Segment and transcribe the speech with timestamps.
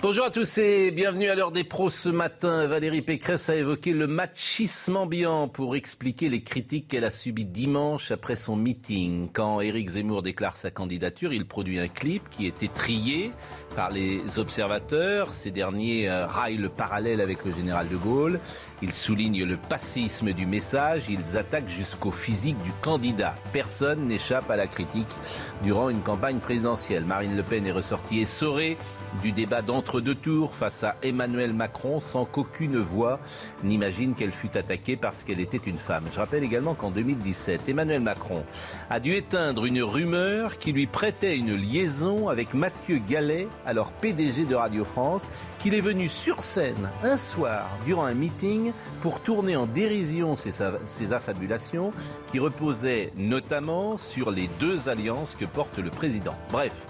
[0.00, 2.66] Bonjour à tous et bienvenue à l'heure des pros ce matin.
[2.66, 8.10] Valérie Pécresse a évoqué le machisme ambiant pour expliquer les critiques qu'elle a subies dimanche
[8.10, 9.28] après son meeting.
[9.32, 13.32] Quand Éric Zemmour déclare sa candidature, il produit un clip qui était trié
[13.76, 15.34] par les observateurs.
[15.34, 18.40] Ces derniers euh, raillent le parallèle avec le général de Gaulle.
[18.82, 21.04] Ils soulignent le passisme du message.
[21.08, 23.34] Ils attaquent jusqu'au physique du candidat.
[23.52, 25.16] Personne n'échappe à la critique
[25.62, 27.04] durant une campagne présidentielle.
[27.04, 28.76] Marine Le Pen est ressortie essorée
[29.22, 33.20] du débat d'entre-deux tours face à Emmanuel Macron sans qu'aucune voix
[33.62, 36.04] n'imagine qu'elle fut attaquée parce qu'elle était une femme.
[36.12, 38.44] Je rappelle également qu'en 2017, Emmanuel Macron
[38.90, 44.44] a dû éteindre une rumeur qui lui prêtait une liaison avec Mathieu Gallet, alors PDG
[44.44, 49.56] de Radio France, qu'il est venu sur scène un soir durant un meeting pour tourner
[49.56, 51.92] en dérision ses, affabulations
[52.26, 56.34] qui reposaient notamment sur les deux alliances que porte le président.
[56.50, 56.84] Bref,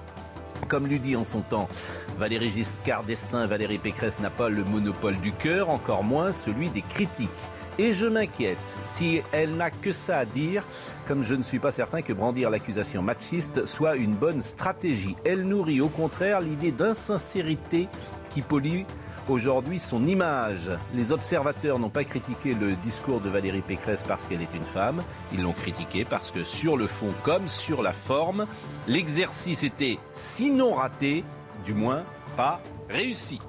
[0.66, 1.68] comme lui dit en son temps
[2.18, 6.82] Valérie Giscard d'Estaing, Valérie Pécresse n'a pas le monopole du cœur, encore moins celui des
[6.82, 7.30] critiques.
[7.78, 10.64] Et je m'inquiète si elle n'a que ça à dire,
[11.06, 15.14] comme je ne suis pas certain que brandir l'accusation machiste soit une bonne stratégie.
[15.24, 17.88] Elle nourrit au contraire l'idée d'insincérité
[18.30, 18.82] qui pollue
[19.28, 20.70] aujourd'hui son image.
[20.94, 25.02] Les observateurs n'ont pas critiqué le discours de Valérie Pécresse parce qu'elle est une femme,
[25.32, 28.46] ils l'ont critiqué parce que sur le fond comme sur la forme,
[28.86, 31.24] l'exercice était sinon raté,
[31.64, 32.04] du moins
[32.36, 33.40] pas réussi.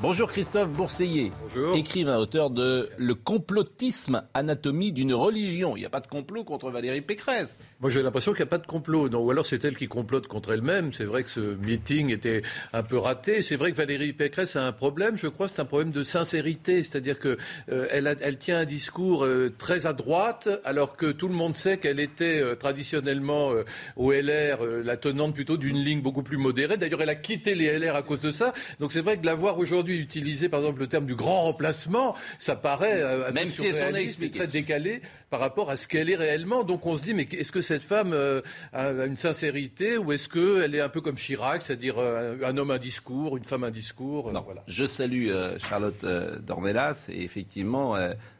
[0.00, 1.32] Bonjour Christophe Bourseiller,
[1.74, 5.76] écrivain, auteur de Le complotisme, anatomie d'une religion.
[5.76, 7.67] Il n'y a pas de complot contre Valérie Pécresse.
[7.80, 9.08] Moi j'ai l'impression qu'il n'y a pas de complot.
[9.08, 10.92] Non, ou alors c'est elle qui complote contre elle-même.
[10.92, 13.40] C'est vrai que ce meeting était un peu raté.
[13.40, 16.82] C'est vrai que Valérie Pécresse a un problème, je crois, c'est un problème de sincérité.
[16.82, 17.38] C'est-à-dire qu'elle
[17.70, 21.78] euh, elle tient un discours euh, très à droite, alors que tout le monde sait
[21.78, 23.52] qu'elle était euh, traditionnellement
[23.94, 26.78] au LR la tenante plutôt d'une ligne beaucoup plus modérée.
[26.78, 28.52] D'ailleurs, elle a quitté les LR à cause de ça.
[28.80, 31.42] Donc c'est vrai que de la voir aujourd'hui utiliser par exemple le terme du grand
[31.42, 35.00] remplacement, ça paraît même si elle très décalé
[35.30, 36.64] par rapport à ce qu'elle est réellement.
[36.64, 38.40] Donc on se dit mais est-ce que cette femme euh,
[38.72, 42.70] a une sincérité ou est-ce qu'elle est un peu comme Chirac, c'est-à-dire euh, un homme
[42.70, 44.42] un discours, une femme un discours Non.
[44.44, 44.64] Voilà.
[44.66, 46.04] Je salue Charlotte
[46.42, 47.96] Dornelas et effectivement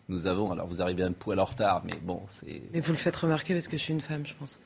[0.09, 2.62] nous avons alors vous arrivez un poil en retard mais bon c'est.
[2.72, 4.59] Mais vous le faites remarquer parce que je suis une femme je pense.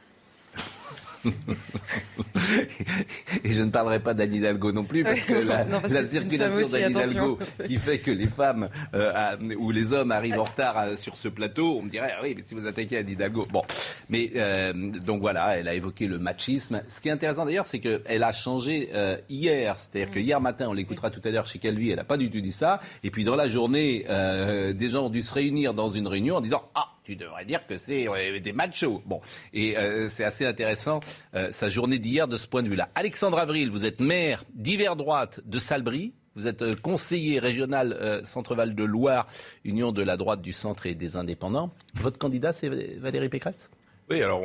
[3.44, 5.66] et je ne parlerai pas d'Anne Hidalgo non plus, parce que la,
[6.04, 10.78] circulation d'Anne Hidalgo qui fait que les femmes euh, ou les hommes arrivent en retard
[10.78, 13.46] euh, sur ce plateau, on me dirait, ah oui, mais si vous attaquez Anne Hidalgo.
[13.52, 13.62] Bon,
[14.08, 16.82] mais euh, donc voilà, elle a évoqué le machisme.
[16.88, 18.90] Ce qui est intéressant d'ailleurs, c'est qu'elle a changé
[19.28, 19.76] hier.
[19.78, 22.30] C'est-à-dire que hier matin, on l'écoutera tout à l'heure chez Calvi, elle n'a pas du
[22.30, 22.80] tout dit ça.
[23.04, 24.04] Et puis dans la journée,
[24.74, 27.66] des gens ont dû se réunir dans une réunion en disant, ah, tu devrais dire
[27.66, 28.06] que c'est
[28.40, 29.02] des machos.
[29.06, 29.20] Bon,
[29.52, 31.00] et euh, c'est assez intéressant
[31.34, 32.88] euh, sa journée d'hier de ce point de vue-là.
[32.94, 36.12] Alexandre Avril, vous êtes maire d'hiver droite de Salbris.
[36.34, 39.26] Vous êtes euh, conseiller régional Centre-Val de Loire,
[39.64, 41.72] Union de la droite du centre et des indépendants.
[41.94, 43.70] Votre candidat, c'est Valérie Pécresse?
[44.12, 44.42] Oui, alors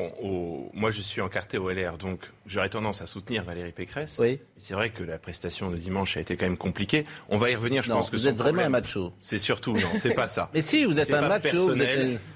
[0.74, 4.18] moi je suis encarté au LR, donc j'aurais tendance à soutenir Valérie Pécresse.
[4.20, 4.40] Oui.
[4.58, 7.06] C'est vrai que la prestation de dimanche a été quand même compliquée.
[7.30, 9.14] On va y revenir, je pense que vous êtes vraiment un macho.
[9.20, 10.50] C'est surtout non, c'est pas ça.
[10.54, 11.74] Mais si, vous êtes un macho.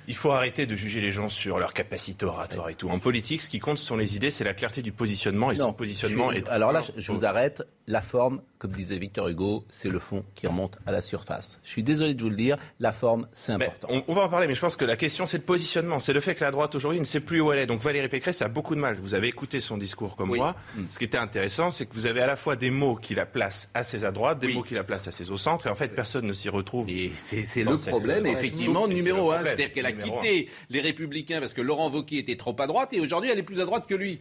[0.08, 2.90] Il faut arrêter de juger les gens sur leur capacité oratoire et tout.
[2.90, 5.56] En politique, ce qui compte ce sont les idées, c'est la clarté du positionnement et
[5.56, 6.50] son positionnement est.
[6.50, 7.64] Alors là, je vous arrête.
[7.88, 11.60] La forme, comme disait Victor Hugo, c'est le fond qui remonte à la surface.
[11.64, 13.88] Je suis désolé de vous le dire, la forme, c'est important.
[14.08, 16.00] On, va en parler, mais je pense que la question, c'est le positionnement.
[16.00, 17.66] C'est le fait que la droite aujourd'hui ne sait plus où elle est.
[17.66, 18.98] Donc Valérie Pécresse a beaucoup de mal.
[19.02, 20.56] Vous avez écouté son discours comme moi.
[20.76, 20.82] Mm.
[20.90, 23.26] Ce qui était intéressant, c'est que vous avez à la fois des mots qui la
[23.26, 25.90] placent assez à droite, des mots qui la placent assez au centre, et en fait,
[25.90, 26.90] personne ne s'y retrouve.
[26.90, 29.44] Et c'est le problème, effectivement, numéro un.
[29.44, 33.00] C'est-à-dire qu'elle a quitté les Républicains parce que Laurent Wauquiez était trop à droite, et
[33.00, 34.20] aujourd'hui, elle est plus à droite que lui.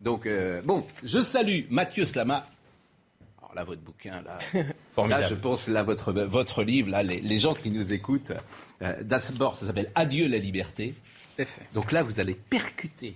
[0.00, 2.46] Donc, euh, bon, je salue Mathieu Slama,
[3.54, 4.38] là, votre bouquin, là,
[5.08, 8.32] là je pense, là, votre, votre livre, là, les, gens qui nous écoutent,
[8.82, 10.94] euh, d'abord, ça s'appelle Adieu la liberté.
[11.74, 13.14] Donc là, vous allez percuter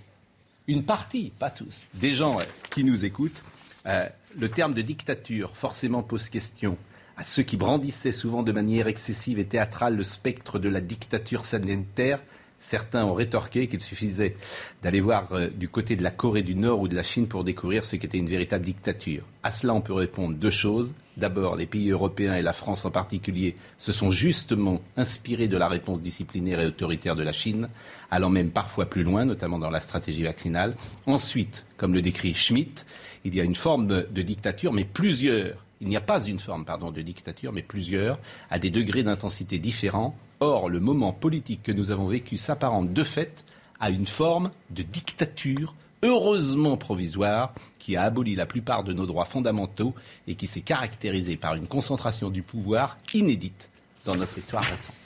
[0.68, 3.42] une partie, pas tous, des gens euh, qui nous écoutent.
[3.86, 4.08] Euh,
[4.38, 6.76] le terme de dictature, forcément, pose question
[7.16, 11.44] à ceux qui brandissaient souvent de manière excessive et théâtrale le spectre de la dictature
[11.44, 12.20] sanitaire.
[12.64, 14.36] Certains ont rétorqué qu'il suffisait
[14.82, 17.42] d'aller voir euh, du côté de la Corée du Nord ou de la Chine pour
[17.42, 19.24] découvrir ce qu'était une véritable dictature.
[19.42, 20.94] À cela, on peut répondre deux choses.
[21.16, 25.66] D'abord, les pays européens et la France en particulier se sont justement inspirés de la
[25.66, 27.68] réponse disciplinaire et autoritaire de la Chine,
[28.12, 30.76] allant même parfois plus loin, notamment dans la stratégie vaccinale.
[31.06, 32.86] Ensuite, comme le décrit Schmitt,
[33.24, 36.64] il y a une forme de dictature, mais plusieurs il n'y a pas une forme
[36.64, 38.20] pardon, de dictature, mais plusieurs,
[38.50, 40.16] à des degrés d'intensité différents.
[40.44, 43.44] Or, le moment politique que nous avons vécu s'apparente de fait
[43.78, 45.72] à une forme de dictature
[46.02, 49.94] heureusement provisoire, qui a aboli la plupart de nos droits fondamentaux
[50.26, 53.70] et qui s'est caractérisée par une concentration du pouvoir inédite
[54.04, 54.96] dans notre histoire récente.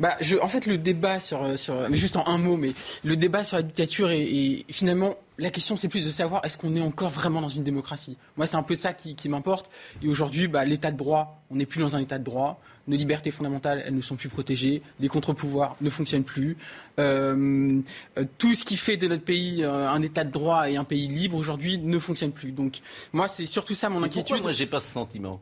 [0.00, 2.72] Bah, je, en fait, le débat sur, sur, mais juste en un mot, mais
[3.04, 6.74] le débat sur la dictature est, finalement la question, c'est plus de savoir est-ce qu'on
[6.74, 8.16] est encore vraiment dans une démocratie?
[8.36, 9.70] Moi, c'est un peu ça qui, qui m'importe.
[10.02, 12.60] Et aujourd'hui, bah, l'état de droit, on n'est plus dans un état de droit.
[12.88, 14.82] Nos libertés fondamentales, elles ne sont plus protégées.
[14.98, 16.56] Les contre-pouvoirs ne fonctionnent plus.
[16.98, 17.80] Euh,
[18.16, 20.84] euh tout ce qui fait de notre pays euh, un état de droit et un
[20.84, 22.50] pays libre aujourd'hui ne fonctionne plus.
[22.50, 22.80] Donc,
[23.12, 24.28] moi, c'est surtout ça mon inquiétude.
[24.28, 25.40] Pourquoi moi, j'ai pas ce sentiment?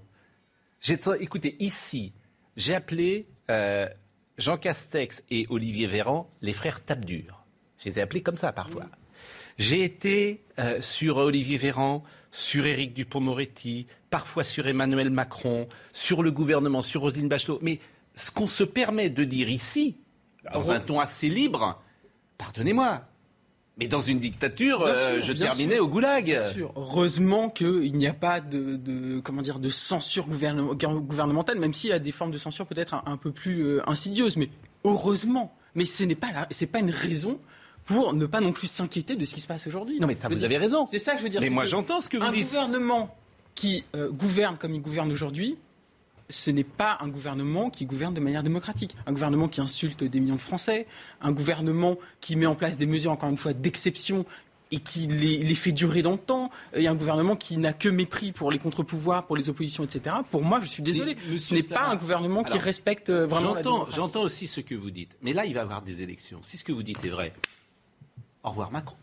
[1.21, 2.13] Écoutez, ici,
[2.57, 3.27] j'ai appelé.
[3.51, 3.89] Euh,
[4.39, 7.45] Jean Castex et Olivier Véran, les frères tape dur.
[7.79, 8.87] Je les ai appelés comme ça parfois.
[9.59, 16.31] J'ai été euh, sur Olivier Véran, sur Éric Dupont-Moretti, parfois sur Emmanuel Macron, sur le
[16.31, 17.59] gouvernement, sur Roselyne Bachelot.
[17.63, 17.81] Mais
[18.15, 19.97] ce qu'on se permet de dire ici,
[20.53, 21.83] dans un ton assez libre,
[22.37, 23.03] pardonnez-moi,
[23.79, 26.25] mais dans une dictature, euh, je terminais au goulag.
[26.25, 26.73] Bien sûr.
[26.77, 31.99] Heureusement qu'il n'y a pas de, comment dire, de censure gouvernementale, même s'il y a
[31.99, 34.37] des formes de censure peut-être un, peu plus euh, insidieuses.
[34.37, 34.49] Mais
[34.85, 35.55] heureusement.
[35.75, 36.29] Mais ce n'est pas,
[36.73, 37.39] pas une raison
[37.85, 40.01] pour ne pas non plus s'inquiéter de ce qui se passe aujourd'hui.
[40.01, 40.87] Non, mais ça, vous avez raison.
[40.91, 41.43] C'est ça que je veux dire.
[41.43, 42.45] Mais moi, j'entends ce que vous dites.
[42.45, 43.15] Un gouvernement
[43.55, 45.59] qui euh, gouverne comme il gouverne aujourd'hui,
[46.31, 48.97] ce n'est pas un gouvernement qui gouverne de manière démocratique.
[49.07, 50.87] Un gouvernement qui insulte des millions de Français,
[51.21, 54.25] un gouvernement qui met en place des mesures, encore une fois, d'exception
[54.73, 58.33] et qui les, fait durer dans le temps, et un gouvernement qui n'a que mépris
[58.33, 60.17] pour les contre-pouvoirs, pour les oppositions, etc.
[60.31, 63.63] Pour moi, je suis désolé, ce n'est pas un gouvernement qui respecte euh, vraiment la
[63.63, 63.95] démocratie.
[63.95, 66.41] J'entends aussi ce que vous dites, mais là, il va y avoir des élections.
[66.43, 67.33] Si ce que vous dites est vrai,
[68.43, 68.97] au revoir Macron.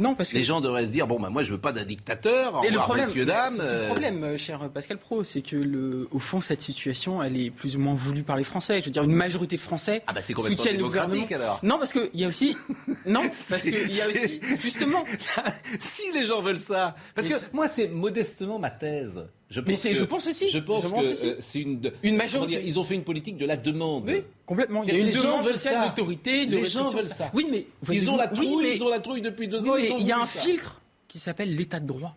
[0.00, 1.84] Non, parce que les gens devraient se dire bon, bah, moi, je veux pas d'un
[1.84, 2.62] dictateur.
[2.64, 3.58] Et le problème, messieurs, dames.
[3.58, 3.86] Le euh.
[3.86, 7.76] problème, euh, cher Pascal Pro, c'est que le, au fond, cette situation, elle est plus
[7.76, 8.80] ou moins voulue par les Français.
[8.80, 11.26] Je veux dire, une majorité de Français ah bah soutiennent le gouvernement.
[11.30, 11.60] Alors.
[11.62, 12.56] Non, parce qu'il y a aussi,
[13.06, 15.04] non, parce qu'il y a aussi, justement,
[15.78, 19.20] si les gens veulent ça, parce que moi, c'est modestement ma thèse.
[19.50, 20.48] Je mais je pense aussi.
[20.48, 22.62] Je pense, que euh, c'est une, une majorité.
[22.64, 24.04] ils ont fait une politique de la demande.
[24.06, 24.84] Oui, complètement.
[24.84, 27.30] Il y a une demande sociale d'autorité, de les gens veulent ça.
[27.34, 28.74] Oui, mais ils ont la trouille.
[28.74, 29.74] Ils ont la trouille depuis deux ans.
[29.76, 32.14] Mais il y a un filtre qui s'appelle l'état de droit.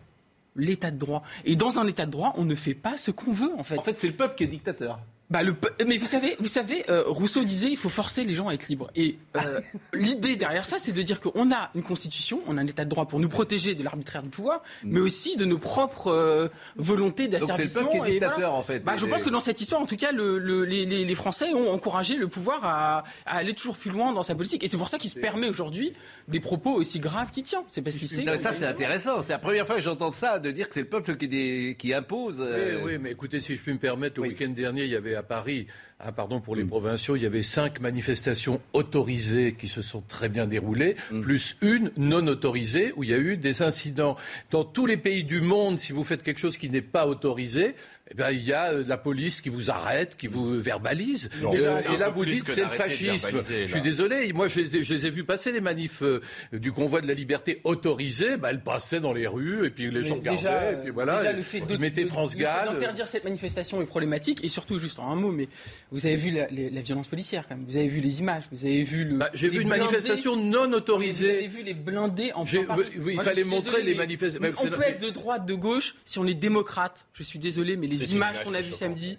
[0.56, 1.24] L'état de droit.
[1.44, 3.76] Et dans un état de droit, on ne fait pas ce qu'on veut, en fait.
[3.76, 5.00] En fait, c'est le peuple qui est dictateur.
[5.30, 5.54] Bah, le,
[5.86, 8.68] mais vous savez, vous savez, euh, Rousseau disait il faut forcer les gens à être
[8.68, 8.90] libres.
[8.94, 9.60] Et euh,
[9.94, 12.90] l'idée derrière ça, c'est de dire qu'on a une constitution, on a un état de
[12.90, 17.26] droit pour nous protéger de l'arbitraire du pouvoir, mais aussi de nos propres euh, volontés
[17.26, 17.56] d'asservissement.
[17.66, 18.80] C'est le peuple qui est dictateur en fait.
[18.80, 21.54] Bah, je pense que dans cette histoire, en tout cas, le, le, les, les, Français
[21.54, 24.62] ont encouragé le pouvoir à, à, aller toujours plus loin dans sa politique.
[24.62, 25.94] Et c'est pour ça qu'il se permet aujourd'hui
[26.28, 27.64] des propos aussi graves qu'il tient.
[27.66, 28.24] C'est parce qu'il sait.
[28.38, 29.22] ça, c'est intéressant.
[29.22, 31.94] C'est la première fois que j'entends ça, de dire que c'est le peuple qui, qui
[31.94, 32.40] impose.
[32.40, 35.13] Oui, oui, mais écoutez, si je puis me permettre, le week-end dernier, il y avait
[35.16, 35.66] à Paris
[36.00, 36.68] ah, pardon pour les mm.
[36.68, 41.20] provinciaux, il y avait cinq manifestations autorisées qui se sont très bien déroulées, mm.
[41.20, 44.16] plus une non autorisée où il y a eu des incidents.
[44.50, 47.74] Dans tous les pays du monde, si vous faites quelque chose qui n'est pas autorisé,
[48.10, 51.30] eh bien, il y a euh, la police qui vous arrête, qui vous verbalise.
[51.42, 53.40] et là, vous dites c'est le fascisme.
[53.42, 54.30] Je suis désolé.
[54.34, 56.20] Moi, je, les ai vus passer les manifs euh,
[56.52, 58.36] du convoi de la liberté autorisés.
[58.36, 60.74] Bah, elles passaient dans les rues et puis les gens regardaient.
[60.74, 61.18] Et puis voilà.
[61.18, 62.74] Déjà, le fait France Gall.
[62.74, 65.48] D'interdire cette manifestation est problématique et surtout juste en un mot, mais
[65.90, 66.46] vous avez vu la,
[66.82, 67.64] violence policière quand même.
[67.66, 68.44] Vous avez vu les images.
[68.52, 69.16] Vous avez vu le.
[69.16, 71.24] Bah, J'ai vu une manifestation non autorisée.
[71.24, 72.44] Vous avez vu les blindés en.
[72.44, 74.54] Oui, il fallait montrer les manifestations.
[74.62, 77.06] On peut être de droite, de gauche si on est démocrate.
[77.14, 79.18] Je suis désolé, mais les images qu'on a vues samedi.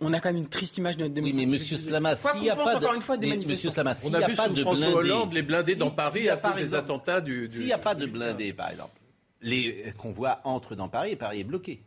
[0.00, 1.36] On, a quand même une triste image de notre démocratie.
[1.40, 4.14] Oui, mais Monsieur Slama, s'il n'y a pas de, une fois des Monsieur Slama, on
[4.14, 7.48] a, vu sous François Hollande les blindés dans Paris à cause des attentats du.
[7.48, 9.00] S'il n'y a pas de blindés, par exemple,
[9.42, 11.80] les convois entrent dans Paris et Paris est bloqué.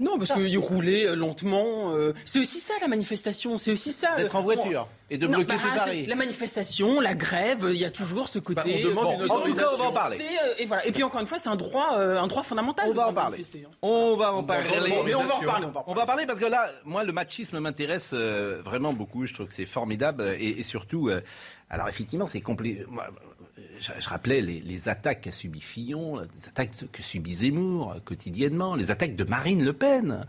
[0.00, 1.92] Non, parce qu'il roulait euh, lentement.
[1.92, 4.16] Euh, c'est aussi ça la manifestation, c'est aussi ça.
[4.16, 6.06] D'être en voiture et de bloquer tout bah, Paris.
[6.06, 8.54] La manifestation, la grève, il y a toujours ce côté.
[8.54, 10.18] Bah, on demande une en tout cas, on va en parler.
[10.20, 10.86] Euh, et voilà.
[10.86, 12.86] Et puis encore une fois, c'est un droit, un droit fondamental.
[12.88, 13.42] On va en parler.
[13.42, 13.68] Hein.
[13.82, 14.68] On va en parler.
[15.04, 15.66] Mais on va en parler.
[15.86, 19.26] On va en parler parce que là, moi, le machisme m'intéresse vraiment beaucoup.
[19.26, 21.10] Je trouve que c'est formidable et, et surtout,
[21.70, 22.86] alors effectivement, c'est complet
[23.80, 29.16] je, rappelais les, attaques qu'a subi Fillon, les attaques que subit Zemmour quotidiennement, les attaques
[29.16, 30.26] de Marine Le Pen.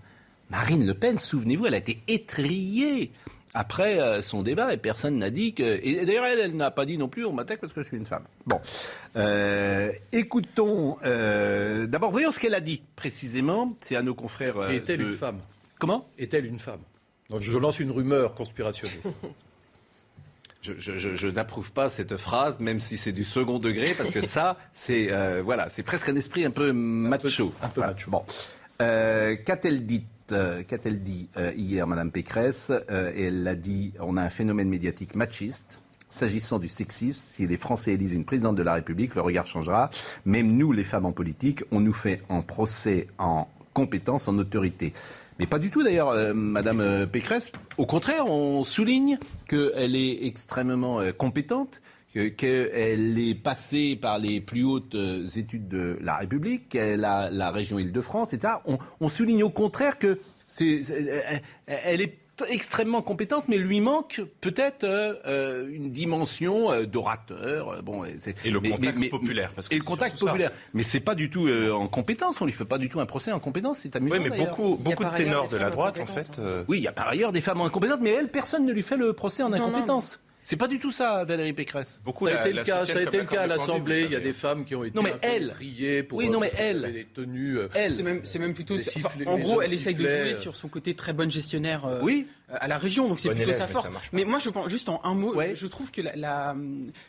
[0.50, 3.12] Marine Le Pen, souvenez-vous, elle a été étriée
[3.56, 5.64] après euh, son débat et personne n'a dit que.
[5.84, 7.98] Et d'ailleurs, elle, elle n'a pas dit non plus on m'attaque parce que je suis
[7.98, 8.24] une femme.
[8.46, 8.60] Bon.
[9.16, 10.98] Euh, écoutons.
[11.04, 13.76] euh, D'abord, voyons ce qu'elle a dit précisément.
[13.82, 14.58] C'est à nos confrères.
[14.58, 15.40] euh, Est-elle de- une femme?
[15.80, 16.08] Comment?
[16.20, 16.82] Est-elle une femme?
[17.30, 19.16] Donc, Je lance une rumeur conspirationniste.
[20.62, 24.12] Je, je- je- je n'approuve pas cette phrase, même si c'est du second degré, parce
[24.12, 27.54] que ça, c'est euh, voilà, c'est presque un esprit un peu macho.
[27.62, 27.94] un peu Voilà.
[27.94, 28.12] macho.
[28.12, 28.24] Bon,
[28.82, 32.72] Euh, qu'a-t-elle dit euh, Qu'a-t-elle dit hier, Madame Pécresse?
[32.90, 33.94] Elle l'a dit.
[34.00, 35.80] On a un phénomène médiatique machiste.
[36.12, 39.90] S'agissant du sexisme, si les Français élisent une présidente de la République, le regard changera.
[40.26, 44.92] Même nous, les femmes en politique, on nous fait en procès en compétence, en autorité.
[45.40, 47.52] Mais pas du tout d'ailleurs, euh, Madame euh, Pécresse.
[47.78, 49.18] Au contraire, on souligne
[49.48, 51.82] qu'elle est extrêmement euh, compétente,
[52.14, 54.96] que- qu'elle est passée par les plus hautes
[55.38, 58.56] études de la République, qu'elle a la région Île-de-France, etc.
[58.66, 60.82] On, on souligne au contraire que c'est,
[61.68, 62.18] elle est
[62.50, 67.82] extrêmement compétente, mais lui manque peut-être euh, euh, une dimension euh, d'orateur.
[67.84, 70.26] Bon, c'est- Et le mais- contact mais- mais- populaire, parce que et le contact ça.
[70.26, 70.52] populaire.
[70.74, 72.40] Mais c'est pas du tout euh, en compétence.
[72.42, 73.80] On lui fait pas du tout un procès en compétence.
[73.80, 74.16] C'est amusant.
[74.18, 76.38] Oui, mais beaucoup, beaucoup de ténors de la droite, en fait.
[76.40, 76.44] hein.
[76.44, 78.84] euh, Oui, il y a par ailleurs des femmes incompétentes, mais elle, personne ne lui
[78.84, 80.20] fait le procès en non, incompétence.
[80.50, 82.02] C'est pas du tout ça, Valérie Pécresse.
[82.04, 83.46] beaucoup Ça a la- été le cas, ça a comme été la le cas à
[83.46, 84.02] l'Assemblée.
[84.06, 85.50] Il y a des femmes qui ont été Non, mais elle.
[85.50, 86.92] triées pour Oui, non, mais pour elle.
[86.92, 87.60] des tenues.
[87.60, 87.94] euh, Elle.
[88.24, 88.76] C'est même, plutôt.
[88.76, 90.34] Les enfin, en gros, elle essaye de jouer euh.
[90.34, 92.26] sur son côté très bonne gestionnaire euh, Oui.
[92.52, 93.90] Euh, à la région, donc c'est Bon plutôt élève, sa force.
[94.14, 95.56] Mais moi, je pense juste en un mot, Ouais.
[95.56, 96.56] je trouve que la, la-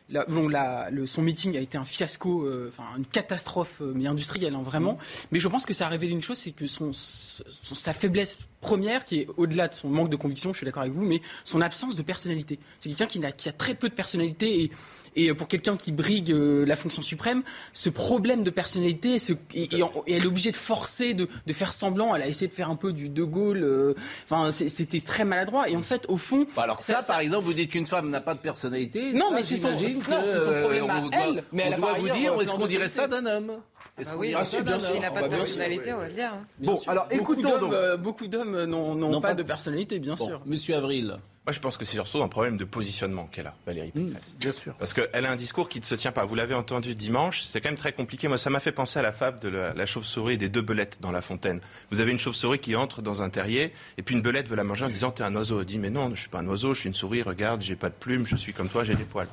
[0.09, 3.93] la- bon, la- le, son meeting a été un fiasco, euh, enfin une catastrophe, euh,
[3.95, 4.99] mais industrielle, hein, vraiment.
[5.33, 8.39] Mais je pense que ça a révélé une chose, c'est que son, son- sa faiblesse
[8.61, 11.23] première, qui est au-delà de son manque de conviction, je suis d'accord avec vous, mais
[11.45, 12.59] son absence de personnalité.
[12.79, 14.71] C'est quelqu'un qui, qui a très peu de personnalité et,
[15.17, 19.79] et pour quelqu'un qui brigue euh, la fonction suprême, ce problème de personnalité, ce- et,
[19.79, 22.15] et en- et elle est obligée de forcer, de, de faire semblant.
[22.15, 23.63] Elle a essayé de faire un peu du De Gaulle.
[23.65, 25.69] euh, Enfin, c'était très maladroit.
[25.69, 28.21] Et en fait, au fond, Bah alors ça, par exemple, vous dites qu'une femme n'a
[28.21, 29.13] pas de personnalité.
[29.13, 31.45] Non, Ça, mais c'est son- non, que, c'est son euh, problème à on doit- elle,
[31.53, 33.53] mais elle on doit par vous dire, euh, est-ce qu'on dirait ça d'un homme?
[33.99, 34.89] Ah qu'on oui, Ah, si, bien sûr.
[34.93, 36.33] S'il n'a pas bah, de personnalité, on va le dire.
[36.33, 36.43] hein.
[36.59, 36.91] Bon, sûr.
[36.91, 37.73] alors, écoutons donc.
[37.73, 40.41] euh, beaucoup d'hommes n'ont pas, pas- de personnalité, bien Bon, sûr.
[40.47, 41.17] Monsieur Avril.
[41.47, 44.37] Moi, je pense que c'est surtout un problème de positionnement qu'elle a, Valérie Pécresse.
[44.39, 44.75] Bien sûr.
[44.75, 46.25] Parce qu'elle a un discours qui ne se tient pas.
[46.25, 48.29] Vous l'avez entendu dimanche, c'est quand même très compliqué.
[48.29, 50.61] Moi, ça m'a fait penser à la fable de la, la chauve-souris et des deux
[50.61, 51.61] belettes dans la fontaine.
[51.91, 54.65] Vous avez une chauve-souris qui entre dans un terrier, et puis une belette veut la
[54.65, 55.61] manger en disant T'es un oiseau.
[55.61, 57.75] Elle dit Mais non, je suis pas un oiseau, je suis une souris, regarde, j'ai
[57.77, 59.29] pas de plumes, je suis comme toi, j'ai des poils.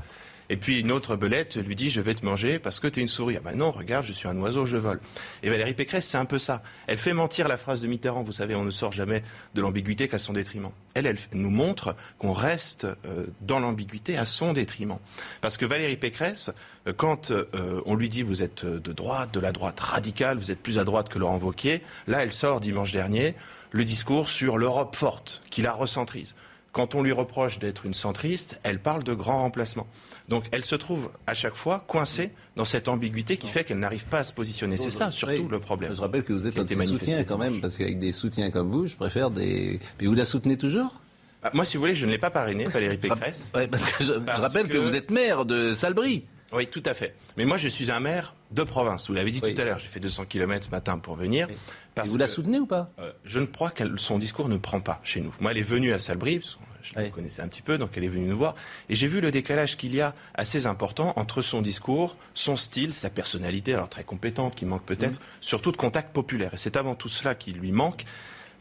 [0.50, 3.02] Et puis une autre belette lui dit Je vais te manger parce que tu es
[3.02, 3.38] une souris.
[3.38, 5.00] Ah ben non, regarde, je suis un oiseau, je vole.
[5.44, 6.64] Et Valérie Pécresse, c'est un peu ça.
[6.88, 8.24] Elle fait mentir la phrase de Mitterrand.
[8.24, 9.24] Vous savez, on ne sort jamais
[9.56, 10.72] de l'ambiguïté qu'à son détriment.
[10.94, 15.00] Elle, elle nous montre qu'on reste euh, dans l'ambiguïté à son détriment.
[15.42, 16.52] Parce que Valérie Pécresse,
[16.88, 20.52] euh, quand euh, on lui dit vous êtes de droite, de la droite radicale, vous
[20.52, 23.36] êtes plus à droite que Laurent Wauquiez, là, elle sort dimanche dernier
[23.72, 26.36] le discours sur l'Europe forte, qui la recentrise.
[26.72, 29.88] Quand on lui reproche d'être une centriste, elle parle de grand remplacement.
[30.30, 34.06] Donc elle se trouve à chaque fois coincée dans cette ambiguïté qui fait qu'elle n'arrive
[34.06, 34.78] pas à se positionner.
[34.78, 35.48] C'est ça surtout Oui.
[35.50, 35.94] le problème.
[35.94, 38.70] Je rappelle que vous êtes un manifesté soutiens quand même, parce qu'avec des soutiens comme
[38.70, 39.80] vous, je préfère des.
[40.00, 40.94] Mais vous la soutenez toujours?
[41.42, 43.50] Ah, Moi, si vous voulez, je ne l'ai pas parrainé, Valérie Pécresse.
[43.56, 44.74] Ouais, parce que je, je rappelle que...
[44.74, 46.26] que vous êtes maire de Salbris.
[46.52, 47.16] Oui, tout à fait.
[47.38, 49.08] Mais moi, je suis un maire de province.
[49.08, 49.54] Vous l'avez dit Oui.
[49.54, 49.80] tout à l'heure.
[49.80, 51.48] J'ai fait 200 km ce matin pour venir.
[51.96, 54.58] Parce vous la que, soutenez ou pas euh, Je ne crois que son discours ne
[54.58, 55.34] prend pas chez nous.
[55.40, 56.58] Moi, elle est venue à Salbris.
[56.84, 58.56] Je la connaissais un petit peu, donc elle est venue nous voir.
[58.88, 62.94] Et j'ai vu le décalage qu'il y a assez important entre son discours, son style,
[62.94, 65.24] sa personnalité, alors très compétente, qui manque peut-être, Mm.
[65.42, 66.54] surtout de contact populaire.
[66.54, 68.06] Et c'est avant tout cela qui lui manque.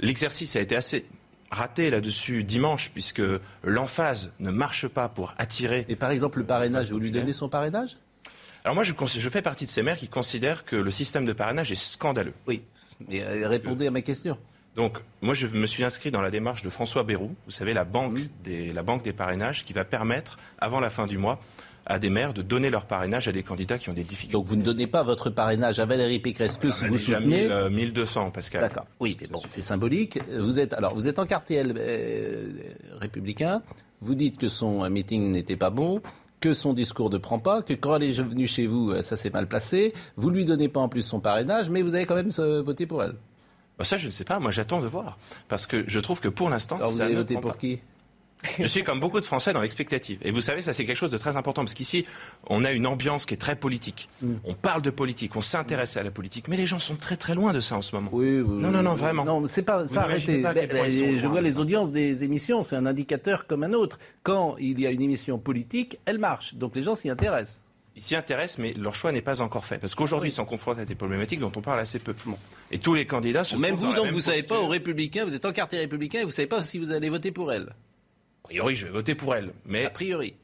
[0.01, 1.07] L'exercice a été assez
[1.53, 3.23] raté là-dessus dimanche, puisque
[3.63, 7.49] l'emphase ne marche pas pour attirer Et par exemple, le parrainage, vous lui donnez son
[7.49, 7.97] parrainage?
[8.67, 11.33] Alors moi, je, je fais partie de ces maires qui considèrent que le système de
[11.33, 12.35] parrainage est scandaleux.
[12.49, 12.63] Oui.
[13.09, 14.37] Mais euh, répondez à ma question.
[14.75, 17.85] Donc, moi, je me suis inscrit dans la démarche de François Bayrou, vous savez, la
[17.85, 21.39] banque, des, la banque des parrainages, qui va permettre, avant la fin du mois,
[21.87, 24.33] à des maires de donner leur parrainage à des candidats qui ont des difficultés.
[24.33, 27.43] Donc vous ne donnez pas votre parrainage à Valérie Pécresse que si vous déjà soutenez.
[27.43, 28.63] 1000, euh, 1200, Pascal.
[28.63, 28.87] D'accord.
[28.99, 30.19] Oui, mais bon, c'est symbolique.
[30.41, 32.49] Vous êtes alors vous êtes en quartier euh,
[33.01, 33.63] républicain.
[34.01, 36.03] Vous dites que son meeting n'était pas bon,
[36.41, 39.17] que son discours ne prend pas, que quand elle est venue chez vous, euh, ça
[39.17, 39.93] s'est mal placé.
[40.17, 42.87] Vous lui donnez pas en plus son parrainage, mais vous avez quand même euh, voté
[42.87, 43.15] pour elle.
[43.79, 44.39] Bah, ça, je ne sais pas.
[44.39, 45.19] Moi, j'attends de voir.
[45.49, 47.57] Parce que je trouve que pour l'instant, Alors vous avez ne voté pour pas.
[47.59, 47.81] qui?
[48.59, 50.19] Je suis comme beaucoup de Français dans l'expectative.
[50.23, 52.07] Et vous savez, ça c'est quelque chose de très important parce qu'ici,
[52.49, 54.09] on a une ambiance qui est très politique.
[54.23, 54.35] Mm.
[54.45, 57.35] On parle de politique, on s'intéresse à la politique, mais les gens sont très très
[57.35, 58.11] loin de ça en ce moment.
[58.13, 58.41] Oui.
[58.41, 59.25] vous- Non, non, non, vraiment.
[59.25, 60.03] Non, c'est pas ça.
[60.03, 60.43] Arrêtez.
[60.43, 62.63] pas je vois les audiences des émissions.
[62.63, 63.99] C'est un indicateur comme un autre.
[64.23, 66.55] Quand il y a une émission politique, elle marche.
[66.55, 67.63] Donc les gens s'y intéressent.
[67.97, 69.79] Ils s'y intéressent, mais leur choix n'est pas encore fait.
[69.79, 72.15] Parce qu'aujourd'hui, ils sont confrontés à des problématiques dont on parle assez peu.
[72.71, 74.67] Et tous les candidats se Même vous, dans la donc, même vous savez pas aux
[74.69, 75.25] Républicains.
[75.25, 77.75] Vous êtes en quartier républicain et vous savez pas si vous allez voter pour elle.
[78.47, 79.53] Priori, je vais voter pour elle.
[79.65, 80.35] Mais a priori.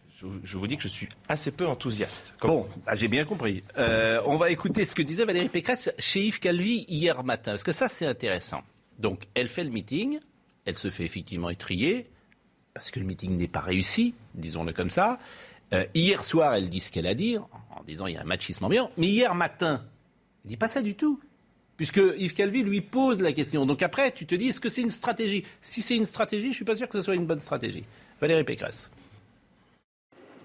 [0.44, 2.34] Je, vous dis que je suis assez peu enthousiaste.
[2.42, 3.64] Bon, ah, j'ai bien compris.
[3.76, 7.64] Euh, on va écouter ce que disait Valérie Pécresse chez Yves Calvi hier matin, parce
[7.64, 8.62] que ça, c'est intéressant.
[9.00, 10.20] Donc, elle fait le meeting,
[10.64, 12.08] elle se fait effectivement étrier,
[12.72, 15.18] parce que le meeting n'est pas réussi, disons-le comme ça.
[15.72, 18.20] Euh, hier soir, elle dit ce qu'elle a à dire, en disant il y a
[18.20, 18.92] un machisme ambiant.
[18.96, 19.84] Mais hier matin,
[20.44, 21.18] elle dit pas ça du tout.
[21.76, 23.66] Puisque Yves Calvi lui pose la question.
[23.66, 25.44] Donc après, tu te dis, est-ce que c'est une stratégie?
[25.60, 27.84] Si c'est une stratégie, je ne suis pas sûr que ce soit une bonne stratégie.
[28.20, 28.90] Valérie Pécresse.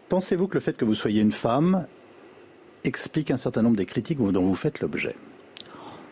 [0.09, 1.85] Pensez-vous que le fait que vous soyez une femme
[2.83, 5.15] explique un certain nombre des critiques dont vous faites l'objet?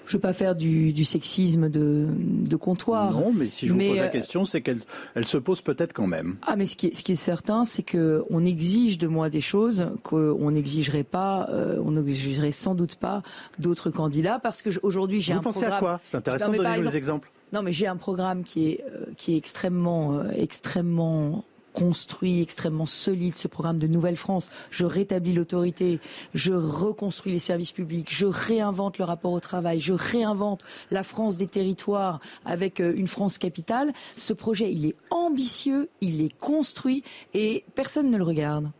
[0.06, 3.12] Je ne veux pas faire du, sexisme de, comptoir.
[3.12, 4.80] Non, mais si je vous pose la euh, question, c'est qu'elle
[5.14, 6.38] elle se pose peut-être quand même.
[6.48, 9.42] Ah, mais ce qui est, ce qui est certain, c'est qu'on exige de moi des
[9.42, 13.24] choses qu'on n'exigerait pas, euh, on n'exigerait sans doute pas
[13.60, 15.54] d'autres candidats, parce que aujourd'hui j'ai un programme.
[15.54, 16.00] Vous pensez à quoi?
[16.04, 17.32] C'est intéressant de donner des exemples.
[17.54, 21.44] Non, mais j'ai un programme qui est euh, qui est extrêmement extrêmement
[21.76, 24.50] construit, extrêmement solide, ce programme de Nouvelle France.
[24.72, 26.00] Je rétablis l'autorité,
[26.34, 31.36] je reconstruis les services publics, je réinvente le rapport au travail, je réinvente la France
[31.36, 33.94] des territoires avec euh, une France capitale.
[34.16, 37.04] Ce projet, il est ambitieux, il est construit
[37.34, 38.72] et personne ne le regarde.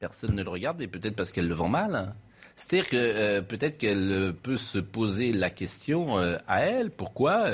[0.00, 2.14] Personne ne le regarde, mais peut-être parce qu'elle le vend mal.
[2.56, 7.44] C'est-à-dire que euh, peut-être qu'elle peut se poser la question euh, à elle, pourquoi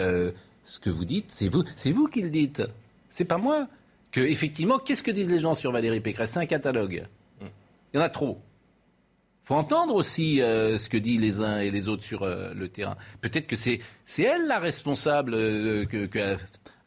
[0.66, 2.62] ce que vous dites, c'est vous, c'est vous qui le dites.
[3.08, 3.68] C'est pas moi.
[4.10, 6.32] Que effectivement, qu'est-ce que disent les gens sur Valérie Pécresse?
[6.32, 7.04] C'est un catalogue.
[7.40, 8.40] Il y en a trop.
[9.44, 12.68] Faut entendre aussi euh, ce que disent les uns et les autres sur euh, le
[12.68, 12.96] terrain.
[13.20, 16.08] Peut-être que c'est c'est elle la responsable euh, que,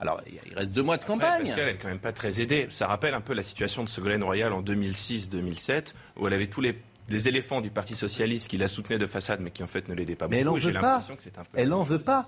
[0.01, 1.43] alors, il reste deux mois de campagne.
[1.43, 2.67] parce qu'elle n'est quand même pas très aidée.
[2.69, 6.61] Ça rappelle un peu la situation de Ségolène Royal en 2006-2007, où elle avait tous
[6.61, 6.73] les
[7.09, 9.93] des éléphants du Parti socialiste qui la soutenaient de façade, mais qui en fait ne
[9.93, 10.57] l'aidaient pas mais beaucoup.
[10.57, 11.07] Elle n'en veut pas.
[11.53, 12.27] Elle n'en veut pas.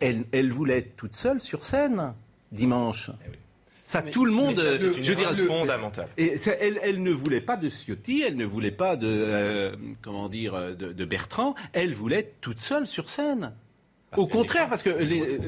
[0.00, 2.14] Elle, voulait être toute seule sur scène
[2.50, 3.10] dimanche.
[3.26, 3.38] Eh
[3.84, 4.54] ça, tout le monde.
[4.54, 6.08] C'est je dirais fondamental.
[6.16, 10.76] Et elle, ne voulait pas de Ciotti, elle ne voulait pas de euh, comment dire
[10.76, 11.54] de, Bertrand.
[11.72, 13.52] Elle voulait être toute seule sur scène.
[14.16, 14.90] Au contraire, parce que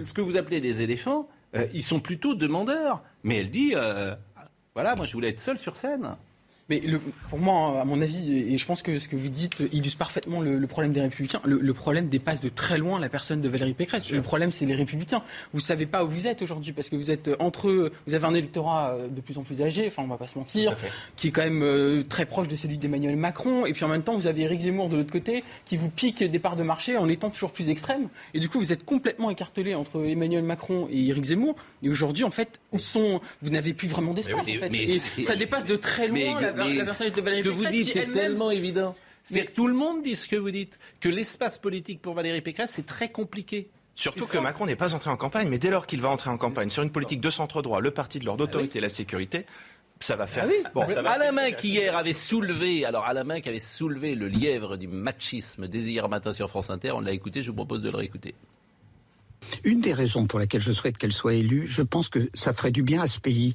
[0.05, 3.03] ce que vous appelez les éléphants, euh, ils sont plutôt demandeurs.
[3.23, 4.15] Mais elle dit, euh,
[4.75, 6.17] voilà, moi je voulais être seule sur scène.
[6.71, 6.99] Mais le,
[7.29, 10.41] pour moi, à mon avis, et je pense que ce que vous dites illustre parfaitement
[10.41, 14.11] le, problème des Républicains, le, problème dépasse de très loin la personne de Valérie Pécresse.
[14.11, 15.23] Le problème, c'est les Républicains.
[15.53, 17.93] Vous ne savez pas où vous êtes aujourd'hui parce que vous êtes entre eux.
[18.07, 20.39] Vous avez un électorat euh, de plus en plus âgé, enfin, on va pas se
[20.39, 20.75] mentir,
[21.17, 23.67] qui est quand même euh, très proche de celui d'Emmanuel Macron.
[23.67, 26.23] Et puis en même temps, vous avez Éric Zemmour de l'autre côté qui vous pique
[26.25, 28.09] des parts de marché en étant toujours plus extrême.
[28.33, 31.57] Et du coup, vous êtes complètement écartelé entre Emmanuel Macron et Éric Zemmour.
[31.83, 34.41] Et aujourd'hui, en fait, où sont, vous n'avez plus vraiment d'espace.
[34.41, 34.75] En fait.
[34.75, 38.95] et ça dépasse de très loin la ce que vous dites est tellement évident.
[39.25, 40.79] C'est que tout le monde dit ce que vous dites.
[41.01, 43.71] Que l'espace politique pour Valérie Pécresse, c'est très compliqué.
[43.95, 46.37] Surtout que Macron n'est pas entré en campagne, mais dès lors qu'il va entrer en
[46.37, 48.89] campagne sur une politique de centre droit, le parti de l'ordre d'autorité ah et la
[48.89, 49.47] sécurité,
[50.01, 50.47] ça va faire.
[50.65, 54.89] Ah bon, Alain qui hier avait soulevé, alors Alain qui avait soulevé le lièvre du
[54.89, 57.97] machisme dès hier matin sur France Inter, on l'a écouté, je vous propose de le
[57.97, 58.35] réécouter.
[59.63, 62.73] Une des raisons pour lesquelles je souhaite qu'elle soit élue, je pense que ça ferait
[62.73, 63.55] du bien à ce pays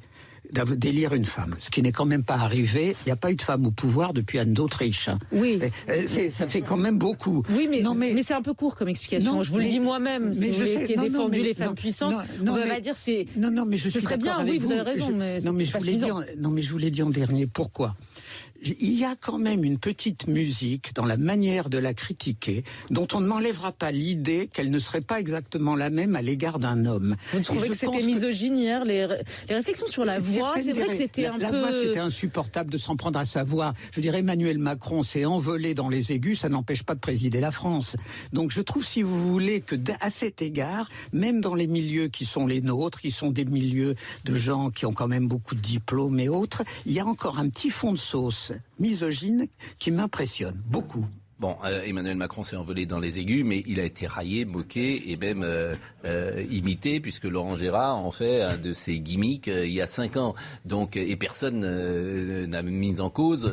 [0.51, 2.95] d'élire une femme, ce qui n'est quand même pas arrivé.
[3.05, 5.09] Il n'y a pas eu de femme au pouvoir depuis Anne d'Autriche.
[5.31, 5.59] Oui.
[5.89, 7.43] Euh, ça fait quand même beaucoup.
[7.51, 8.13] Oui, mais, non, mais...
[8.13, 9.41] mais c'est un peu court comme explication.
[9.43, 10.33] je vous le dis moi-même.
[10.33, 13.25] Si vous voulez, qui ai défendu les femmes puissantes, on va dire c'est.
[13.35, 15.77] Non, non, mais je Ce serait bien, oui, vous, avez raison, mais non, mais je
[15.77, 17.47] vous non, mais je vous l'ai dit en dernier.
[17.47, 17.95] Pourquoi?
[18.61, 23.07] Il y a quand même une petite musique dans la manière de la critiquer, dont
[23.13, 26.85] on ne m'enlèvera pas l'idée qu'elle ne serait pas exactement la même à l'égard d'un
[26.85, 27.15] homme.
[27.31, 29.05] Vous trouvez que c'était misogyne hier les,
[29.49, 31.53] réflexions sur la voix, c'est vrai que c'était un la peu...
[31.53, 33.73] La voix, c'était insupportable de s'en prendre à sa voix.
[33.93, 37.51] Je dirais, Emmanuel Macron s'est envolé dans les aigus, ça n'empêche pas de présider la
[37.51, 37.95] France.
[38.33, 42.25] Donc je trouve, si vous voulez, que à cet égard, même dans les milieux qui
[42.25, 43.95] sont les nôtres, qui sont des milieux
[44.25, 47.39] de gens qui ont quand même beaucoup de diplômes et autres, il y a encore
[47.39, 48.48] un petit fond de sauce
[48.79, 51.05] misogyne qui m'impressionne beaucoup.
[51.39, 55.09] Bon, euh, Emmanuel Macron s'est envolé dans les aigus, mais il a été raillé, moqué
[55.09, 59.71] et même euh, euh, imité, puisque Laurent Gérard en fait un de ses gimmicks il
[59.71, 60.35] y a cinq ans.
[60.65, 61.61] Donc, et personne
[62.45, 63.49] n'a mis en cause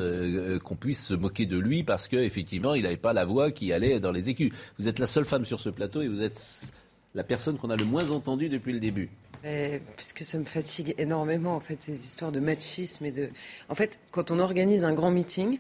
[0.64, 4.00] qu'on puisse se moquer de lui parce qu'effectivement, il n'avait pas la voix qui allait
[4.00, 4.52] dans les aigus.
[4.80, 6.72] Vous êtes la seule femme sur ce plateau et vous êtes
[7.14, 9.10] la personne qu'on a le moins entendue depuis le début.
[9.96, 13.28] Parce que ça me fatigue énormément, en fait, ces histoires de machisme et de.
[13.68, 15.58] En fait, quand on organise un grand meeting,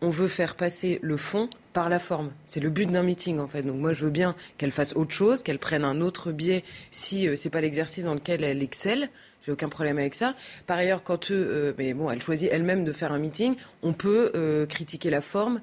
[0.00, 2.32] on veut faire passer le fond par la forme.
[2.46, 3.62] C'est le but d'un meeting, en fait.
[3.62, 7.28] Donc moi, je veux bien qu'elle fasse autre chose, qu'elle prenne un autre biais si
[7.28, 9.10] euh, c'est pas l'exercice dans lequel elle excelle.
[9.46, 10.34] J'ai aucun problème avec ça.
[10.66, 14.32] Par ailleurs, quand euh, mais bon, elle choisit elle-même de faire un meeting, on peut
[14.34, 15.60] euh, critiquer la forme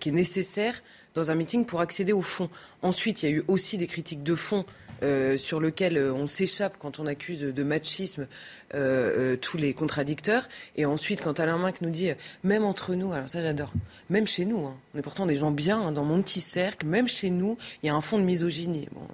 [0.00, 0.82] qui est nécessaire
[1.14, 2.48] dans un meeting pour accéder au fond.
[2.80, 4.64] Ensuite, il y a eu aussi des critiques de fond
[5.02, 8.26] euh, sur lequel euh, on s'échappe quand on accuse de, machisme
[9.40, 10.48] tous les contradicteurs.
[10.76, 12.10] Et ensuite, quand Alain Minck nous dit,
[12.42, 13.72] même entre nous, alors ça j'adore,
[14.10, 16.84] même chez nous, hein, on est pourtant des gens bien hein, dans mon petit cercle,
[16.84, 18.88] même chez nous, il y a un fond de misogynie.
[18.92, 19.06] Bon.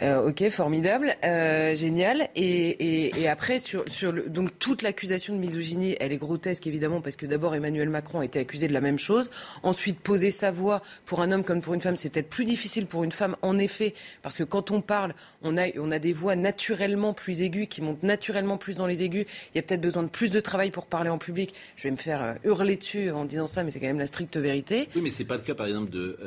[0.00, 2.28] Euh, ok, formidable, euh, génial.
[2.36, 7.16] Et, après, sur, sur le, donc toute l'accusation de misogynie, elle est grotesque évidemment parce
[7.16, 9.30] que d'abord Emmanuel Macron a été accusé de la même chose.
[9.62, 12.86] Ensuite, poser sa voix pour un homme comme pour une femme, c'est peut-être plus difficile
[12.86, 16.12] pour une femme, en effet, parce que quand on parle, on a, on a des
[16.12, 19.26] voix naturellement plus aiguës qui montent naturellement plus dans les aigus.
[19.54, 21.54] Il y a peut-être besoin de plus de travail pour parler en public.
[21.76, 24.06] Je vais me faire euh, hurler dessus en disant ça, mais c'est quand même la
[24.06, 24.88] stricte vérité.
[24.94, 26.18] Oui, mais c'est pas le cas, par exemple, de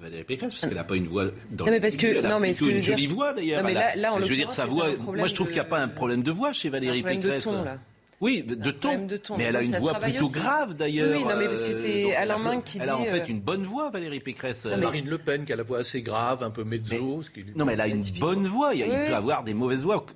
[0.00, 2.52] Valérie Pécresse, parce qu'elle n'a pas une voix dans non, mais parce que, non, mais
[2.52, 3.66] ce que je voix d'ailleurs.
[3.66, 4.88] je veux dire sa voix.
[4.98, 7.44] Moi, je trouve qu'il n'y a pas un problème de voix chez Valérie Pécresse.
[7.46, 7.78] De ton, là.
[8.20, 9.06] Oui, de ton.
[9.06, 9.36] de ton.
[9.36, 11.10] Mais elle a une voix plutôt grave d'ailleurs.
[11.12, 12.84] Oui, non, mais parce que c'est euh, Alain Minck qui dit.
[12.84, 14.64] Elle a en fait euh, une bonne voix, Valérie Pécresse.
[14.64, 17.22] Marine Le Pen qui a la voix assez grave, un peu mezzo.
[17.56, 18.74] Non, mais elle a une bonne voix.
[18.74, 20.06] Il, peut avoir des mauvaises voix,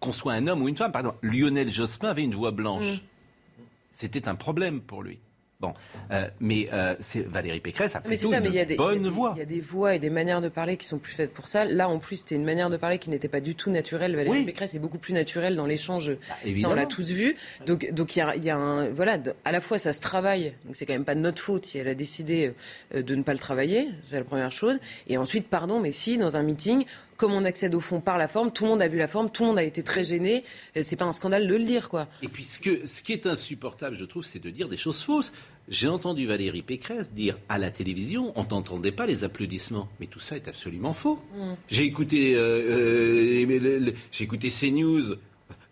[0.00, 0.92] qu'on soit un homme ou une femme.
[0.92, 2.84] Par exemple, Lionel Jospin avait une voix blanche.
[2.84, 3.62] Mm.
[3.92, 5.18] C'était un problème pour lui.
[5.58, 5.72] Bon,
[6.10, 9.32] euh, mais euh, c'est Valérie Pécresse a plutôt ça, une y a des, bonne voix.
[9.36, 11.48] Il y a des voix et des manières de parler qui sont plus faites pour
[11.48, 11.64] ça.
[11.64, 14.14] Là, en plus, c'était une manière de parler qui n'était pas du tout naturelle.
[14.14, 16.10] Valérie Pécresse est beaucoup plus naturelle dans l'échange.
[16.10, 17.36] Bah, ça, on l'a tous vu.
[17.64, 20.52] Donc, donc il y a, y a, un voilà, à la fois ça se travaille.
[20.66, 22.52] Donc c'est quand même pas de notre faute si elle a décidé
[22.94, 23.88] euh, de ne pas le travailler.
[24.02, 24.78] C'est la première chose.
[25.08, 26.84] Et ensuite, pardon, mais si dans un meeting
[27.16, 29.30] comme on accède au fond par la forme, tout le monde a vu la forme,
[29.30, 30.44] tout le monde a été très gêné.
[30.80, 32.08] C'est pas un scandale de le dire, quoi.
[32.22, 35.32] Et puis ce, ce qui est insupportable, je trouve, c'est de dire des choses fausses.
[35.68, 39.88] J'ai entendu Valérie Pécresse dire à la télévision, on n'entendait pas les applaudissements.
[39.98, 41.18] Mais tout ça est absolument faux.
[41.34, 41.52] Mm.
[41.68, 45.16] J'ai écouté, euh, euh, j'ai écouté CNews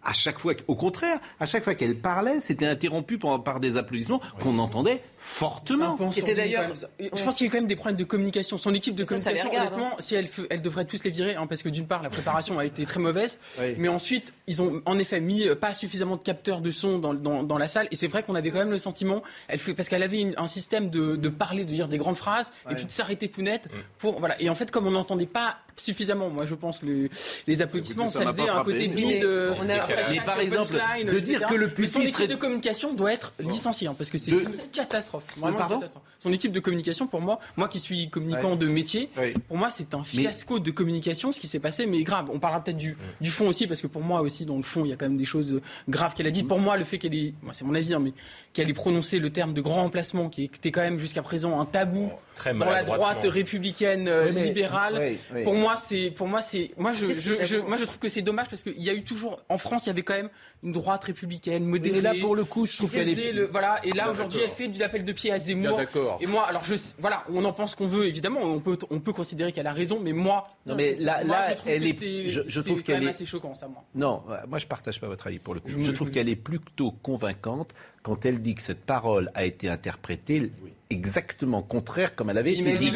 [0.04, 3.76] à chaque fois, au contraire, à chaque fois qu'elle parlait, c'était interrompu par, par, des
[3.76, 5.96] applaudissements qu'on entendait fortement.
[6.10, 8.58] C'était d'ailleurs, je pense qu'il y a quand même des problèmes de communication.
[8.58, 9.96] Son équipe de communication, honnêtement, hein.
[10.00, 12.64] si elle, elle devrait tous les virer, hein, parce que d'une part, la préparation a
[12.64, 13.38] été très mauvaise,
[13.78, 17.14] mais ensuite, ils ont en effet mis euh, pas suffisamment de capteurs de son dans,
[17.14, 19.74] dans, dans la salle, et c'est vrai qu'on avait quand même le sentiment, elle fait,
[19.74, 22.84] parce qu'elle avait un système de, de, parler, de dire des grandes phrases, et puis
[22.84, 23.78] de s'arrêter tout net, mm.
[23.98, 24.40] pour voilà.
[24.40, 27.10] Et en fait, comme on n'entendait pas suffisamment, moi je pense, les,
[27.46, 29.24] les applaudissements, ça, faisait un côté bide.
[29.24, 31.92] On a, mais par exemple, de dire que le public.
[31.92, 35.24] son équipe de communication doit être licenciée, hein, parce que c'est une catastrophe.
[35.36, 36.02] Vraiment une catastrophe.
[36.18, 39.10] Son équipe de communication, pour moi, moi qui suis communicant de métier,
[39.48, 42.28] pour moi, c'est un fiasco de communication ce qui s'est passé, mais grave.
[42.32, 44.84] On parlera peut-être du, du fond aussi, parce que pour moi aussi, dans le fond,
[44.84, 46.48] il y a quand même des choses graves qu'elle a dites.
[46.48, 48.12] Pour moi, le fait qu'elle ait, c'est mon avis, hein, mais
[48.54, 51.66] qu'elle ait prononcé le terme de grand remplacement, qui était quand même jusqu'à présent un
[51.66, 55.16] tabou oh, dans la droite républicaine euh, libérale.
[55.42, 58.48] Pour moi, c'est, pour moi, c'est, moi, je, je, moi, je trouve que c'est dommage
[58.48, 60.30] parce qu'il y a eu toujours, en France, il y avait quand même
[60.62, 61.96] une droite républicaine modérée.
[61.96, 63.44] Mais là, pour le coup, je trouve qu'elle est.
[63.50, 65.80] voilà, et là, aujourd'hui, elle fait du appel de pied à Zemmour.
[66.20, 69.12] Et moi, alors, je, voilà, on en pense qu'on veut, évidemment, on peut, on peut
[69.12, 70.46] considérer qu'elle a raison, mais moi.
[70.64, 72.30] Non, mais là, là, je trouve elle est.
[72.46, 73.08] Je, trouve qu'elle est.
[73.08, 73.84] assez choquant, ça, moi.
[73.96, 75.70] Non, moi, je partage pas votre avis pour le coup.
[75.76, 80.52] Je, trouve qu'elle est plutôt convaincante quand elle dit que cette parole a été interprétée
[80.90, 82.94] exactement contraire comme elle avait été dite.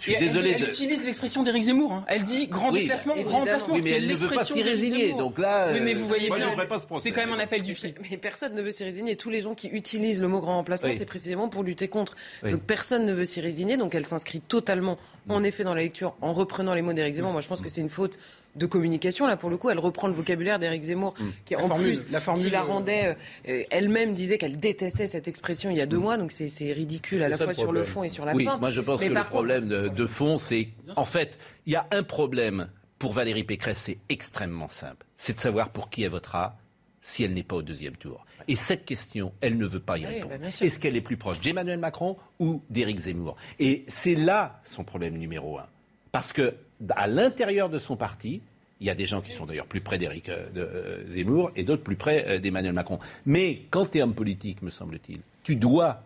[0.00, 0.50] Je suis désolé.
[0.56, 1.92] Elle, utilise l'expression d'Éric Zemmour.
[1.92, 2.04] Hein.
[2.08, 3.74] Elle dit grand déplacement, grand remplacement.
[3.74, 5.14] Oui, mais elle ne veut pas s'y résigner.
[5.16, 6.56] Donc là, mais, vous voyez bien,
[6.96, 7.94] c'est quand même un appel du pied.
[8.10, 9.14] Mais personne ne veut s'y résigner.
[9.14, 12.16] Tous les gens qui utilisent le mot grand remplacement, c'est précisément pour lutter contre.
[12.42, 13.76] Donc personne ne veut s'y résigner.
[13.76, 17.30] Donc elle s'inscrit totalement, en effet, dans la lecture, en reprenant les mots d'Éric Zemmour.
[17.30, 18.18] Moi, je pense que c'est une faute
[18.56, 19.26] de communication.
[19.26, 21.24] Là, pour le coup, elle reprend le vocabulaire d'Éric Zemmour, mm.
[21.44, 23.16] qui en plus, la qui la rendait,
[23.48, 26.02] euh, elle-même disait qu'elle détestait cette expression il y a deux mm.
[26.02, 26.16] mois.
[26.16, 28.48] Donc c'est ridicule à la fois sur le fond et sur la oui.
[28.60, 32.02] Moi, je pense que le problème de, fond, c'est en fait, il y a un
[32.02, 35.06] problème pour Valérie Pécresse, c'est extrêmement simple.
[35.16, 36.58] C'est de savoir pour qui elle votera
[37.00, 38.26] si elle n'est pas au deuxième tour.
[38.46, 40.34] Et cette question, elle ne veut pas y répondre.
[40.38, 43.36] Bah, Est-ce qu'elle est plus proche d'Emmanuel Macron ou d'Éric Zemmour?
[43.58, 45.66] Et c'est là son problème numéro un.
[46.12, 46.54] Parce que
[46.88, 48.40] à l'intérieur de son parti,
[48.80, 51.64] il y a des gens qui sont d'ailleurs plus près d'Éric euh, euh, Zemmour et
[51.64, 52.98] d'autres plus près euh, d'Emmanuel Macron.
[53.26, 56.02] Mais quand tu es homme politique, me semble-t-il, tu dois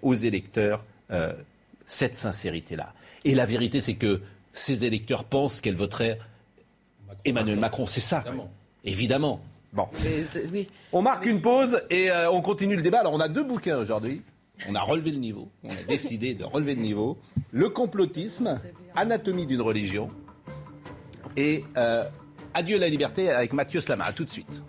[0.00, 0.86] aux électeurs
[1.84, 2.94] cette sincérité-là.
[3.26, 4.22] Et la vérité, c'est que
[4.54, 6.18] ces électeurs pensent qu'elle voterait
[7.26, 7.84] Emmanuel Macron.
[7.86, 8.24] C'est ça.
[8.84, 9.42] Évidemment.
[9.74, 9.86] Bon.
[10.92, 13.00] On marque une pause et on continue le débat.
[13.00, 14.22] Alors, on a deux bouquins aujourd'hui.
[14.68, 15.48] On a relevé le niveau.
[15.64, 17.18] On a décidé de relever le niveau.
[17.52, 18.58] Le complotisme,
[18.94, 20.10] anatomie d'une religion
[21.36, 22.04] et euh,
[22.54, 24.04] Adieu la liberté avec Mathieu Slama.
[24.04, 24.62] A tout de suite.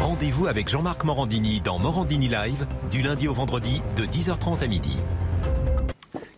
[0.00, 4.96] Rendez-vous avec Jean-Marc Morandini dans Morandini Live du lundi au vendredi de 10h30 à midi.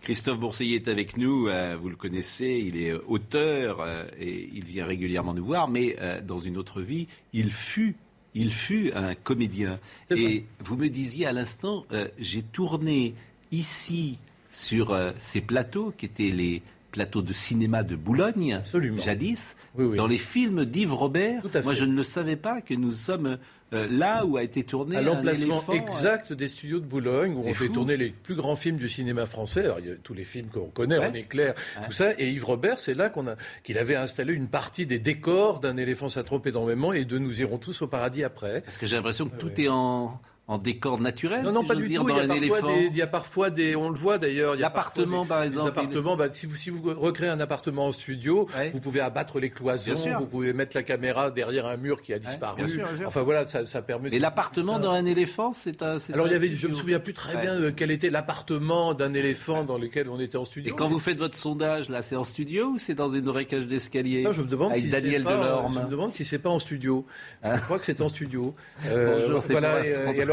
[0.05, 4.63] Christophe Bourseillet est avec nous, euh, vous le connaissez, il est auteur euh, et il
[4.63, 7.95] vient régulièrement nous voir, mais dans une autre vie, il fut
[8.37, 9.79] il fut un comédien.
[10.11, 11.85] Et vous me disiez à l'instant,
[12.19, 13.15] j'ai tourné
[13.51, 14.19] ici,
[14.55, 18.61] sur euh, ces plateaux qui étaient les plateaux de cinéma de Boulogne,
[19.03, 21.43] jadis, dans les films d'Yves Robert.
[21.63, 23.37] Moi, je ne le savais pas que nous sommes
[23.73, 27.43] euh, là où a été tourné à l'emplacement euh, exact des studios de Boulogne où
[27.47, 29.65] on fait tourner les plus grands films du cinéma français.
[29.65, 32.11] Alors, il y a tous les films qu'on connaît, On est clair, tout ça.
[32.19, 35.77] Et Yves Robert, c'est là qu'on a qu'il avait installé une partie des décors d'un
[35.77, 38.61] éléphant ça trompe énormément et de Nous irons tous au paradis après.
[38.61, 41.87] Parce que j'ai l'impression que tout est en en décor naturel Non, non, pas du
[41.87, 42.07] dire, tout.
[42.07, 44.55] Dans il, y a il y a parfois des, on le voit d'ailleurs.
[44.55, 45.69] L'appartement, par exemple.
[45.69, 49.49] Appartements, bah, si, vous, si vous recréez un appartement en studio, vous pouvez abattre les
[49.49, 52.81] cloisons, vous pouvez mettre la caméra derrière un mur qui a disparu.
[53.05, 54.13] Enfin voilà, ça, ça permet.
[54.13, 55.97] Et l'appartement dans un éléphant, c'est un.
[56.13, 59.13] Alors il y avait, je me souviens plus très bien euh, quel était l'appartement d'un
[59.13, 60.71] éléphant dans lequel on était en studio.
[60.71, 63.45] Et quand vous faites votre sondage, là, c'est en studio ou c'est dans une vraie
[63.45, 65.73] cage d'escalier je me demande avec si Daniel Delorme.
[65.73, 67.05] Je me demande si c'est pas en studio.
[67.43, 68.55] Je crois que c'est en studio.
[68.87, 69.81] Euh, Bonjour, voilà.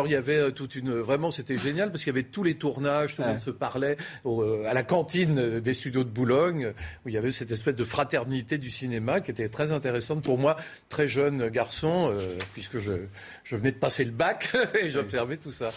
[0.03, 2.43] Alors il y avait euh, toute une vraiment, c'était génial parce qu'il y avait tous
[2.43, 6.73] les tournages, tout le monde se parlait euh, à la cantine des studios de Boulogne,
[7.05, 10.39] où il y avait cette espèce de fraternité du cinéma qui était très intéressante pour
[10.39, 10.57] moi,
[10.89, 12.95] très jeune garçon, euh, puisque je,
[13.45, 14.51] je venais de passer le bac
[14.83, 15.71] et j'observais tout ça.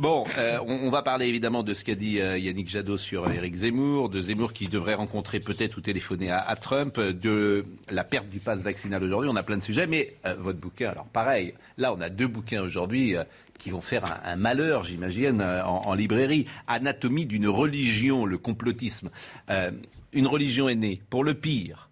[0.00, 4.10] Bon, euh, on, va parler évidemment de ce qu'a dit Yannick Jadot sur Éric Zemmour,
[4.10, 8.38] de Zemmour qui devrait rencontrer peut-être ou téléphoner à, à, Trump, de la perte du
[8.38, 9.28] pass vaccinal aujourd'hui.
[9.28, 12.62] On a plein de sujets, mais votre bouquin, alors pareil, là on a deux bouquins
[12.62, 13.16] aujourd'hui
[13.62, 16.46] qui vont faire un, malheur, j'imagine, euh, en, librairie.
[16.66, 19.10] Anatomie d'une religion, le complotisme.
[19.50, 19.70] Euh,
[20.12, 21.88] une religion est née pour le pire.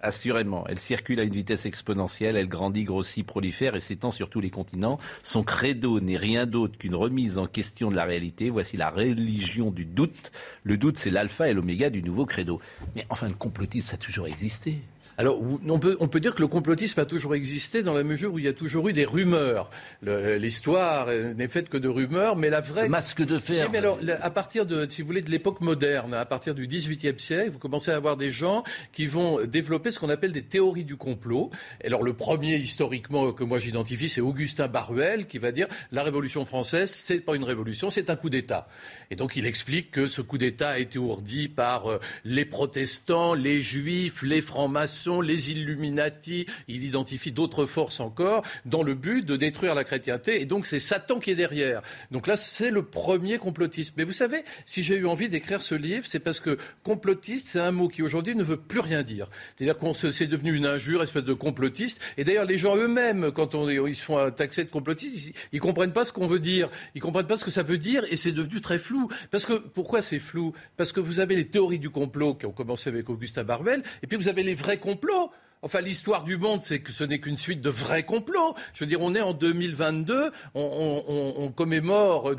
[0.00, 4.40] Assurément, elle circule à une vitesse exponentielle, elle grandit, grossit, prolifère et s'étend sur tous
[4.40, 4.98] les continents.
[5.22, 8.48] Son credo n'est rien d'autre qu'une remise en question de la réalité.
[8.48, 10.32] Voici la religion du doute.
[10.62, 12.62] Le doute, c'est l'alpha et l'oméga du nouveau credo.
[12.96, 14.78] Mais enfin, le complotisme, ça a toujours existé.
[15.20, 18.32] Alors, on peut, on peut dire que le complotisme a toujours existé dans la mesure
[18.32, 19.68] où il y a toujours eu des rumeurs.
[20.00, 22.88] L'histoire n'est faite que de rumeurs, mais la vraie...
[22.88, 23.68] masque de fer.
[23.70, 27.20] mais alors, à partir de, si vous voulez, de l'époque moderne, à partir du XVIIIe
[27.20, 30.84] siècle, vous commencez à avoir des gens qui vont développer ce qu'on appelle des théories
[30.84, 31.50] du complot.
[31.84, 36.46] Alors, le premier, historiquement, que moi j'identifie, c'est Augustin Baruel, qui va dire la Révolution
[36.46, 38.68] française, c'est pas une révolution, c'est un coup d'État.
[39.10, 43.34] Et donc, il explique que ce coup d'État a été ourdi par euh, les protestants,
[43.34, 49.36] les juifs, les francs-maçons, les Illuminati, il identifie d'autres forces encore, dans le but de
[49.36, 50.40] détruire la chrétienté.
[50.40, 51.82] Et donc c'est Satan qui est derrière.
[52.10, 53.94] Donc là, c'est le premier complotisme.
[53.96, 57.60] Mais vous savez, si j'ai eu envie d'écrire ce livre, c'est parce que complotiste, c'est
[57.60, 59.26] un mot qui aujourd'hui ne veut plus rien dire.
[59.56, 62.00] C'est-à-dire qu'on c'est devenu une injure, espèce de complotiste.
[62.16, 65.60] Et d'ailleurs, les gens eux-mêmes, quand on, ils se font taxer de complotiste, ils, ils
[65.60, 66.68] comprennent pas ce qu'on veut dire.
[66.94, 69.08] Ils comprennent pas ce que ça veut dire, et c'est devenu très flou.
[69.30, 70.54] Parce que pourquoi c'est flou?
[70.76, 74.06] Parce que vous avez les théories du complot qui ont commencé avec Augustin Barbel, et
[74.06, 75.32] puis vous avez les vrais complots complot.
[75.62, 78.54] Enfin, l'histoire du monde, c'est que ce n'est qu'une suite de vrais complots.
[78.72, 82.34] Je veux dire, on est en 2022, on, commémore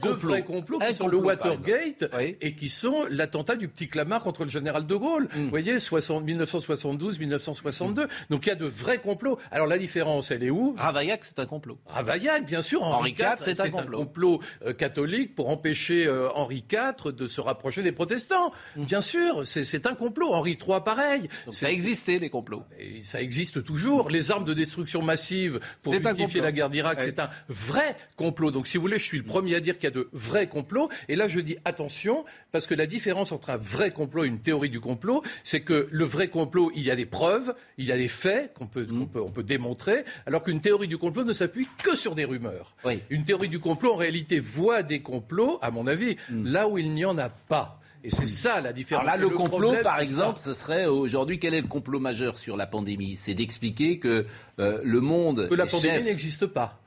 [0.00, 2.04] deux, vrais complots qui sont le Watergate
[2.40, 5.28] et qui sont l'attentat du petit Clamart contre le général de Gaulle.
[5.34, 5.44] Hmm.
[5.44, 8.06] Vous voyez, 1972, 1962.
[8.30, 9.38] Donc il y a de vrais complots.
[9.50, 10.76] Alors la différence, elle est où?
[10.78, 11.78] Ravaillac, c'est un complot.
[11.86, 12.84] Ravaillac, bien sûr.
[12.84, 17.82] Henri, IV, c'est un, complot, euh, catholique pour empêcher euh, Henri IV de se rapprocher
[17.82, 18.52] des protestants.
[18.76, 18.84] Hmm.
[18.84, 20.32] Bien sûr, c'est un complot.
[20.32, 21.28] Henri III, pareil.
[21.46, 22.59] Donc, ça existait, les complots.
[22.78, 24.10] Et ça existe toujours.
[24.10, 28.50] Les armes de destruction massive pour justifier la guerre d'Irak, c'est un vrai complot.
[28.50, 30.48] Donc, si vous voulez, je suis le premier à dire qu'il y a de vrais
[30.48, 30.88] complots.
[31.08, 34.40] Et là, je dis attention, parce que la différence entre un vrai complot et une
[34.40, 37.92] théorie du complot, c'est que le vrai complot, il y a des preuves, il y
[37.92, 39.08] a des faits qu'on peut, mm.
[39.08, 42.74] peut, on peut démontrer, alors qu'une théorie du complot ne s'appuie que sur des rumeurs.
[43.10, 46.46] Une théorie du complot, en réalité, voit des complots, à mon avis, mm.
[46.46, 47.79] là où il n'y en a pas.
[48.02, 49.06] Et c'est ça la différence.
[49.06, 52.56] Alors là, le, complot, par exemple, ce serait aujourd'hui, quel est le complot majeur sur
[52.56, 53.16] la pandémie?
[53.16, 54.26] C'est d'expliquer que
[54.58, 55.48] euh, le monde.
[55.50, 56.80] Que la pandémie n'existe pas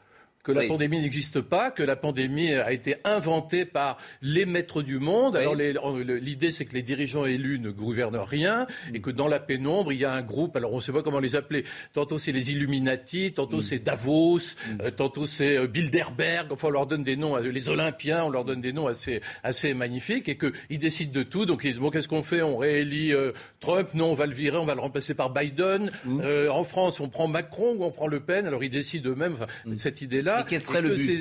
[0.44, 5.00] que la pandémie n'existe pas, que la pandémie a été inventée par les maîtres du
[5.00, 5.38] monde.
[5.38, 9.94] Alors l'idée, c'est que les dirigeants élus ne gouvernent rien et que dans la pénombre,
[9.94, 12.34] il y a un groupe, alors on ne sait pas comment les appeler, tantôt c'est
[12.34, 13.64] les Illuminati, tantôt mm.
[13.64, 14.82] c'est Davos, mm.
[14.82, 18.44] euh, tantôt c'est euh, Bilderberg, enfin on leur donne des noms, les Olympiens, on leur
[18.44, 21.46] donne des noms assez, assez magnifiques et qu'ils décident de tout.
[21.46, 22.42] Donc ils disent, bon, qu'est-ce qu'on fait?
[22.42, 23.90] On réélit euh, Trump?
[23.94, 25.90] Non, on va le virer, on va le remplacer par Biden.
[26.06, 26.22] Mm.
[26.50, 28.46] en France, on prend Macron ou on prend Le Pen?
[28.46, 29.38] Alors ils décident eux-mêmes,
[29.78, 30.33] cette idée-là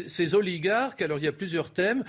[0.07, 2.05] ces, oligarques, alors il y a plusieurs thèmes.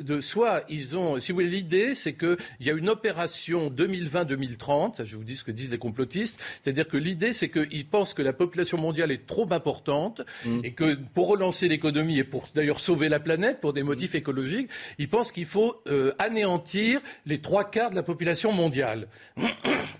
[0.00, 5.04] De, soit ils ont, si vous voulez, l'idée, c'est qu'il y a une opération 2020-2030.
[5.04, 6.40] Je vous dis ce que disent les complotistes.
[6.62, 10.60] C'est-à-dire que l'idée, c'est qu'ils pensent que la population mondiale est trop importante mm.
[10.64, 14.18] et que pour relancer l'économie et pour d'ailleurs sauver la planète pour des motifs mm.
[14.18, 19.08] écologiques, ils pensent qu'il faut euh, anéantir les trois quarts de la population mondiale.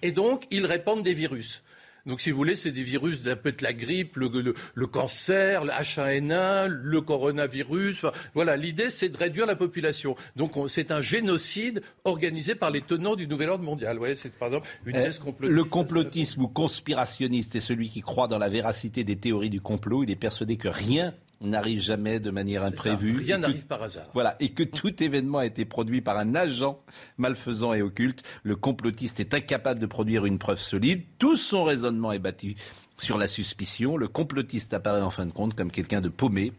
[0.03, 1.63] Et donc, ils répandent des virus.
[2.07, 5.65] Donc, si vous voulez, c'est des virus, ça peut être la grippe, le, le, cancer,
[5.65, 7.99] le H1N1, le coronavirus.
[7.99, 10.17] Enfin, voilà, l'idée, c'est de réduire la population.
[10.37, 13.99] Donc, c'est un génocide organisé par les tenants du nouvel ordre mondial.
[13.99, 18.39] Ouais, c'est par exemple une euh, Le complotisme ou conspirationniste est celui qui croit dans
[18.39, 20.05] la véracité des théories du complot.
[20.05, 23.19] Il est persuadé que rien n'arrive jamais de manière imprévue.
[23.19, 24.09] Rien n'arrive par hasard.
[24.15, 26.81] Voilà, et que tout événement a été produit par un agent
[27.17, 28.23] malfaisant et occulte.
[28.43, 31.05] Le complotiste est incapable de produire une preuve solide.
[31.19, 32.57] Tout son raisonnement est bâti
[32.97, 33.97] sur la suspicion.
[33.97, 36.53] Le complotiste apparaît en fin de compte comme quelqu'un de paumé,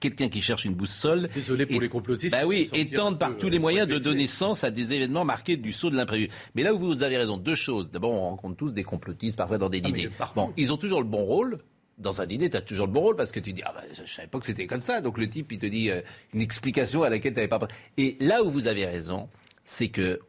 [0.00, 1.28] quelqu'un qui cherche une boussole.
[1.34, 2.34] Désolé pour les complotistes.
[2.34, 5.56] Bah oui, et tente par tous les moyens de donner sens à des événements marqués
[5.56, 6.28] du saut de l'imprévu.
[6.54, 7.90] Mais là où vous avez raison, deux choses.
[7.90, 10.10] D'abord, on rencontre tous des complotistes, parfois dans des ah, dîners.
[10.36, 11.58] Bon, ils ont toujours le bon rôle,
[11.98, 13.82] dans un dîner, tu as toujours le bon rôle parce que tu dis ah ben,
[13.92, 15.00] je, savais pas que c'était comme ça.
[15.00, 16.00] Donc le type il te dit euh,
[16.32, 17.60] une explication à laquelle tu n'avais pas.
[17.96, 19.28] Et là où vous avez raison,
[19.64, 20.20] c'est que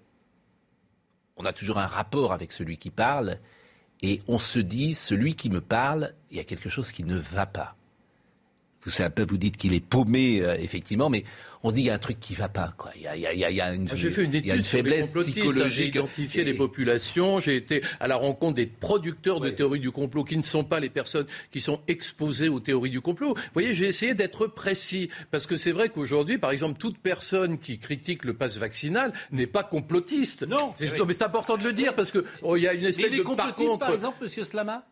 [1.37, 3.39] on a toujours un rapport avec celui qui parle
[4.01, 7.17] et on se dit celui qui me parle, il y a quelque chose qui ne
[7.17, 7.75] va pas.
[8.85, 8.91] Vous,
[9.27, 11.23] vous dites qu'il est paumé, euh, effectivement, mais
[11.63, 12.73] on se dit qu'il y a un truc qui ne va pas.
[12.77, 12.91] Quoi.
[12.95, 15.71] Il, y a, il, y a, une, J'ai fait une étude faiblesse psychologique.
[15.71, 20.23] J'ai identifié les populations, j'ai été à la rencontre des producteurs de théories du complot
[20.23, 23.33] qui ne sont pas les personnes qui sont exposées aux théories du complot.
[23.33, 27.57] Vous voyez, j'ai essayé d'être précis, parce que c'est vrai qu'aujourd'hui, par exemple, toute personne
[27.57, 30.47] qui critique le pass vaccinal n'est pas complotiste.
[30.47, 33.23] Non, mais c'est important de le dire, parce qu'il oh, y a une espèce de...
[33.23, 34.85] Par contre, par exemple, Monsieur Slama?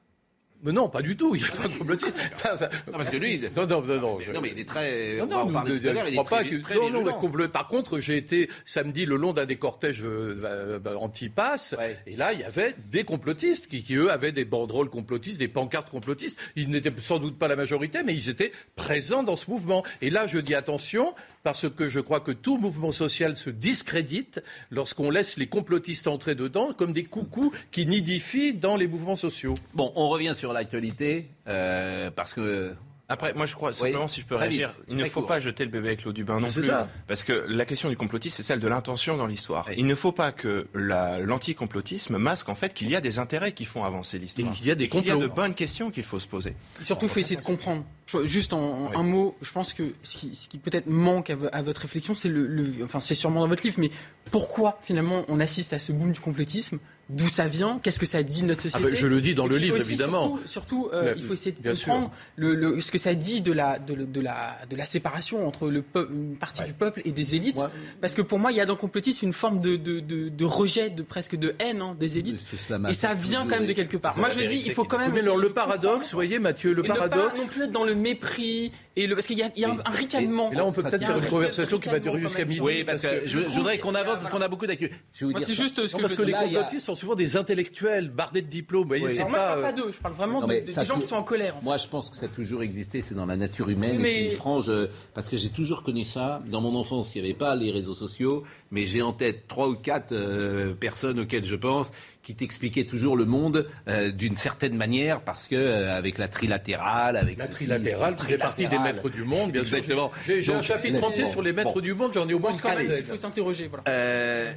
[0.63, 1.35] Mais non, pas du tout.
[1.35, 2.15] Il n'y a pas de complotiste.
[2.17, 4.19] non, parce que lui, non, non, non, non.
[4.33, 5.17] non, mais il est très.
[5.17, 6.89] Non, non, non, je crois pas que.
[6.89, 11.75] Non, non, Par contre, j'ai été samedi le long d'un des cortèges euh, euh, anti-pass,
[12.07, 15.47] et là, il y avait des complotistes qui, qui, eux, avaient des banderoles complotistes, des
[15.47, 16.39] pancartes complotistes.
[16.55, 19.83] Ils n'étaient sans doute pas la majorité, mais ils étaient présents dans ce mouvement.
[20.01, 24.41] Et là, je dis attention, parce que je crois que tout mouvement social se discrédite
[24.71, 29.53] lorsqu'on laisse les complotistes entrer dedans comme des coucous qui nidifient dans les mouvements sociaux.
[29.73, 32.75] Bon, on revient sur l'actualité, euh, parce que
[33.09, 35.69] après, moi je crois, simplement si je peux réagir, il ne faut pas jeter le
[35.69, 36.69] bébé avec l'eau du bain non plus.
[37.07, 39.69] Parce que la question du complotisme, c'est celle de l'intention dans l'histoire.
[39.75, 43.65] Il ne faut pas que l'anticomplotisme masque en fait qu'il y a des intérêts qui
[43.65, 44.53] font avancer l'histoire.
[44.59, 45.05] Il y a des complots.
[45.05, 46.55] Il y a de bonnes questions qu'il faut se poser.
[46.81, 47.83] surtout, il faut essayer de comprendre.
[48.25, 52.29] Juste en, un mot, je pense que ce qui, peut-être manque à, votre réflexion, c'est
[52.29, 53.91] le, enfin c'est sûrement dans votre livre, mais
[54.29, 56.79] pourquoi finalement on assiste à ce boom du complotisme?
[57.09, 58.91] D'où ça vient, qu'est-ce que ça dit de notre ah société.
[58.91, 60.39] Bah, je le dis dans le livre, évidemment.
[60.45, 64.21] Surtout, euh, il faut essayer de comprendre le, ce que ça dit de la, de,
[64.21, 67.59] la, de la séparation entre le une partie du peuple et des élites.
[67.99, 70.89] Parce que pour moi, il y a dans le complotisme une forme de, de, rejet,
[70.89, 72.41] de presque de haine hein, des élites.
[72.87, 74.17] Et ça vient quand même de quelque part.
[74.17, 75.11] Moi, je dis, il faut quand même.
[75.13, 77.33] Mais le paradoxe, vous voyez, Mathieu, le paradoxe.
[77.33, 79.65] Ne pas non plus être dans le mépris et le, parce qu'il y a, y
[79.65, 80.51] a un, ricanement.
[80.51, 82.61] Et là, on peut peut-être faire une conversation qui va durer jusqu'à midi.
[82.61, 84.91] Oui, parce que je, voudrais qu'on avance parce qu'on a beaucoup d'actu.
[85.11, 88.87] C'est juste ce que parce que les complotistes sont souvent des intellectuels bardés de diplômes.
[88.87, 89.91] Moi, je parle pas d'eux.
[89.91, 91.55] Je parle vraiment des gens qui sont en colère.
[91.61, 93.01] Moi, je pense que ça a toujours existé.
[93.01, 93.99] C'est dans la nature humaine.
[94.03, 94.69] C'est une frange.
[94.69, 96.41] Euh, parce que j'ai toujours connu ça.
[96.47, 99.67] Dans mon enfance, il n'y avait pas les réseaux sociaux, mais j'ai en tête trois
[99.69, 101.91] ou quatre euh, personnes auxquelles je pense
[102.23, 107.17] qui t'expliquait toujours le monde euh, d'une certaine manière parce que euh, avec la trilatérale,
[107.17, 109.83] avec la trilatérale qui fait partie des maîtres du monde, bien sûr.
[110.25, 113.17] J'ai un chapitre entier sur les maîtres du monde, j'en ai au moins Il faut
[113.17, 113.67] s'interroger.
[113.67, 113.83] Voilà.
[113.87, 114.53] Euh,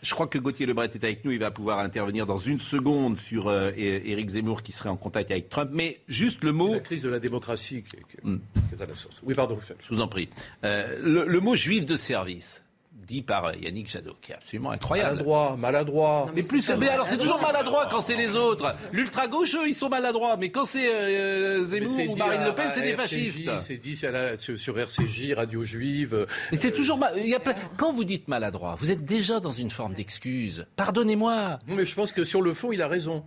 [0.00, 1.30] je crois que Gauthier Lebret est avec nous.
[1.30, 5.48] Il va pouvoir intervenir dans une seconde sur Éric Zemmour qui serait en contact avec
[5.48, 5.70] Trump.
[5.72, 6.74] Mais juste le mot.
[6.74, 8.38] La crise de la démocratie qui, hmm.
[8.72, 9.16] est à la source.
[9.22, 9.58] Oui, pardon.
[9.80, 10.28] Je vous en prie.
[10.62, 12.63] le, mot juif de service
[13.06, 15.12] dit par Yannick Jadot, qui est absolument incroyable.
[15.12, 16.30] Maladroit, maladroit.
[16.34, 18.74] mais plus, mais alors c'est toujours maladroit quand c'est les autres.
[18.92, 22.70] L'ultra gauche, eux, ils sont maladroits, mais quand c'est euh, Zemmour ou Marine Le Pen,
[22.72, 23.50] c'est des fascistes.
[23.66, 26.26] C'est dit sur RCJ, Radio Juive.
[26.52, 27.40] Mais c'est toujours il y a
[27.76, 30.66] quand vous dites maladroit, vous êtes déjà dans une forme d'excuse.
[30.76, 31.58] Pardonnez-moi.
[31.66, 33.24] Non, mais je pense que sur le fond, il a raison.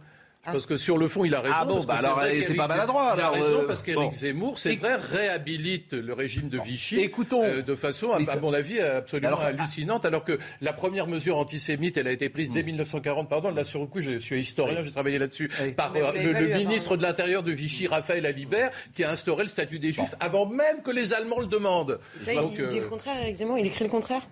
[0.48, 0.54] Ah.
[0.54, 1.56] Parce que sur le fond, il a raison.
[1.58, 3.16] Ah bon, bah alors c'est pas maladroit.
[3.18, 7.44] Il a raison euh, parce qu'Éric Zemmour, c'est vrai, réhabilite le régime de Vichy Écoutons.
[7.44, 10.06] Euh, de façon, à, mon avis, absolument hallucinante.
[10.06, 13.26] Alors que la première mesure antisémite, elle a été prise dès 1940.
[13.26, 13.30] Hmm.
[13.30, 16.96] Pardon, là sur le coup, je suis historien, j'ai travaillé là-dessus par euh, le, ministre
[16.96, 20.82] de l'Intérieur de Vichy, Raphaël Alibert, qui a instauré le statut des Juifs avant même
[20.82, 22.00] que les Allemands le demandent.
[22.20, 23.58] Ça, il dit le contraire, Éric Zemmour.
[23.60, 24.26] Il écrit le contraire?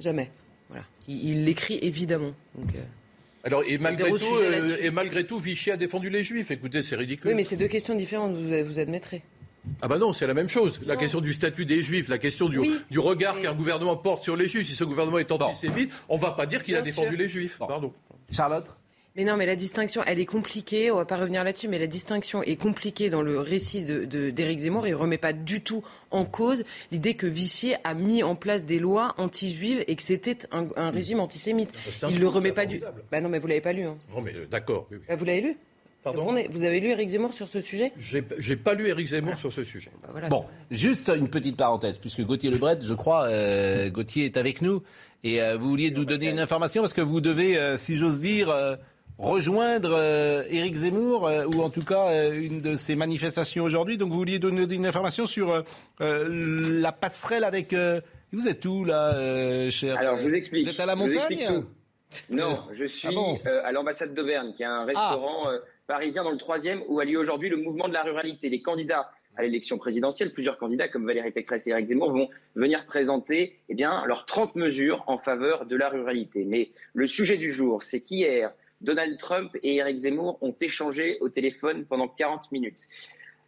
[0.00, 0.30] Jamais.
[0.68, 0.84] Voilà.
[1.08, 2.32] Il l'écrit évidemment.
[2.54, 2.74] Donc.
[3.44, 6.50] Alors, et malgré, tout, euh, et malgré tout, Vichy a défendu les Juifs.
[6.50, 7.30] Écoutez, c'est ridicule.
[7.30, 9.22] Oui, mais c'est deux questions différentes, vous, vous admettrez.
[9.80, 10.80] Ah bah non, c'est la même chose.
[10.84, 14.36] La question du statut des Juifs, la question du, du regard qu'un gouvernement porte sur
[14.36, 14.66] les Juifs.
[14.66, 17.58] Si ce gouvernement est antisémite, on ne va pas dire qu'il a défendu les Juifs.
[17.58, 17.92] Pardon.
[18.30, 18.66] Charlotte?
[19.16, 20.90] Mais non, mais la distinction, elle est compliquée.
[20.90, 24.30] On va pas revenir là-dessus, mais la distinction est compliquée dans le récit d'Éric de,
[24.30, 24.86] d'Éric Zemmour.
[24.86, 28.78] Il remet pas du tout en cause l'idée que Vichy a mis en place des
[28.78, 31.72] lois anti-juives et que c'était un, régime antisémite.
[32.08, 32.82] Il le remet pas du.
[33.10, 33.84] Bah non, mais vous l'avez pas lu.
[33.84, 33.96] Hein.
[34.14, 34.88] Non, mais euh, d'accord.
[35.08, 35.56] Bah, vous l'avez lu
[36.02, 39.52] Pardon Vous avez lu Éric Zemmour sur ce sujet J'ai pas lu Éric Zemmour sur
[39.52, 39.90] ce sujet.
[40.02, 44.62] Bah, bon, juste une petite parenthèse, puisque Gauthier Lebret, je crois, euh, Gauthier est avec
[44.62, 44.82] nous,
[45.22, 48.20] et euh, vous vouliez nous donner une information, parce que vous devez, euh, si j'ose
[48.20, 48.52] dire,
[49.18, 49.98] rejoindre
[50.50, 53.98] Éric Zemmour, ou en tout cas une de ses manifestations aujourd'hui.
[53.98, 55.64] Donc vous vouliez donner une information sur
[56.00, 57.74] la passerelle avec...
[58.32, 60.64] vous êtes où là, cher Alors je vous explique.
[60.64, 61.62] Vous êtes à la montagne
[62.30, 63.08] non, je suis
[63.46, 67.04] ah à l'ambassade d'Auvergne, qui est un restaurant ah parisien dans le troisième où a
[67.04, 68.48] lieu aujourd'hui le mouvement de la ruralité.
[68.48, 72.84] Les candidats à l'élection présidentielle, plusieurs candidats comme Valérie Pécresse et Eric Zemmour vont venir
[72.84, 76.44] présenter eh bien, leurs 30 mesures en faveur de la ruralité.
[76.44, 78.52] Mais le sujet du jour, c'est qu'hier,
[78.82, 82.88] Donald Trump et Eric Zemmour ont échangé au téléphone pendant 40 minutes.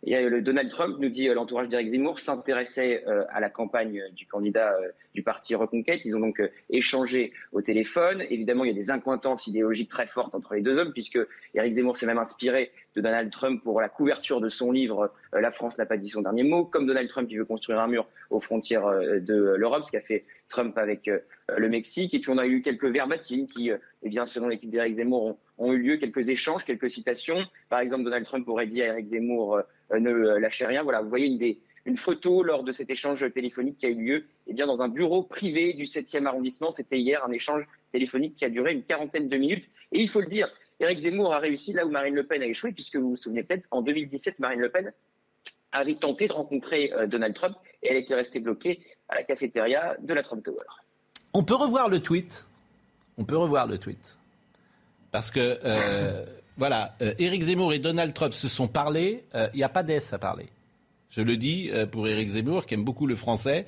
[0.07, 4.03] Et le Donald Trump nous dit euh, l'entourage d'Éric Zemmour s'intéressait euh, à la campagne
[4.13, 6.05] du candidat euh, du parti Reconquête.
[6.05, 8.23] Ils ont donc échangé au téléphone.
[8.29, 11.19] Évidemment, il y a des incointances idéologiques très fortes entre les deux hommes, puisque
[11.55, 15.51] Éric Zemmour s'est même inspiré de Donald Trump pour la couverture de son livre La
[15.51, 16.65] France n'a pas dit son dernier mot.
[16.65, 20.25] Comme Donald Trump, il veut construire un mur aux frontières de l'Europe, ce qu'a fait
[20.49, 21.09] Trump avec
[21.49, 22.13] le Mexique.
[22.15, 25.73] Et puis on a eu quelques verbatines qui, eh bien, selon l'équipe d'Éric Zemmour, ont,
[25.73, 27.45] eu lieu, quelques échanges, quelques citations.
[27.69, 30.83] Par exemple, Donald Trump aurait dit à Éric Zemmour euh, ne euh, lâchez rien.
[30.83, 31.57] Voilà, vous voyez une,
[31.87, 34.89] une photo lors de cet échange téléphonique qui a eu lieu eh bien, dans un
[34.89, 36.71] bureau privé du 7e arrondissement.
[36.71, 39.71] C'était hier un échange téléphonique qui a duré une quarantaine de minutes.
[39.93, 40.49] Et il faut le dire,
[40.81, 43.43] Éric Zemmour a réussi là où Marine Le Pen a échoué, puisque vous vous souvenez
[43.43, 44.93] peut-être, en 2017, Marine Le Pen
[45.73, 49.97] avait tenté de rencontrer euh, Donald Trump et elle était restée bloquée à la cafétéria
[50.01, 50.65] de la Trump Tower.
[51.33, 52.47] On peut revoir le tweet.
[53.19, 54.19] On peut revoir le tweet.
[55.11, 55.59] Parce que
[56.57, 59.25] voilà, euh, Éric Zemmour et Donald Trump se sont parlé.
[59.35, 60.47] Il euh, n'y a pas d'S à parler.
[61.11, 63.67] Je le dis euh, pour Éric Zemmour, qui aime beaucoup le français.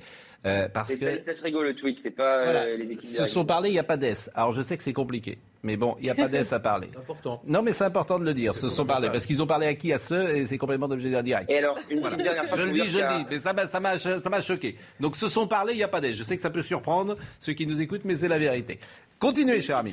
[0.72, 3.04] parce que ça se rigole le tweet, c'est pas les équipes.
[3.04, 4.30] Se sont parlé, il n'y a pas d'S.
[4.34, 6.88] Alors je sais que c'est compliqué, mais bon, il n'y a pas d'S à parler.
[6.92, 7.42] C'est important.
[7.44, 8.54] Non, mais c'est important de le dire.
[8.54, 9.92] Se sont parlé parce qu'ils ont parlé à qui?
[9.92, 11.50] À ceux et c'est complètement d'objet direct.
[11.50, 13.80] Et alors une petite dernière Je le dis, je le dis, mais ça m'a ça
[13.80, 14.76] m'a ça m'a choqué.
[15.00, 16.12] Donc se sont parlé, il n'y a pas d'S.
[16.12, 18.78] Je sais que ça peut surprendre ceux qui nous écoutent, mais c'est la vérité.
[19.18, 19.92] Continuez, cher ami.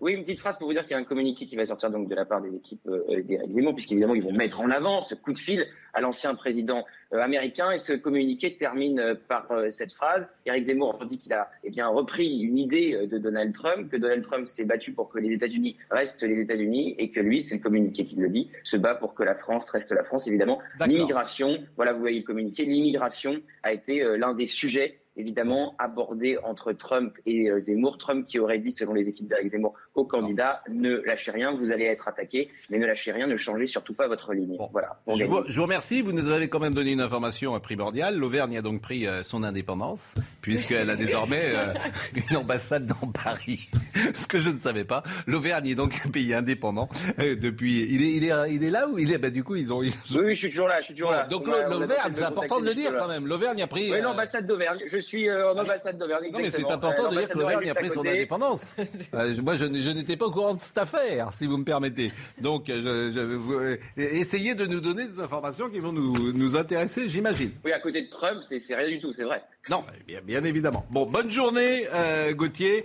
[0.00, 1.90] Oui, une petite phrase pour vous dire qu'il y a un communiqué qui va sortir
[1.90, 5.02] donc de la part des équipes euh, d'Éric Zemmour, puisqu'évidemment ils vont mettre en avant
[5.02, 7.70] ce coup de fil à l'ancien président euh, américain.
[7.70, 10.26] Et ce communiqué termine euh, par cette phrase.
[10.46, 14.22] Éric Zemmour dit qu'il a eh bien, repris une idée de Donald Trump, que Donald
[14.22, 17.60] Trump s'est battu pour que les États-Unis restent les États-Unis, et que lui, c'est le
[17.60, 20.26] communiqué qui le dit, se bat pour que la France reste la France.
[20.26, 26.38] Évidemment, l'immigration, voilà, vous voyez le communiqué, l'immigration a été l'un des sujets évidemment abordé
[26.42, 27.98] entre Trump et Zemmour.
[27.98, 31.72] Trump qui aurait dit, selon les équipes d'Éric Zemmour, au candidat, ne lâchez rien, vous
[31.72, 34.56] allez être attaqué, mais ne lâchez rien, ne changez surtout pas votre ligne.
[34.72, 35.00] Voilà.
[35.06, 36.02] Je vous, je vous, remercie.
[36.02, 38.16] Vous nous avez quand même donné une information primordiale.
[38.16, 41.74] L'Auvergne a donc pris euh, son indépendance, puisqu'elle a désormais euh,
[42.30, 43.70] une ambassade dans Paris.
[44.14, 45.02] Ce que je ne savais pas.
[45.26, 46.88] L'Auvergne est donc un pays indépendant
[47.18, 47.80] depuis.
[47.90, 49.18] Il est, il est, il est là où il est.
[49.18, 49.78] Bah, du coup, ils ont.
[49.78, 50.80] Oui, je suis toujours là.
[50.80, 51.24] Je suis toujours là.
[51.24, 53.26] Donc l'Auvergne, c'est important de le dire quand même.
[53.26, 53.90] L'Auvergne a pris.
[53.92, 54.80] Oui, l'ambassade d'Auvergne.
[54.86, 56.30] Je suis euh, en ambassade d'Auvergne.
[56.32, 58.74] Non, mais c'est important de dire que l'Auvergne a pris son indépendance.
[59.14, 62.12] Euh, moi, je, n'étais pas au courant de cette affaire, si vous me permettez.
[62.40, 62.80] Donc, je,
[63.12, 67.52] je, essayez de nous donner des informations qui vont nous, nous intéresser, j'imagine.
[67.64, 69.42] Oui, à côté de Trump, c'est rien du tout, c'est vrai.
[69.68, 70.86] Non, bien, bien, évidemment.
[70.90, 72.84] Bon, bonne journée, euh, Gauthier.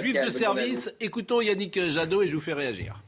[0.00, 3.02] juif de service, écoutons Yannick Jadot et je vous fais réagir.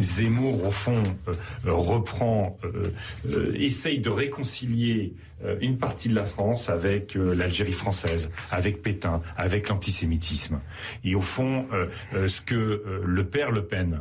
[0.00, 1.32] Zemmour, au fond, euh,
[1.66, 5.14] euh, reprend, euh, essaye de réconcilier
[5.60, 10.60] une partie de la France avec l'Algérie française, avec Pétain, avec l'antisémitisme.
[11.04, 11.66] Et au fond,
[12.14, 14.00] ce que le père Le Pen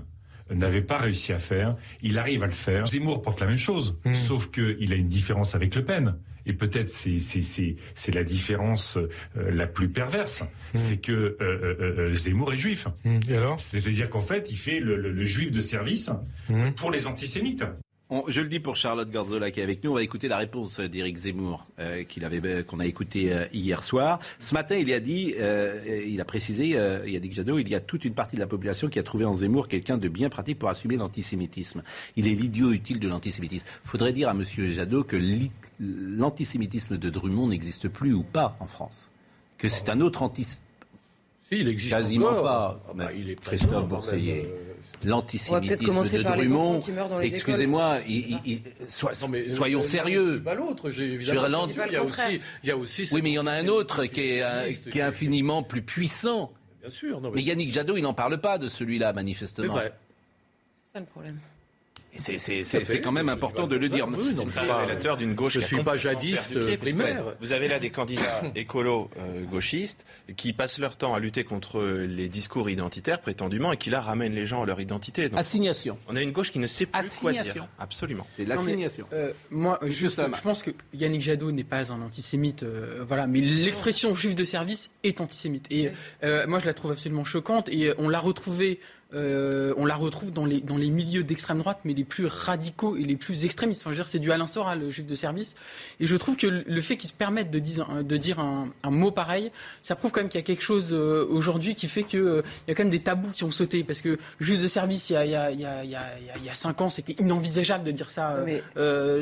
[0.49, 2.88] n'avait pas réussi à faire, il arrive à le faire.
[2.88, 4.13] Zemmour porte la même chose, mmh.
[4.13, 6.15] sauf qu'il a une différence avec Le Pen
[6.45, 9.07] et peut-être c'est c'est la différence euh,
[9.51, 10.77] la plus perverse, mmh.
[10.77, 12.87] c'est que euh, euh, Zemmour est juif.
[13.03, 13.19] Mmh.
[13.29, 13.59] Et alors?
[13.59, 16.11] C'est-à-dire qu'en fait, il fait le, le, juif de service
[16.49, 16.71] mmh.
[16.71, 17.63] pour les antisémites
[18.28, 19.91] je le dis pour Charlotte Garzola qui est avec nous.
[19.91, 23.45] On va écouter la réponse d'Éric Zemmour euh, qu'il avait, euh, qu'on a écouté euh,
[23.51, 24.20] hier soir.
[24.39, 25.34] Ce matin, il a dit,
[26.08, 26.78] il a précisé,
[27.08, 28.99] il a dit que Jadot, il y a toute une partie de la population qui
[28.99, 31.84] a trouvé en Zemmour quelqu'un de bien pratique pour assumer l'antisémitisme.
[32.16, 33.68] Il est l'idiot utile de l'antisémitisme.
[33.86, 34.43] Il faudrait dire à M.
[34.43, 35.18] Jadot que
[35.80, 39.12] l'antisémitisme de Drummond n'existe plus ou pas en France.
[39.58, 40.62] Que c'est un autre antisémitisme.
[41.49, 42.82] Si, il existe Quasiment pas.
[42.89, 44.51] Ah bah, il est Christophe Bourseillet
[45.03, 46.79] l'antisémitisme de Drummond.
[47.21, 47.99] Excusez-moi,
[48.88, 50.41] soyons sérieux.
[50.43, 51.67] Pas l'autre, évidemment.
[51.88, 53.09] Il y a aussi, il y a aussi.
[53.11, 56.51] Oui, mais il y en a un autre qui est, qui est infiniment plus puissant.
[56.81, 57.19] Bien sûr.
[57.33, 57.41] mais...
[57.41, 59.75] Yannick Jadot, il n'en parle pas de celui-là, manifestement.
[59.75, 61.39] C'est ça le problème.
[62.18, 64.07] C'est quand même important de le dire.
[64.34, 65.53] c'est très révélateur d'une gauche.
[65.53, 67.36] Je ne suis pas jadiste primaire.
[67.41, 70.05] Vous avez là des candidats écolos euh, gauchistes
[70.36, 74.34] qui passent leur temps à lutter contre les discours identitaires prétendument et qui là ramènent
[74.34, 75.30] les gens à leur identité.
[75.36, 75.97] assignation.
[76.07, 77.68] On a une gauche qui ne sait plus quoi dire.
[77.80, 78.26] Absolument.
[78.30, 79.07] C'est l'assignation.
[79.13, 83.41] Euh, moi, juste, je pense que Yannick Jadot n'est pas un antisémite, euh, voilà, mais
[83.41, 85.68] l'expression juif de service est antisémite.
[85.72, 85.91] Et
[86.47, 87.70] moi, je la trouve absolument choquante.
[87.70, 88.80] Et on l'a retrouvée
[89.14, 92.97] euh, on la retrouve dans les, dans les milieux d'extrême droite, mais les plus radicaux
[92.97, 93.82] et les plus extrémistes.
[93.82, 95.56] Enfin, je veux dire, c'est du Alain Soral, le juif de service.
[95.99, 99.12] Et je trouve que le fait qu'ils se permettent de dire, de dire un, mot
[99.12, 99.51] pareil,
[99.82, 102.41] ça prouve quand même qu'il y a quelque chose euh, aujourd'hui qui fait qu'il euh,
[102.68, 103.84] y a quand même des tabous qui ont sauté.
[103.84, 105.84] Parce que juif de service, il y a, il y a, il y a,
[106.38, 108.43] il y a, cinq ans, c'était inenvisageable de dire ça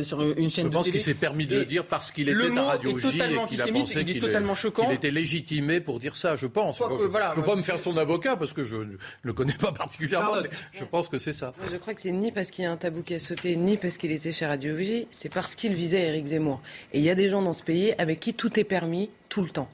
[0.01, 0.69] sur une chaîne de télé.
[0.69, 3.11] Je pense qu'il s'est permis de le dire parce qu'il était à Radio J et
[3.47, 4.87] qu'il a pensé il est totalement choquant.
[4.89, 6.79] Il était légitimé pour dire ça, je pense.
[6.79, 9.72] je ne veux pas me faire son avocat parce que je ne le connais pas
[9.73, 11.53] particulièrement, mais je pense que c'est ça.
[11.71, 13.77] je crois que c'est ni parce qu'il y a un tabou qui a sauté, ni
[13.77, 16.61] parce qu'il était chez Radio Vigie, c'est parce qu'il visait Éric Zemmour.
[16.93, 19.41] Et il y a des gens dans ce pays avec qui tout est permis tout
[19.41, 19.69] le temps.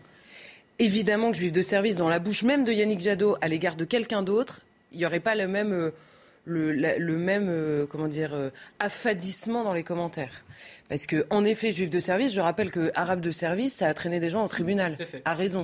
[0.79, 3.83] Évidemment que juif de service dans la bouche même de Yannick Jadot à l'égard de
[3.83, 4.61] quelqu'un d'autre,
[4.93, 5.91] il n'y aurait pas le même, euh,
[6.45, 10.43] le, même euh, comment dire, euh, affadissement dans les commentaires.
[10.89, 13.93] Parce que, en effet, juif de service, je rappelle que arabe de service, ça a
[13.93, 14.97] traîné des gens au tribunal.
[15.23, 15.63] À raison.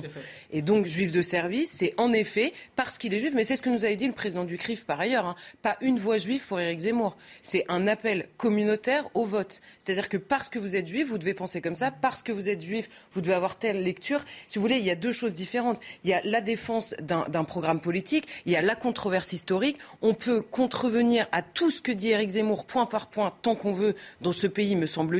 [0.52, 3.62] Et donc, juif de service, c'est en effet parce qu'il est juif, mais c'est ce
[3.62, 5.26] que nous avait dit le président du CRIF par ailleurs.
[5.26, 5.34] Hein.
[5.62, 7.16] Pas une voix juive pour Éric Zemmour.
[7.42, 9.60] C'est un appel communautaire au vote.
[9.80, 11.90] C'est-à-dire que parce que vous êtes juif, vous devez penser comme ça.
[11.90, 14.24] Parce que vous êtes juif, vous devez avoir telle lecture.
[14.46, 15.80] Si vous voulez, il y a deux choses différentes.
[16.04, 19.78] Il y a la défense d'un programme politique, il y a la controverse historique.
[20.02, 23.72] On peut contrevenir à tout ce que dit Éric Zemmour, point par point, tant qu'on
[23.72, 25.15] veut, dans ce pays, me semble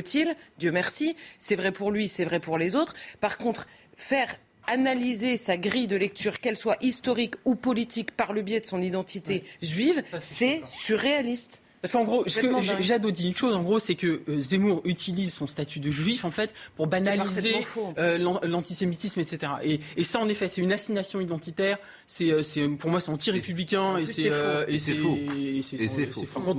[0.57, 1.15] Dieu merci.
[1.39, 2.93] C'est vrai pour lui, c'est vrai pour les autres.
[3.19, 4.35] Par contre, faire
[4.67, 8.81] analyser sa grille de lecture, qu'elle soit historique ou politique, par le biais de son
[8.81, 11.61] identité juive, c'est surréaliste.
[11.87, 14.81] Parce qu'en gros, ce que Jadot dit une chose, en gros, c'est que euh, Zemmour
[14.83, 17.55] utilise son statut de juif, en fait, pour banaliser
[17.97, 19.53] euh, l'antisémitisme, etc.
[19.63, 21.77] Et, et, ça, en effet, c'est une assignation identitaire.
[22.05, 24.29] C'est, euh, pour moi, c'est anti-républicain et c'est
[24.67, 25.17] et c'est faux.
[25.37, 26.25] Et c'est faux.
[26.25, 26.57] faux.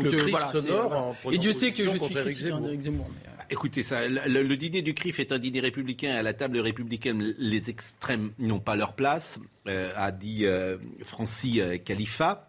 [1.31, 3.11] et Dieu sait que je suis critique d'Éric Zemmour.
[3.51, 6.15] Écoutez ça, le, dîner du CRIF est un dîner républicain.
[6.15, 10.47] À la table républicaine, les extrêmes n'ont pas leur place, a dit
[11.05, 12.48] Francis Khalifa.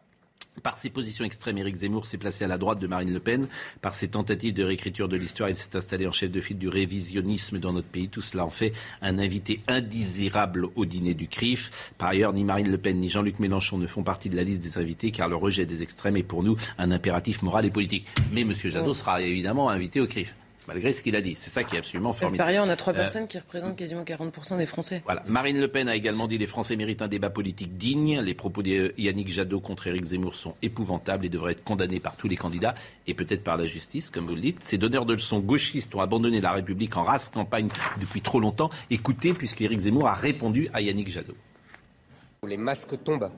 [0.62, 3.48] Par ses positions extrêmes, Éric Zemmour s'est placé à la droite de Marine Le Pen.
[3.82, 6.68] Par ses tentatives de réécriture de l'histoire, il s'est installé en chef de file du
[6.68, 8.10] révisionnisme dans notre pays.
[8.10, 11.92] Tout cela en fait un invité indésirable au dîner du CRIF.
[11.98, 14.62] Par ailleurs, ni Marine Le Pen ni Jean-Luc Mélenchon ne font partie de la liste
[14.62, 18.06] des invités car le rejet des extrêmes est pour nous un impératif moral et politique.
[18.32, 18.54] Mais M.
[18.54, 20.36] Jadot sera évidemment invité au CRIF
[20.70, 21.36] malgré ce qu'il a dit.
[21.36, 22.38] C'est ça qui est absolument formidable.
[22.38, 25.02] Par ailleurs, on a trois euh, personnes qui représentent quasiment 40% des Français.
[25.04, 25.24] Voilà.
[25.28, 28.22] Marine Le Pen a également dit les Français méritent un débat politique digne.
[28.22, 32.16] Les propos de Yannick Jadot contre Éric Zemmour sont épouvantables et devraient être condamnés par
[32.18, 32.76] tous les candidats
[33.08, 34.64] et peut-être par la justice, comme vous le dites.
[34.64, 38.70] Ces donneurs de leçons gauchistes ont abandonné la République en race campagne depuis trop longtemps.
[38.92, 41.36] Écoutez, puisqu'Éric Zemmour a répondu à Yannick Jadot.
[42.48, 43.32] Les masques tombent.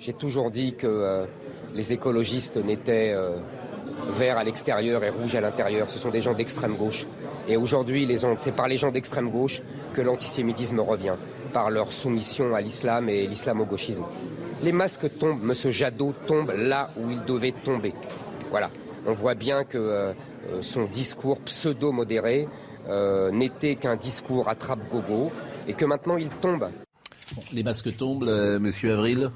[0.00, 1.26] J'ai toujours dit que euh,
[1.74, 3.38] les écologistes n'étaient euh,
[4.12, 5.88] vert à l'extérieur et rouge à l'intérieur.
[5.90, 7.06] Ce sont des gens d'extrême gauche.
[7.48, 11.14] Et aujourd'hui, c'est par les gens d'extrême gauche que l'antisémitisme revient,
[11.52, 14.04] par leur soumission à l'islam et l'islamo-gauchisme.
[14.62, 15.70] Les masques tombent, M.
[15.70, 17.92] Jadot tombe là où il devait tomber.
[18.50, 18.70] Voilà.
[19.06, 20.12] On voit bien que euh,
[20.62, 22.48] son discours pseudo-modéré
[22.88, 25.30] euh, n'était qu'un discours attrape-gogo
[25.68, 26.68] et que maintenant il tombe.
[27.52, 29.30] les masques tombent, euh, Monsieur Avril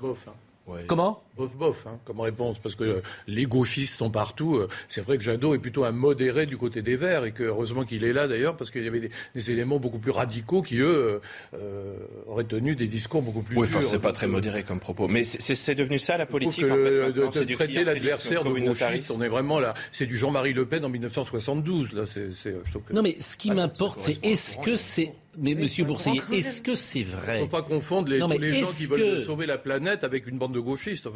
[0.86, 1.22] Comment?
[1.38, 4.56] Bof, bof, hein, comme réponse, parce que euh, les gauchistes sont partout.
[4.56, 7.44] Euh, c'est vrai que Jadot est plutôt un modéré du côté des Verts, et que
[7.44, 10.78] heureusement qu'il est là d'ailleurs, parce qu'il y avait des, éléments beaucoup plus radicaux qui,
[10.78, 11.20] eux,
[11.54, 13.56] euh, auraient tenu des discours beaucoup plus.
[13.56, 15.06] Oui, enfin, c'est pas très modéré comme propos.
[15.06, 19.28] Mais c'est devenu ça la politique, en fait, de, traiter l'adversaire de gauchiste, on est
[19.28, 19.74] vraiment là.
[19.92, 21.92] C'est du Jean-Marie Le Pen en 1972.
[21.92, 22.02] Là,
[22.92, 27.02] Non, mais ce qui m'importe, c'est est-ce que c'est mais Monsieur Boursier, est-ce que c'est
[27.02, 27.36] vrai?
[27.36, 30.26] Il ne faut pas confondre les, tous les gens qui veulent sauver la planète avec
[30.26, 31.06] une bande de gauchistes,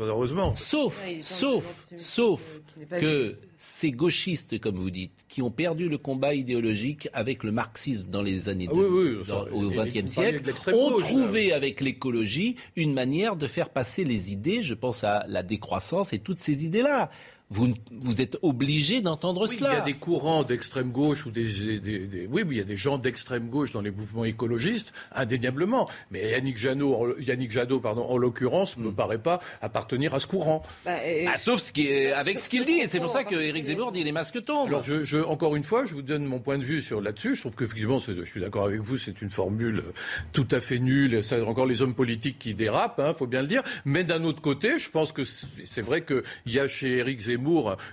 [0.54, 2.60] Sauf, sauf, sauf
[2.90, 8.08] que ces gauchistes, comme vous dites, qui ont perdu le combat idéologique avec le marxisme
[8.10, 13.70] dans les années ah au XXe siècle, ont trouvé avec l'écologie une manière de faire
[13.70, 14.62] passer les idées.
[14.62, 17.10] Je pense à la décroissance et toutes ces idées-là
[17.52, 19.70] vous, vous êtes obligé d'entendre cela.
[19.72, 22.98] Il y a des courants d'extrême gauche ou des, oui, il y a des gens
[22.98, 25.88] d'extrême gauche dans les mouvements écologistes, indéniablement.
[26.10, 28.94] Mais Yannick Jadot, Yannick Jadot, pardon, en l'occurrence, ne me hmm.
[28.94, 30.62] paraît pas appartenir à ce courant.
[30.84, 30.96] Bah,
[31.26, 33.66] ah, sauf ce qui est, avec ce qu'il dit, et c'est pour ça que Éric
[33.66, 34.68] Zemmour dit les masques tombent.
[34.68, 37.34] Alors, je, encore une fois, je vous donne mon point de vue sur là-dessus.
[37.34, 39.84] Je trouve qu'effectivement, je suis d'accord avec vous, c'est une formule
[40.32, 41.22] tout à fait nulle.
[41.22, 43.62] C'est encore les hommes politiques qui dérapent, il hein, faut bien le dire.
[43.84, 47.41] Mais d'un autre côté, je pense que c'est vrai qu'il y a chez Éric Zemmour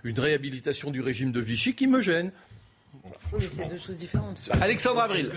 [0.03, 2.31] Une réhabilitation du régime de Vichy qui me gêne.
[3.31, 4.49] Oui, c'est deux choses différentes.
[4.61, 5.29] Alexandre Avril.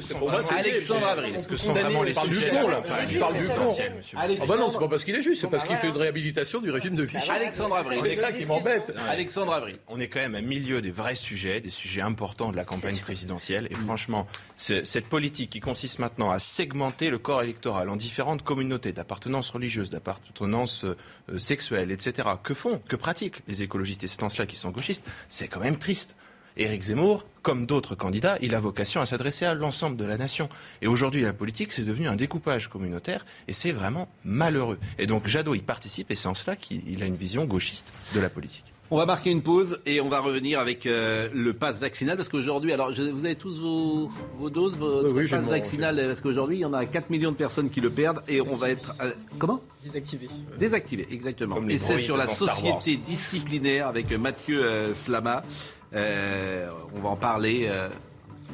[0.50, 1.34] Alexandre Avril.
[1.34, 3.74] Est-ce que sont vraiment les du fond, là Je parle du fond.
[4.16, 6.60] Ah bah non, c'est pas parce qu'il est juste, c'est parce qu'il fait une réhabilitation
[6.60, 7.30] du régime de Vichy.
[7.30, 8.00] Alexandre Avril.
[8.02, 8.92] C'est ça qui m'embête.
[9.08, 9.76] Alexandre Avril.
[9.88, 12.98] On est quand même au milieu des vrais sujets, des sujets importants de la campagne
[12.98, 13.68] présidentielle.
[13.70, 14.26] Et franchement,
[14.56, 19.90] cette politique qui consiste maintenant à segmenter le corps électoral en différentes communautés d'appartenance religieuse,
[19.90, 22.28] d'appartenance euh, sexuelle, etc.
[22.42, 25.60] Que font, que pratiquent les écologistes et c'est en cela qui sont gauchistes C'est quand
[25.60, 26.16] même triste.
[26.56, 30.48] Éric Zemmour, comme d'autres candidats, il a vocation à s'adresser à l'ensemble de la nation.
[30.80, 34.78] Et aujourd'hui, la politique, c'est devenu un découpage communautaire et c'est vraiment malheureux.
[34.98, 38.20] Et donc Jadot y participe et c'est en cela qu'il a une vision gauchiste de
[38.20, 38.72] la politique.
[38.92, 42.28] On va marquer une pause et on va revenir avec euh, le pass vaccinal parce
[42.28, 46.74] qu'aujourd'hui, alors vous avez tous vos, doses, votre pass vaccinal parce qu'aujourd'hui il y en
[46.74, 49.62] a 4 millions de personnes qui le perdent et on va être euh, comment?
[49.82, 50.28] Désactivé.
[50.58, 51.56] Désactivé, exactement.
[51.70, 55.42] Et c'est sur la société disciplinaire avec Mathieu euh, Slama.
[55.94, 57.88] Euh, on va en parler euh,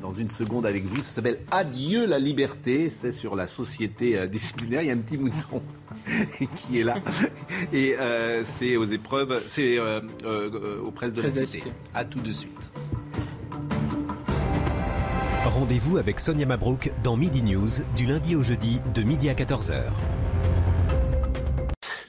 [0.03, 0.97] dans une seconde avec vous.
[0.97, 2.91] Ça s'appelle Adieu la liberté.
[2.91, 4.83] C'est sur la société euh, disciplinaire.
[4.83, 5.63] Il y a un petit mouton
[6.57, 6.97] qui est là.
[7.73, 7.97] Et
[8.45, 11.71] c'est aux épreuves, c'est aux presses de la cité.
[11.95, 12.73] À tout de suite.
[15.45, 19.83] Rendez-vous avec Sonia Mabrouk dans Midi News du lundi au jeudi de midi à 14h.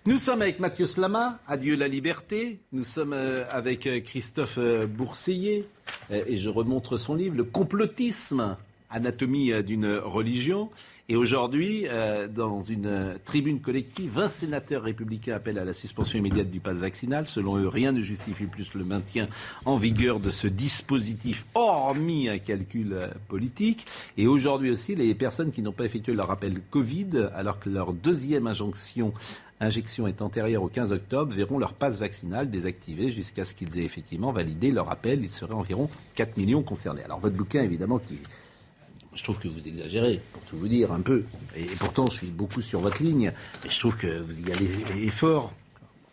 [0.10, 2.62] Nous sommes avec Mathieu Slama, Adieu la liberté.
[2.72, 5.68] Nous sommes euh, avec euh, Christophe euh, Bourseiller,
[6.10, 8.58] et je remontre son livre, Le complotisme,
[8.90, 10.72] anatomie d'une religion.
[11.10, 11.88] Et aujourd'hui,
[12.30, 17.26] dans une tribune collective, 20 sénateurs républicains appellent à la suspension immédiate du pass vaccinal.
[17.26, 19.28] Selon eux, rien ne justifie plus le maintien
[19.66, 22.96] en vigueur de ce dispositif, hormis un calcul
[23.28, 23.88] politique.
[24.18, 27.96] Et aujourd'hui aussi, les personnes qui n'ont pas effectué leur appel Covid, alors que leur
[27.96, 29.12] deuxième injonction
[29.60, 33.84] injection est antérieure au 15 octobre verront leur passe vaccinal désactivé jusqu'à ce qu'ils aient
[33.84, 35.22] effectivement validé leur appel.
[35.22, 37.04] Il serait environ 4 millions concernés.
[37.04, 38.18] Alors votre bouquin, évidemment, qui
[39.16, 41.26] je trouve que vous exagérez, pour tout vous dire, un peu.
[41.56, 43.34] Et, pourtant, je suis beaucoup sur votre ligne.
[43.66, 45.52] Et je trouve que vous y allez fort.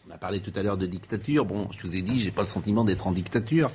[0.09, 1.45] On a parlé tout à l'heure de dictature.
[1.45, 3.69] Bon, je vous ai dit, j'ai pas le sentiment d'être en dictature.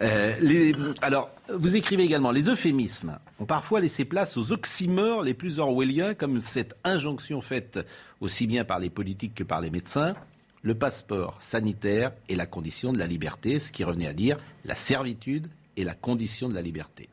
[0.00, 0.72] Euh,
[1.02, 6.14] alors, vous écrivez également les euphémismes ont parfois laissé place aux oxymores les plus orwelliens,
[6.14, 7.78] comme cette injonction faite
[8.22, 10.14] aussi bien par les politiques que par les médecins.
[10.62, 14.76] Le passeport sanitaire est la condition de la liberté, ce qui revenait à dire la
[14.76, 17.10] servitude est la condition de la liberté.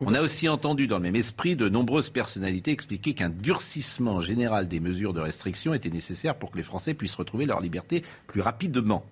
[0.00, 4.68] On a aussi entendu dans le même esprit de nombreuses personnalités expliquer qu'un durcissement général
[4.68, 8.40] des mesures de restriction était nécessaire pour que les Français puissent retrouver leur liberté plus
[8.40, 9.04] rapidement.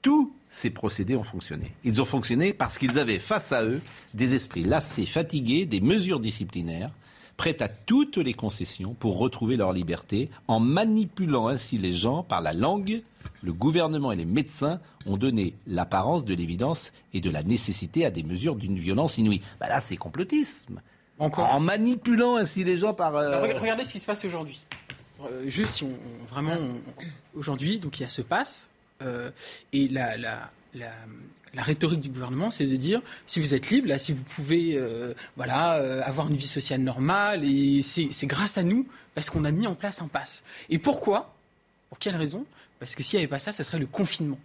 [0.00, 1.72] Tous ces procédés ont fonctionné.
[1.84, 3.80] Ils ont fonctionné parce qu'ils avaient face à eux
[4.14, 6.90] des esprits lassés, fatigués des mesures disciplinaires,
[7.36, 12.40] prêts à toutes les concessions pour retrouver leur liberté, en manipulant ainsi les gens par
[12.40, 13.02] la langue
[13.42, 18.10] le gouvernement et les médecins ont donné l'apparence de l'évidence et de la nécessité à
[18.10, 19.42] des mesures d'une violence inouïe.
[19.60, 20.80] Bah là, c'est complotisme.
[21.18, 21.50] Encore.
[21.50, 23.14] En manipulant ainsi les gens par.
[23.14, 24.60] Euh, regardez ce qui se passe aujourd'hui.
[25.22, 25.92] Euh, juste, si on,
[26.28, 26.56] vraiment,
[27.34, 28.68] aujourd'hui, donc il y a ce passe,
[29.02, 29.30] euh,
[29.72, 30.92] et la, la, la,
[31.54, 34.78] la, rhétorique du gouvernement, c'est de dire si vous êtes libre, si vous pouvez
[35.36, 35.72] voilà,
[36.04, 39.74] avoir une vie sociale normale, et c'est grâce à nous, parce qu'on a mis en
[39.74, 40.44] place un passe.
[40.70, 41.34] Et pourquoi?
[41.88, 42.44] Pour quelle raison?
[42.80, 44.38] Parce que s'il n'y avait pas ça, ce serait le confinement.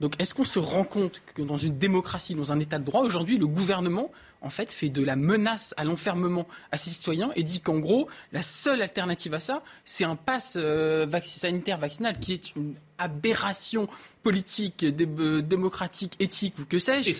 [0.00, 3.02] Donc est-ce qu'on se rend compte que dans une démocratie, dans un état de droit,
[3.02, 7.42] aujourd'hui, le gouvernement, en fait, fait de la menace à l'enfermement à ses citoyens et
[7.42, 12.32] dit qu'en gros, la seule alternative à ça, c'est un pass euh, sanitaire vaccinal qui
[12.32, 13.88] est une aberration
[14.22, 17.10] politique, démocratique, éthique ou que sais-je.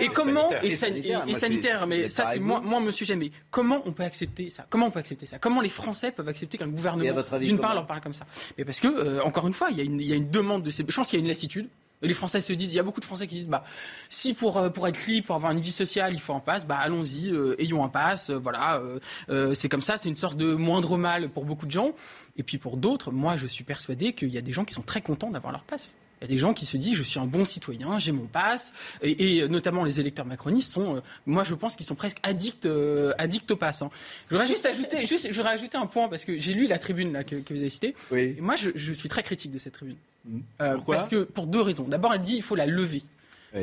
[0.00, 3.30] Et, comment et, sanitaire, mais ça c'est moi, moi, Monsieur Jamais.
[3.50, 4.66] Comment on peut accepter ça?
[4.68, 5.38] Comment on peut accepter ça?
[5.38, 8.26] Comment les Français peuvent accepter qu'un gouvernement, d'une part, leur parle comme ça?
[8.58, 10.30] Mais parce que, euh, encore une fois, il y, a une, il y a une
[10.30, 10.84] demande de ces.
[10.88, 11.68] Je pense qu'il y a une lassitude.
[12.02, 13.64] Et les Français se disent, il y a beaucoup de Français qui disent, bah,
[14.10, 16.66] si pour, euh, pour être libre, pour avoir une vie sociale, il faut un pass,
[16.66, 18.82] bah, allons-y, euh, ayons un pass, voilà,
[19.54, 21.94] c'est comme ça, c'est une sorte de moindre mal pour beaucoup de gens.
[22.38, 24.82] Et puis pour d'autres, moi, je suis persuadé qu'il y a des gens qui sont
[24.82, 25.94] très contents d'avoir leur passe.
[26.20, 28.24] Il y a des gens qui se disent je suis un bon citoyen, j'ai mon
[28.24, 28.72] passe,
[29.02, 33.12] et, notamment les électeurs macronistes sont, euh, moi je pense qu'ils sont presque addicts, euh,
[33.18, 33.82] addicts au pass.
[33.82, 33.90] Hein.
[34.28, 37.12] Je voudrais juste ajouter, juste, je ajouter un point parce que j'ai lu la tribune
[37.12, 37.94] là que, vous avez citée.
[38.10, 38.34] Oui.
[38.38, 39.96] Et moi je, suis très critique de cette tribune.
[40.24, 40.38] Mmh.
[40.62, 41.86] Euh, Pourquoi parce que pour deux raisons.
[41.86, 43.02] D'abord elle dit il faut la lever.
[43.52, 43.60] non,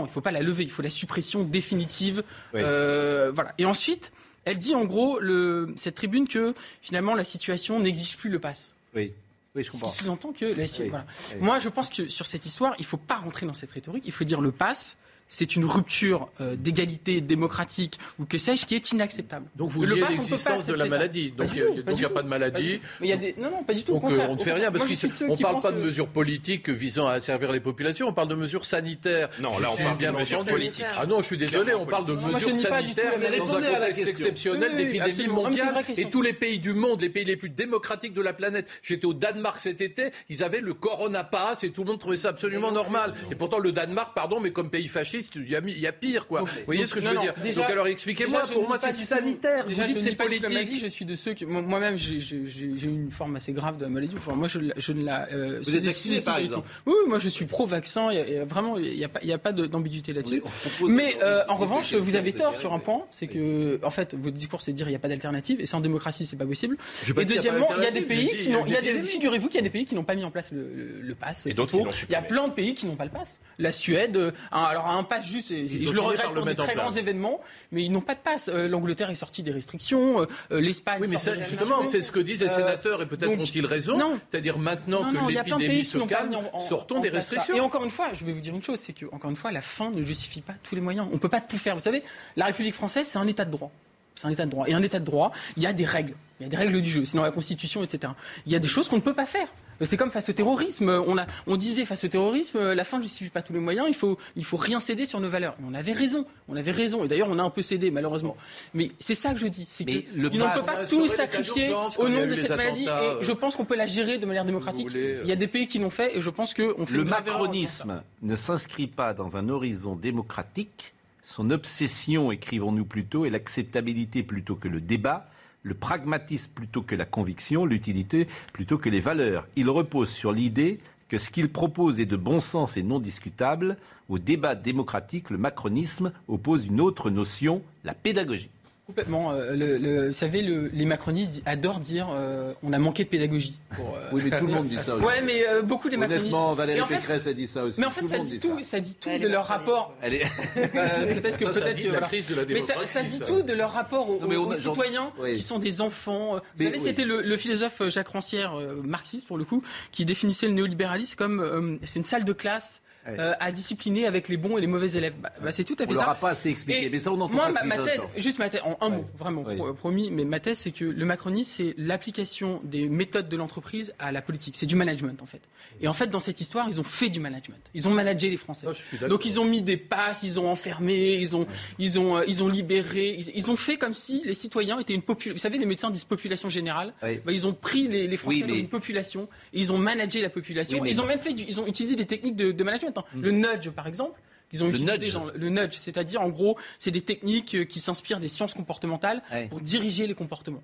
[0.00, 2.24] il ne faut pas la lever, il faut la suppression définitive.
[2.52, 3.54] voilà.
[3.58, 4.10] Et ensuite,
[4.44, 8.74] elle dit en gros, le, cette tribune, que finalement la situation n'exige plus le pass.
[8.94, 9.12] Oui.
[9.54, 9.88] Oui, je comprends.
[9.88, 10.46] Ce qui sous-entend que.
[10.46, 11.06] La, voilà.
[11.40, 14.02] Moi, je pense que sur cette histoire, il ne faut pas rentrer dans cette rhétorique.
[14.04, 14.96] Il faut dire le pass,
[15.34, 19.46] c'est une rupture euh, d'égalité démocratique ou que sais-je qui est inacceptable.
[19.56, 21.32] Donc vous niez l'existence de la maladie.
[21.32, 22.80] Donc il n'y a, pas de maladie.
[23.00, 23.34] Mais y a des...
[23.36, 23.94] Non, non, pas du tout.
[23.94, 27.08] Donc euh, on ne fait rien parce qu'on ne parle pas de mesures politiques visant
[27.08, 29.28] à servir les populations, on parle de mesures sanitaires.
[29.40, 30.86] Non, là on parle de mesures politiques.
[30.96, 35.28] Ah non, je suis désolé, on parle de mesures sanitaires dans un contexte exceptionnel d'épidémie
[35.28, 38.68] mondiale et tous les pays du monde, les pays les plus démocratiques de la planète.
[38.82, 42.16] J'étais au Danemark cet été, ils avaient le Corona Pass et tout le monde trouvait
[42.16, 43.14] ça absolument normal.
[43.32, 46.40] Et pourtant le Danemark, pardon, mais comme pays fasciste, il y a, pire, quoi.
[46.40, 49.66] Vous voyez ce que je veux dire Donc alors expliquez-moi, pour moi c'est sanitaire.
[49.66, 50.80] Vous dites c'est politique.
[50.80, 54.14] Je suis de ceux qui, moi-même, j'ai une forme assez grave de la maladie.
[54.16, 55.28] Enfin, moi, je, ne la.
[55.32, 58.08] Euh, Vous êtes vacciné, par exemple Oui, moi, je suis pro-vaccin.
[58.48, 60.42] Vraiment, il n'y a, a, pas d'ambiguïté là-dessus.
[60.86, 64.36] Mais euh, en revanche, vous avez tort sur un point, c'est que, en fait, votre
[64.36, 66.46] discours, c'est de dire il n'y a pas d'alternative, et c'est en démocratie, c'est pas
[66.46, 66.76] possible.
[67.16, 68.64] Et deuxièmement, il y a des pays qui n'ont,
[69.04, 71.46] figurez-vous qu'il y a des pays qui n'ont pas mis en place le pass.
[71.46, 73.40] Il y a plein de pays qui n'ont pas le pass.
[73.58, 77.40] La Suède, euh, alors un pass juste, je le regrette pour des très grands événements,
[77.72, 78.48] mais ils n'ont pas de passe.
[78.48, 81.00] Euh, L'Angleterre est sortie des restrictions, euh, euh, l'Espagne.
[81.02, 83.98] Oui, mais justement, c'est ce que disent les sénateurs et peut-être ont-ils raison.
[84.30, 87.54] C'est-à-dire maintenant que l'épidémie se calme, sortons des restrictions.
[87.54, 89.52] Et encore une fois, je vais vous dire une chose, c'est que encore une fois,
[89.52, 91.06] la fin ne justifie pas tous les moyens.
[91.10, 91.74] On ne peut pas tout faire.
[91.74, 92.02] Vous savez,
[92.36, 93.70] la République française, c'est un État de droit.
[94.14, 94.68] C'est un État de droit.
[94.68, 96.14] Et un État de droit, il y a des règles.
[96.40, 97.04] Il y a des règles du jeu.
[97.04, 98.12] Sinon, la Constitution, etc.
[98.46, 99.48] Il y a des choses qu'on ne peut pas faire.
[99.82, 100.88] C'est comme face au terrorisme.
[101.06, 103.86] On, a, on disait face au terrorisme, la fin ne justifie pas tous les moyens.
[103.88, 105.56] Il faut, il faut rien céder sur nos valeurs.
[105.66, 106.26] on avait raison.
[106.48, 107.04] On avait raison.
[107.04, 108.36] Et d'ailleurs, on a un peu cédé, malheureusement.
[108.74, 109.66] Mais c'est ça que je dis.
[109.68, 112.86] C'est qu'on ne peut pas tout sacrifier au nom de cette maladie.
[112.86, 114.88] Et je pense qu'on peut la gérer de manière démocratique.
[114.94, 116.16] Il y a des pays qui l'ont fait.
[116.16, 120.92] Et je pense qu'on fait le macronisme ne s'inscrit pas dans un horizon démocratique.
[121.24, 125.26] Son obsession, écrivons-nous plutôt, est l'acceptabilité plutôt que le débat
[125.64, 129.48] le pragmatisme plutôt que la conviction, l'utilité plutôt que les valeurs.
[129.56, 133.76] Il repose sur l'idée que ce qu'il propose est de bon sens et non discutable.
[134.08, 138.50] Au débat démocratique, le macronisme oppose une autre notion, la pédagogie.
[138.86, 139.32] Complètement.
[139.32, 143.56] Euh, le, vous savez, les macronistes adorent dire euh, on a manqué de pédagogie.
[143.70, 145.04] Pour, euh, Oui, mais tout le monde dit ça aussi.
[145.14, 146.24] Ouais, mais beaucoup les macronistes.
[146.24, 147.80] Honnêtement, Valérie Pécresse a dit ça aussi.
[147.80, 149.94] Mais en fait, ça dit, tout, ça dit tout de leur rapport.
[150.02, 150.24] Elle est...
[150.54, 152.48] peut-être que peut-être.
[152.48, 156.40] Mais ça, ça, dit tout de leur rapport aux, citoyens qui sont des enfants.
[156.56, 159.62] Vous savez, c'était le, philosophe Jacques Rancière, marxiste pour le coup,
[159.92, 164.36] qui définissait le néolibéralisme comme c'est une salle de classe euh, à discipliner avec les
[164.36, 165.14] bons et les mauvais élèves.
[165.20, 166.16] Bah, bah, c'est tout à fait on ça.
[166.16, 168.76] On pas assez expliqué, mais ça on entend Moi, ma, thèse, juste ma thèse, en
[168.80, 169.44] un mot, vraiment,
[169.74, 174.12] promis, mais ma thèse, c'est que le macronisme, c'est l'application des méthodes de l'entreprise à
[174.12, 174.56] la politique.
[174.56, 175.40] C'est du management, en fait.
[175.80, 177.60] Et en fait, dans cette histoire, ils ont fait du management.
[177.74, 178.66] Ils ont managé les Français.
[179.08, 181.46] Donc, ils ont mis des passes, ils ont enfermé, ils ont,
[181.78, 183.18] ils ont, euh, ils ont libéré.
[183.34, 185.34] Ils, ont fait comme si les citoyens étaient une population.
[185.34, 186.94] Vous savez, les médecins disent population générale.
[187.02, 189.28] Bah, ils ont pris les, les Français dans une population.
[189.52, 190.84] Et ils ont managé la population.
[190.84, 192.93] ils ont même fait, ils ont utilisé des techniques de, management.
[192.98, 193.04] Hein.
[193.20, 194.20] Le nudge, par exemple.
[194.52, 195.32] Ils ont le utilisé nudge.
[195.34, 199.20] le nudge, c'est-à-dire en gros, c'est des techniques euh, qui s'inspirent des sciences comportementales
[199.50, 200.62] pour diriger les comportements.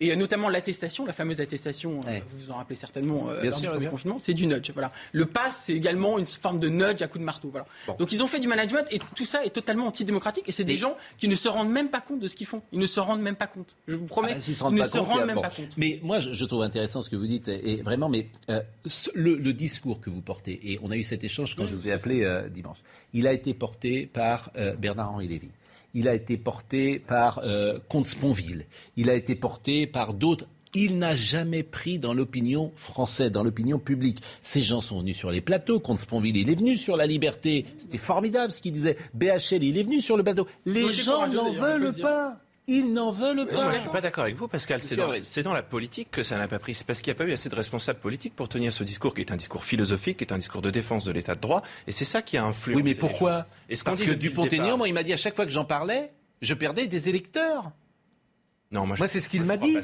[0.00, 3.78] Et euh, notamment l'attestation, la fameuse attestation, euh, vous vous en rappelez certainement euh, lors
[3.78, 4.70] du confinement, c'est du nudge.
[4.72, 4.92] Voilà.
[5.12, 7.50] Le pass, c'est également une forme de nudge à coup de marteau.
[7.50, 7.66] Voilà.
[7.98, 10.78] Donc ils ont fait du management et tout ça est totalement antidémocratique et c'est des
[10.78, 12.62] gens qui ne se rendent même pas compte de ce qu'ils font.
[12.72, 13.76] Ils ne se rendent même pas compte.
[13.86, 15.76] Je vous promets, ah, ils, ne se rendent même pas compte.
[15.76, 18.28] Mais moi, je, trouve intéressant ce que vous dites et vraiment, mais
[19.14, 21.92] le, discours que vous portez et on a eu cet échange quand je vous ai
[21.92, 22.78] appelé dimanche.
[23.12, 25.50] Il a été porté par Bernard-Henri Lévy
[25.94, 28.66] il a été porté par euh, Comte Sponville,
[28.96, 30.46] il a été porté par d'autres.
[30.76, 34.20] Il n'a jamais pris dans l'opinion française, dans l'opinion publique.
[34.42, 35.78] Ces gens sont venus sur les plateaux.
[35.78, 37.64] Comte Sponville, il est venu sur la liberté.
[37.78, 38.96] C'était formidable ce qu'il disait.
[39.14, 40.48] BHL, il est venu sur le plateau.
[40.66, 42.43] Les gens n'en veulent pas.
[42.66, 43.52] Ils n'en veulent pas.
[43.52, 44.82] Moi, je ne suis pas d'accord avec vous, Pascal.
[44.82, 45.12] C'est dans,
[45.42, 46.74] dans, la politique que ça n'a pas pris.
[46.74, 49.14] C'est parce qu'il n'y a pas eu assez de responsables politiques pour tenir ce discours
[49.14, 51.62] qui est un discours philosophique, qui est un discours de défense de l'état de droit.
[51.86, 52.76] Et c'est ça qui a influencé.
[52.76, 53.46] Oui, mais pourquoi
[53.84, 56.86] Parce que Dupont-Aignan, moi, il m'a dit à chaque fois que j'en parlais, je perdais
[56.86, 57.70] des électeurs.
[58.70, 59.76] Non, moi, moi c'est ce qu'il m'a dit.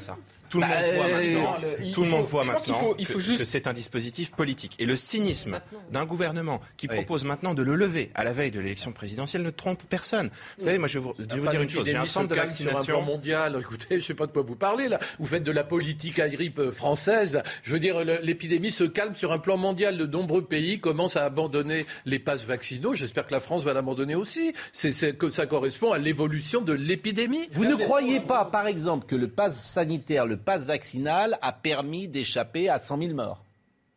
[0.50, 1.56] Tout le monde voit maintenant,
[1.92, 3.38] tout le monde voit maintenant il faut, juste...
[3.38, 4.74] que c'est un dispositif politique.
[4.78, 8.60] Et le cynisme d'un gouvernement qui propose maintenant de le lever à la veille de
[8.60, 10.30] l'élection présidentielle ne trompe personne.
[10.58, 11.86] Vous savez, moi je vais vous, dire une chose.
[11.86, 12.82] J'ai un centre de vaccination.
[12.82, 14.98] Sur un plan mondial, écoutez, je ne sais pas de quoi vous parlez là.
[15.18, 17.42] Vous faites de la politique à grippe euh, française.
[17.62, 19.96] Je veux dire, l'épidémie se calme sur un plan mondial.
[19.96, 22.94] De nombreux pays commencent à abandonner les passes vaccinaux.
[22.94, 24.52] J'espère que la France va l'abandonner aussi.
[24.72, 27.48] C'est que ça correspond à l'évolution de l'épidémie.
[27.52, 32.08] Vous ne croyez pas, par exemple, que le pass sanitaire, le passe vaccinal a permis
[32.08, 33.44] d'échapper à 100 000 morts.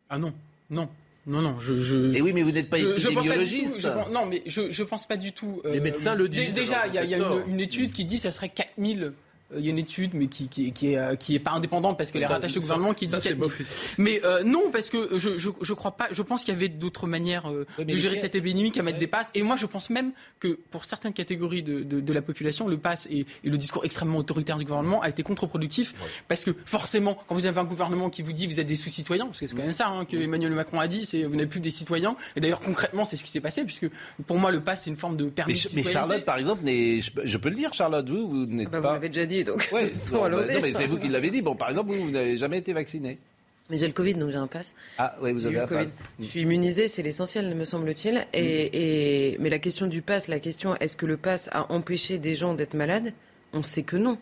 [0.08, 0.32] Ah non,
[0.70, 0.88] non.
[1.26, 1.80] Non, non, je.
[1.80, 3.80] je Et oui, mais vous n'êtes pas épidémiologiste.
[3.80, 5.62] Je pense non, mais je ne pense pas du tout.
[5.64, 6.54] Les médecins le disent.
[6.54, 9.10] Déjà, il y a, une, étude qui dit que ça serait 4 000 Euh,
[9.56, 11.98] il y a une étude, mais qui, qui, qui, est, euh, qui est pas indépendante
[11.98, 13.28] parce qu'elle est rattachée au gouvernement, qui ça, dit.
[13.98, 16.08] Mais euh, non, parce que je, je, je crois pas.
[16.10, 19.30] Je pense qu'il y avait d'autres manières de gérer cette épidémie qu'à mettre des passes.
[19.34, 22.78] Et moi, je pense même que pour certaines catégories de, de, de la population, le
[22.78, 25.94] pass et, et, le discours extrêmement autoritaire du gouvernement a été contre-productif
[26.28, 29.26] parce que forcément, quand vous avez un gouvernement qui vous dit vous êtes des sous-citoyens,
[29.26, 31.50] parce que c'est quand même ça hein, que Emmanuel Macron a dit, c'est vous n'êtes
[31.50, 32.16] plus des citoyens.
[32.36, 33.86] Et d'ailleurs concrètement, c'est ce qui s'est passé puisque
[34.26, 35.60] pour moi le pass c'est une forme de permis.
[35.74, 38.80] Mais, mais Charlotte, par exemple, je, je, peux le dire, Charlotte, vous, vous n'êtes bah,
[38.80, 38.88] pas.
[38.88, 39.68] Vous l'avez déjà dit, donc.
[39.72, 41.42] Ouais, bon, bah, non, mais c'est vous qui l'avez dit.
[41.42, 43.18] Bon, par exemple, vous, vous n'avez jamais été vacciné.
[43.70, 44.74] Mais j'ai le Covid, donc j'ai un pass.
[44.98, 45.88] Ah oui, vous avez un pass.
[46.20, 48.26] Je suis immunisé, c'est l'essentiel, me semble-t-il.
[48.34, 52.18] Et, et, mais la question du pass, la question est-ce que le pass a empêché
[52.18, 53.14] des gens d'être malades?
[53.54, 54.18] On sait que non.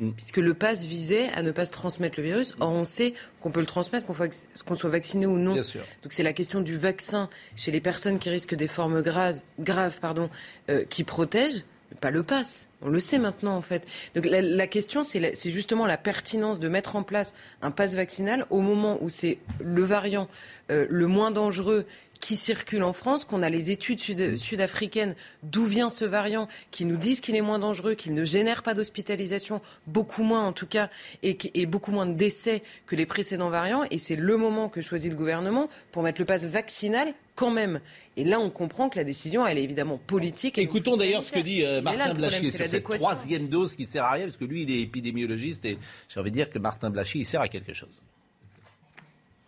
[0.00, 0.10] Mm.
[0.12, 2.54] Puisque le pass visait à ne pas se transmettre le virus.
[2.60, 5.54] Or, on sait qu'on peut le transmettre, qu'on qu soit vacciné ou non.
[5.54, 5.82] Bien sûr.
[6.02, 9.98] Donc, c'est la question du vaccin chez les personnes qui risquent des formes graves, graves
[10.00, 10.30] pardon,
[10.70, 11.64] euh, qui protègent,
[12.00, 12.66] pas le pass.
[12.82, 13.86] On le sait maintenant, en fait.
[14.14, 18.60] Donc la, question, c'est justement la pertinence de mettre en place un pass vaccinal au
[18.60, 20.28] moment où c'est le variant
[20.70, 21.86] euh, le moins dangereux
[22.20, 26.86] qui circule en France, qu'on a les études sud- sud-africaines d'où vient ce variant, qui
[26.86, 30.66] nous disent qu'il est moins dangereux, qu'il ne génère pas d'hospitalisation, beaucoup moins en tout
[30.66, 30.88] cas,
[31.22, 33.84] et, et beaucoup moins de décès que les précédents variants.
[33.90, 37.80] Et c'est le moment que choisit le gouvernement pour mettre le pass vaccinal quand même.
[38.16, 40.58] Et là, on comprend que la décision, elle est évidemment politique.
[40.58, 44.04] Écoutons d'ailleurs ce que dit euh, Martin là, Blachy sur cette troisième dose qui sert
[44.04, 45.78] à rien, parce que lui, il est épidémiologiste, et
[46.08, 48.00] j'ai envie de dire que Martin Blachy, il sert à quelque chose.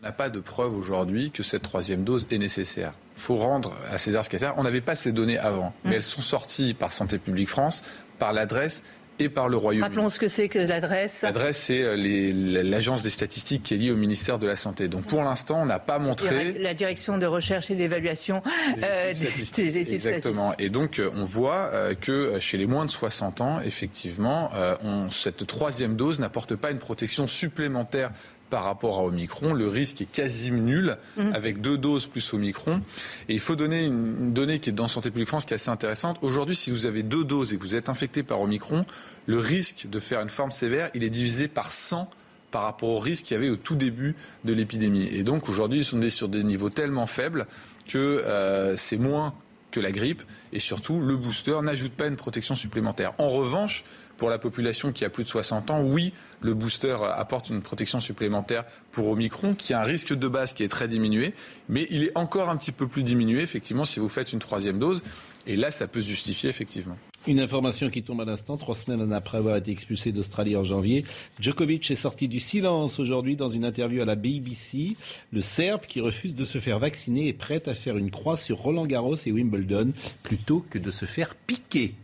[0.03, 2.93] On n'a pas de preuve aujourd'hui que cette troisième dose est nécessaire.
[3.17, 4.55] Il faut rendre à César ce César.
[4.59, 7.83] On n'avait pas ces données avant, mais elles sont sorties par Santé publique France,
[8.19, 8.83] par l'adresse
[9.19, 9.83] et par le Royaume-Uni.
[9.83, 11.23] Rappelons ce que c'est que l'adresse.
[11.23, 14.89] L'adresse, c'est l'agence des statistiques qui est liée au ministère de la Santé.
[14.89, 16.53] Donc pour l'instant, on n'a pas montré.
[16.59, 18.43] La direction de recherche et d'évaluation
[18.83, 20.55] euh, des, des, études Exactement.
[20.59, 25.11] Et donc on voit euh, que chez les moins de 60 ans, effectivement, euh, on,
[25.11, 28.11] cette troisième dose n'apporte pas une protection supplémentaire
[28.51, 29.53] par rapport à Omicron.
[29.53, 31.33] Le risque est quasi nul mmh.
[31.33, 32.83] avec deux doses plus Omicron.
[33.29, 35.57] Et il faut donner une, une, donnée qui est dans Santé publique France qui est
[35.57, 36.19] assez intéressante.
[36.23, 38.85] Aujourd'hui, si vous avez deux doses et que vous êtes infecté par Omicron,
[39.27, 42.09] le risque de faire une forme sévère, il est divisé par 100
[42.51, 45.09] par rapport au risque qu'il y avait au tout début de l'épidémie.
[45.13, 47.47] Et donc aujourd'hui, ils sont sur des niveaux tellement faibles
[47.89, 49.35] que euh, c'est moins
[49.71, 50.23] que la grippe.
[50.53, 53.13] Et surtout, le booster n'ajoute pas une protection supplémentaire.
[53.19, 53.85] En revanche,
[54.17, 58.01] pour la population qui a plus de 60 ans, oui, le booster apporte une protection
[58.01, 61.35] supplémentaire pour Omicron, qui a un risque de base qui est très diminué,
[61.69, 64.79] mais il est encore un petit peu plus diminué, effectivement, si vous faites une troisième
[64.79, 65.03] dose.
[65.47, 66.97] Et là, ça peut se justifier, effectivement.
[67.29, 71.05] Une information qui tombe à l'instant, trois semaines après avoir été expulsé d'Australie en janvier.
[71.41, 74.97] Djokovic est sorti du silence aujourd'hui dans une interview à la BBC.
[75.33, 78.59] Le Serbe qui refuse de se faire vacciner est prêt à faire une croix sur
[78.59, 79.93] Roland Garros et Wimbledon
[80.23, 81.95] plutôt que de se faire piquer.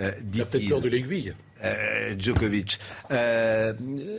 [0.00, 1.32] Euh, Il a peut-être peur de l'aiguille.
[1.64, 2.78] Euh, Djokovic.
[3.10, 3.72] Euh,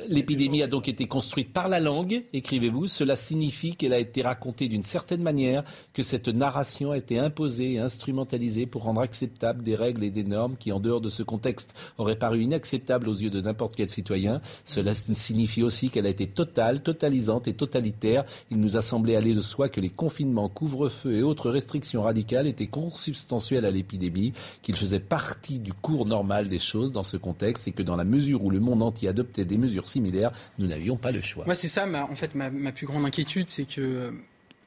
[0.08, 2.88] L'épidémie a donc été construite par la langue, écrivez-vous.
[2.88, 5.64] Cela signifie qu'elle a été racontée d'une certaine manière,
[5.94, 10.24] que cette narration a été imposée et instrumentalisée pour rendre acceptable des règles et des
[10.24, 13.89] normes qui, en dehors de ce contexte, auraient paru inacceptables aux yeux de n'importe quel
[13.89, 14.41] citoyen.
[14.64, 18.24] Cela signifie aussi qu'elle a été totale, totalisante et totalitaire.
[18.52, 22.48] Il nous a semblé aller de soi que les confinements, couvre-feu et autres restrictions radicales
[22.48, 27.33] étaient consubstantiels à l'épidémie, qu'ils faisaient partie du cours normal des choses dans ce contexte
[27.42, 30.98] et que dans la mesure où le monde entier adoptait des mesures similaires, nous n'avions
[30.98, 31.46] pas le choix.
[31.46, 34.12] Moi, c'est ça, ma, en fait, ma, ma, plus grande inquiétude, c'est que, euh,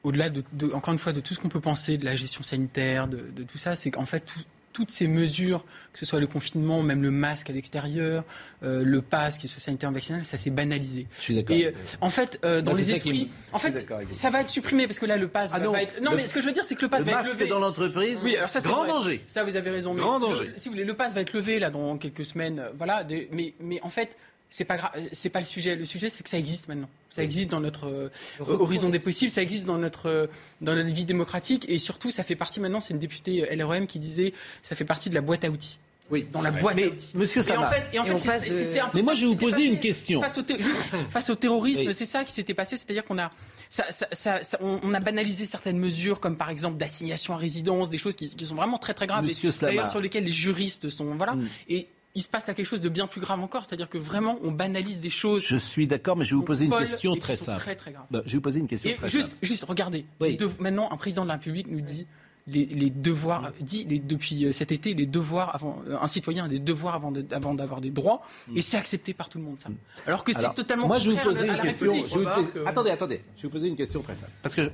[0.03, 2.43] au-delà, de, de, encore une fois, de tout ce qu'on peut penser de la gestion
[2.43, 4.39] sanitaire, de, de tout ça, c'est qu'en fait, tout,
[4.77, 8.23] toutes ces mesures, que ce soit le confinement, même le masque à l'extérieur,
[8.61, 11.07] euh, le pass, qui soit sanitaire vaccinal, ça s'est banalisé.
[11.17, 11.55] Je suis d'accord.
[11.55, 14.85] Et euh, en fait, euh, dans non, les esprits, en fait, ça va être supprimé
[14.85, 15.99] parce que là, le pass ah va, non, va être.
[15.99, 17.33] Non, le, mais ce que je veux dire, c'est que le pass le va être
[17.33, 17.47] levé.
[17.47, 18.19] dans l'entreprise.
[18.23, 18.89] Oui, alors ça, c'est grand vrai.
[18.89, 19.23] danger.
[19.25, 19.95] Ça, vous avez raison.
[19.95, 20.45] Grand mais danger.
[20.49, 22.61] Le, si vous voulez, le pass va être levé là dans quelques semaines.
[22.77, 23.03] Voilà.
[23.31, 24.15] Mais, mais en fait
[24.49, 25.75] c'est pas grave, c'est pas le sujet.
[25.75, 26.89] Le sujet, c'est que ça existe maintenant.
[27.09, 30.27] Ça existe dans notre euh, horizon des possibles, ça existe dans notre euh,
[30.61, 32.79] dans notre vie démocratique et surtout, ça fait partie maintenant.
[32.79, 34.33] C'est une députée LREM qui disait,
[34.63, 35.79] ça fait partie de la boîte à outils.
[36.09, 37.11] Oui, dans la boîte mais, à outils.
[37.15, 39.21] Monsieur et en fait, et en fait, c'est, c'est, c'est un peu Mais moi, je
[39.21, 40.21] vais vous poser une question.
[40.21, 40.79] Face au, ter- juste,
[41.09, 41.93] face au terrorisme, Oui.
[41.93, 43.29] c'est ça qui s'était passé, c'est-à-dire qu'on a,
[43.69, 47.37] ça, ça, ça, ça- on, on a banalisé certaines mesures, comme par exemple d'assignation à
[47.37, 50.23] résidence, des choses qui, qui sont vraiment très très graves, Monsieur et d'ailleurs sur lesquelles
[50.23, 51.47] les juristes sont, voilà, Mm.
[51.67, 51.87] et
[52.17, 54.51] il se passe là quelque chose de bien plus grave encore, c'est-à-dire que vraiment on
[54.51, 55.43] banalise des choses.
[55.43, 57.59] Je suis d'accord, mais je vais vous poser une question très simple.
[57.59, 58.05] Très, très graves.
[58.11, 59.45] Bah, je vais vous poser une question Et très juste, simple.
[59.45, 60.05] juste, regardez.
[60.19, 60.37] Oui.
[60.59, 62.07] Maintenant, un président de la République nous dit
[62.47, 66.45] les, les devoirs, dit les- depuis euh, cet été, les devoirs avant, euh, un citoyen
[66.45, 68.21] a des devoirs avant, de- avant d'avoir des droits,
[68.55, 69.69] et c'est accepté par tout le monde, ça.
[70.07, 70.53] Alors que c'est Mm.
[70.55, 71.93] Totalement Moi, je vais vous poser à une question.
[72.03, 73.21] Je vous euh, Attendez, attendez.
[73.35, 74.31] Je vais vous poser une question très simple.
[74.41, 74.69] Parce que je-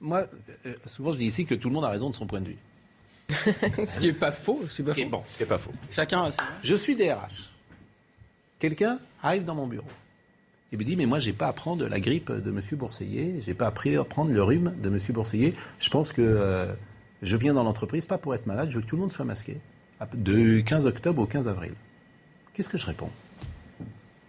[0.00, 0.26] moi,
[0.66, 2.48] euh, souvent, je dis ici que tout le monde a raison de son point de
[2.48, 2.58] vue.
[3.30, 5.08] Ce qui est pas faux, c'est pas Ce faux.
[5.08, 5.72] bon, ce qui est pas faux.
[5.90, 6.30] Chacun a
[6.62, 7.54] Je suis DRH.
[8.58, 9.86] quelqu'un arrive dans mon bureau.
[10.72, 12.60] Il me dit, mais moi, j'ai pas à prendre la grippe de M.
[12.72, 14.98] Bourseiller, j'ai pas appris à prendre le rhume de M.
[15.10, 15.54] Bourseiller.
[15.78, 16.74] Je pense que euh,
[17.22, 19.24] je viens dans l'entreprise pas pour être malade, je veux que tout le monde soit
[19.24, 19.58] masqué.
[20.14, 21.72] De 15 octobre au 15 avril.
[22.52, 23.10] Qu'est-ce que je réponds?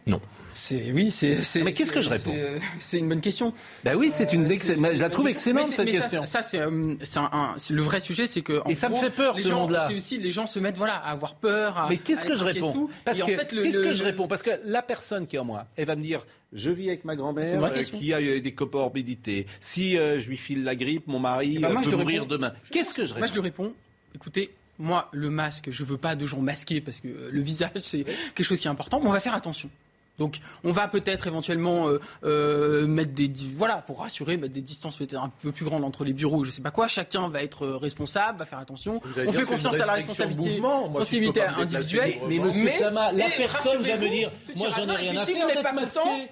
[0.07, 0.21] Non.
[0.56, 1.38] C'est oui, c'est.
[1.64, 2.34] Mais qu'est-ce que je réponds
[2.80, 3.53] C'est une bonne question.
[3.84, 4.49] Ben oui, c'est une.
[4.49, 6.26] je la trouve excellente cette question.
[6.26, 8.62] Ça, c'est le vrai sujet, c'est que.
[8.68, 9.88] Et ça me fait peur ce monde-là.
[9.89, 11.88] C'est aussi les gens se mettent voilà à avoir peur.
[11.89, 15.28] mais qu'est-ce que je réponds Parce que qu'est-ce que je réponds Parce que la personne
[15.28, 16.26] qui est en moi, elle va me dire.
[16.53, 19.45] Je vis avec ma grand-mère euh, qui a des comorbidités.
[19.60, 22.53] Si euh, je lui file la grippe, mon mari bah, peut mourir demain.
[22.72, 23.74] Qu'est-ce que je réponds Moi, je lui réponds.
[24.14, 28.06] Écoutez, moi, le masque, je veux pas de gens masqués parce que le visage, c'est
[28.06, 29.70] quelque chose qui est important, mais on va faire attention.
[30.18, 34.95] Donc on va peut-être éventuellement euh, euh, mettre des voilà pour rassurer mettre des distances
[34.97, 36.88] peut-être un peu plus grandes entre les bureaux je sais pas quoi.
[36.88, 39.01] Chacun va être responsable va faire attention.
[39.26, 40.61] On fait confiance à la responsabilité
[40.93, 42.16] sensibilité individuelle.
[42.28, 45.74] mais, monsieur Sama la personne va me dire moi j'en ai rien à faire d'être
[45.74, 46.30] masqué.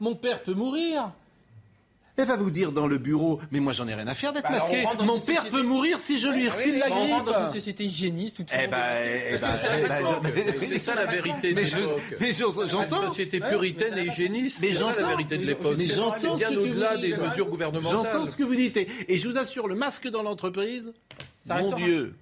[0.00, 1.10] mon père peut mourir
[2.16, 4.44] elle va vous dire dans le bureau, mais moi j'en ai rien à faire d'être
[4.44, 4.84] bah, masqué.
[5.04, 7.02] Mon père peut mourir si je lui refile la grippe.
[7.02, 8.68] On rentre dans une société hygiéniste où tout le
[10.68, 12.68] C'est ça la vérité de l'époque.
[12.68, 13.02] J'entends.
[13.02, 14.60] Une société puritaine et hygiéniste.
[14.60, 15.74] Mais j'entends la vérité de l'époque.
[15.78, 17.92] Mais j'entends bien au-delà des mesures gouvernementales.
[17.92, 20.92] J'entends ce que vous dites et je vous assure, le masque dans l'entreprise,
[21.46, 22.14] mon Dieu.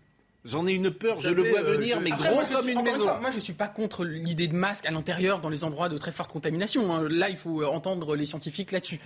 [0.45, 3.21] J'en ai une peur, je le vois euh, venir, mais gros comme une maison.
[3.21, 6.13] moi, je suis pas contre l'idée de masque à l'intérieur dans les endroits de très
[6.13, 6.95] forte contamination.
[6.95, 7.09] Hein.
[7.11, 8.99] Là, il faut euh, entendre les scientifiques là-dessus.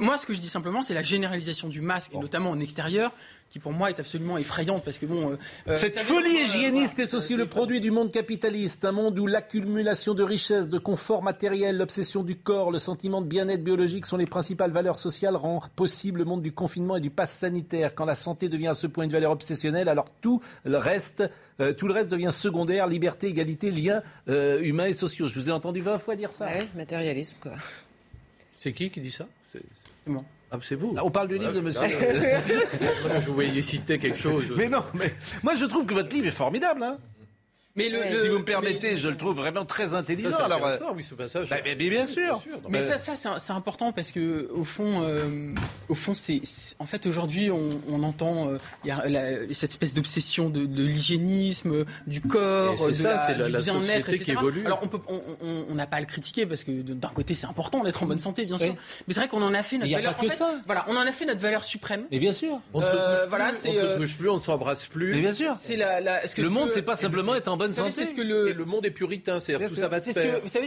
[0.00, 3.12] Moi, ce que je dis simplement, c'est la généralisation du masque, et notamment en extérieur,
[3.50, 5.36] qui pour moi est absolument effrayante parce que bon.
[5.66, 10.14] Euh, Cette folie hygiéniste est aussi le produit du monde capitaliste, un monde où l'accumulation
[10.14, 14.26] de richesses, de confort matériel, l'obsession du corps, le sentiment de bien-être biologique sont les
[14.26, 17.96] principales valeurs sociales rend possible le monde du confinement et du pass sanitaire.
[17.96, 21.24] Quand la santé devient à ce point une valeur obsessionnelle, alors tout le reste,
[21.60, 25.28] euh, tout le reste devient secondaire, liberté, égalité, liens euh, humains et sociaux.
[25.28, 26.46] Je vous ai entendu 20 fois dire ça.
[26.56, 27.52] Oui, matérialisme quoi.
[28.56, 29.26] C'est qui qui dit ça?
[30.52, 30.96] Ah, c'est vous.
[31.00, 31.82] on parle du livre de monsieur.
[31.88, 34.52] je voyais citer quelque chose.
[34.56, 36.82] Mais non, mais moi je trouve que votre livre est formidable.
[36.82, 36.98] Hein
[37.76, 40.32] mais le, si vous me permettez, je le trouve vraiment très intelligent.
[40.32, 41.48] Ça, alors, euh, oui, ce passage.
[41.48, 42.42] Bah, mais, bien sûr.
[42.68, 45.54] Mais ça, ça c'est important parce que au fond, euh,
[45.88, 46.42] au fond, c'est
[46.80, 51.84] en fait aujourd'hui, on, on, entend euh, y a cette espèce d'obsession de, de l'hygiénisme,
[52.08, 54.24] du corps, de ça, la, du bien-être, etc.
[54.24, 54.66] Qui évolue.
[54.66, 55.00] Alors on peut,
[55.40, 58.18] on n'a pas à le critiquer parce que d'un côté, c'est important d'être en bonne
[58.18, 58.74] santé, bien sûr.
[59.06, 60.10] Mais c'est vrai qu'on en a fait notre valeur.
[60.10, 60.54] A pas que ça.
[60.66, 62.04] Voilà, on en a fait notre valeur suprême.
[62.10, 62.60] Mais bien sûr.
[62.74, 65.14] On ne se touche voilà, plus, on plus, on ne s'embrasse plus.
[65.14, 65.54] Mais bien sûr.
[65.56, 67.90] C'est la, la, le monde, c'est pas simplement être en bonne santé.
[67.90, 70.40] C'est ce que le, le monde est puritain, c'est-à-dire tout ça va se faire.
[70.42, 70.66] vous savez,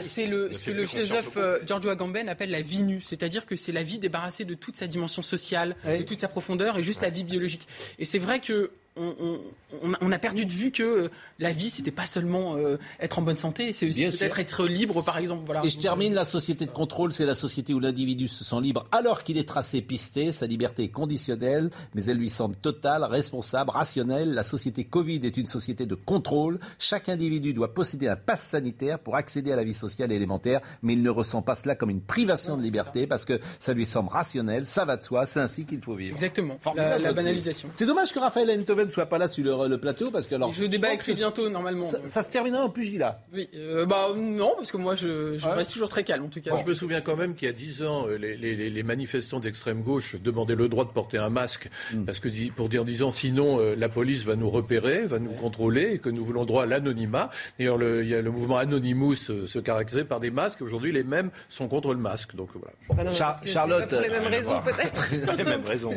[0.00, 3.56] c'est le, ce que le philosophe euh, Giorgio Agamben appelle la vie nue, c'est-à-dire que
[3.56, 7.02] c'est la vie débarrassée de toute sa dimension sociale, de toute sa profondeur et juste
[7.02, 7.66] la vie biologique.
[7.98, 12.06] Et c'est vrai que on, a perdu de vue que euh, la vie, c'était pas
[12.06, 15.42] seulement euh, être en bonne santé, c'est aussi peut-être être libre, par exemple.
[15.44, 15.64] Voilà.
[15.64, 18.84] Et je termine, la société de contrôle, c'est la société où l'individu se sent libre
[18.92, 23.70] alors qu'il est tracé, pisté, sa liberté est conditionnelle, mais elle lui semble totale, responsable,
[23.70, 24.34] rationnelle.
[24.34, 26.58] La société Covid est une société de contrôle.
[26.78, 30.60] Chaque individu doit posséder un pass sanitaire pour accéder à la vie sociale et élémentaire,
[30.82, 33.86] mais il ne ressent pas cela comme une privation de liberté parce que ça lui
[33.86, 36.14] semble rationnel, ça va de soi, c'est ainsi qu'il faut vivre.
[36.14, 37.68] Exactement, la, banalisation.
[37.74, 38.50] C'est dommage que Raphaël
[38.86, 40.52] ne soit pas là sur le, plateau parce que alors.
[40.52, 41.84] Je débat avec lui bientôt normalement.
[41.84, 43.20] Ça, se terminera en pugilat.
[43.32, 46.56] Oui, euh, bah non parce que moi je, reste toujours très calme en tout cas.
[46.56, 50.16] je me souviens quand même qu'il y a dix ans, euh, les, manifestants d'extrême gauche
[50.16, 52.04] demandaient le droit de porter un masque hmm.
[52.04, 55.94] parce que pour dire disant sinon euh, la police va nous repérer, va nous contrôler
[55.94, 57.30] et que nous voulons droit à l'anonymat.
[57.58, 60.62] D'ailleurs, il y a le mouvement Anonymous se caractérise par des masques.
[60.62, 62.34] Aujourd'hui, les mêmes sont contre le masque.
[62.34, 63.12] Donc voilà.
[63.12, 63.88] Charlotte.
[63.88, 65.36] Pour les mêmes raisons peut-être.
[65.36, 65.94] les mêmes raisons.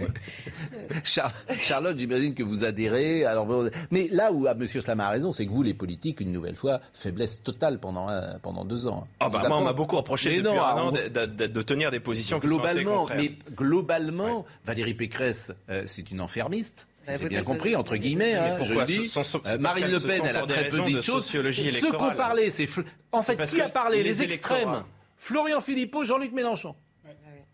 [1.03, 3.47] Charlotte, j'imagine que vous Alors,
[3.91, 4.67] mais là où ah, M.
[4.67, 8.07] Slama a raison, c'est que vous, les politiques, une nouvelle fois, faiblesse totale pendant,
[8.41, 9.07] pendant deux ans.
[9.19, 12.39] Ah bah, moi, on m'a beaucoup reproché depuis non, un an de, tenir des positions
[12.39, 16.87] globalement, mais globalement, Valérie Pécresse, euh, c'est une enfermiste.
[17.07, 19.11] J'ai bien compris, entre guillemets, hein, je dis.
[19.47, 21.25] Euh, Marine Le Pen, elle a très peu de choses.
[21.25, 22.67] Ce qu'on parlait, c'est...
[23.11, 24.83] En fait, qui a parlé Les extrêmes?
[25.17, 26.75] Florian Philippot, Jean-Luc Mélenchon.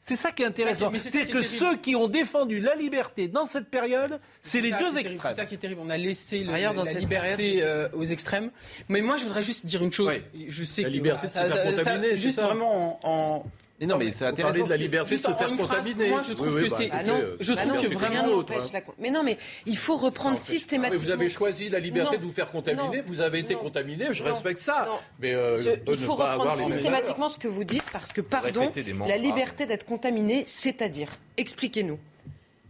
[0.08, 0.92] C'est ça qui est intéressant.
[1.00, 5.34] C'est que ceux qui ont défendu la liberté dans cette période, c'est les deux extrêmes.
[5.34, 5.82] C'est ça qui est terrible.
[5.84, 8.52] On a laissé le, la liberté euh, aux extrêmes.
[8.88, 10.14] Mais moi, je voudrais juste dire une chose.
[10.48, 12.18] Je sais la liberté faire contaminer.
[12.18, 13.46] Juste vraiment en,
[13.80, 14.64] mais non, mais c'est intéressant.
[14.66, 16.10] de la liberté de se faire contaminer.
[16.10, 16.92] Moi, je trouve que c'est.
[17.40, 18.44] je trouve que vraiment.
[19.00, 21.06] Mais non, mais il faut reprendre systématiquement.
[21.06, 23.04] Vous avez choisi la liberté de vous faire contaminer.
[23.06, 24.08] Vous avez été contaminé.
[24.12, 24.90] Je respecte ça.
[25.20, 28.72] Mais euh, il faut reprendre systématiquement ce que vous dites parce que, pardon,
[29.08, 32.00] la liberté d'être contaminé, c'est-à-dire, expliquez-nous.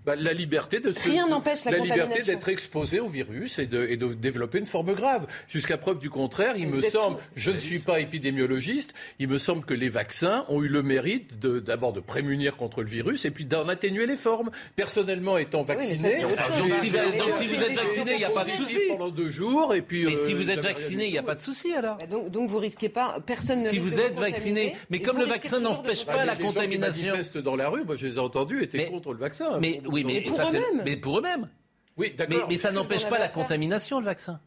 [0.06, 3.68] Bah, La liberté de se, Rien n'empêche la, la liberté d'être exposé au virus et
[3.68, 5.28] de, et de, développer une forme grave.
[5.48, 9.66] Jusqu'à preuve du contraire, il me semble, je ne suis pas épidémiologiste, il me semble
[9.66, 13.46] que les vaccins ont eu le mérite d'abord de, prémunir contre le virus et puis
[13.46, 14.52] d'en atténuer les formes.
[14.76, 16.32] Personnellement, étant vacciné, donc,
[16.82, 18.80] si, vous êtes vacciné, il n'y a pas de souci.
[18.90, 20.06] Pendant deux jours et puis.
[20.06, 21.98] Mais si vous êtes vacciné, il n'y a pas de souci alors.
[21.98, 23.70] Bah, donc, donc vous risquez pas, personne ne.
[23.70, 27.16] Si vous êtes vacciné, mais comme le vaccin n'empêche pas la contamination.
[27.16, 29.60] Les gens dans la rue, moi je les ai entendus, étaient contre le vaccin.
[29.60, 30.82] Mais oui, mais pour eux-mêmes.
[30.84, 31.50] Mais pour eux-mêmes.
[31.98, 32.48] Oui, d'accord.
[32.50, 34.40] Mais, ça n'empêche pas la contamination, le vaccin.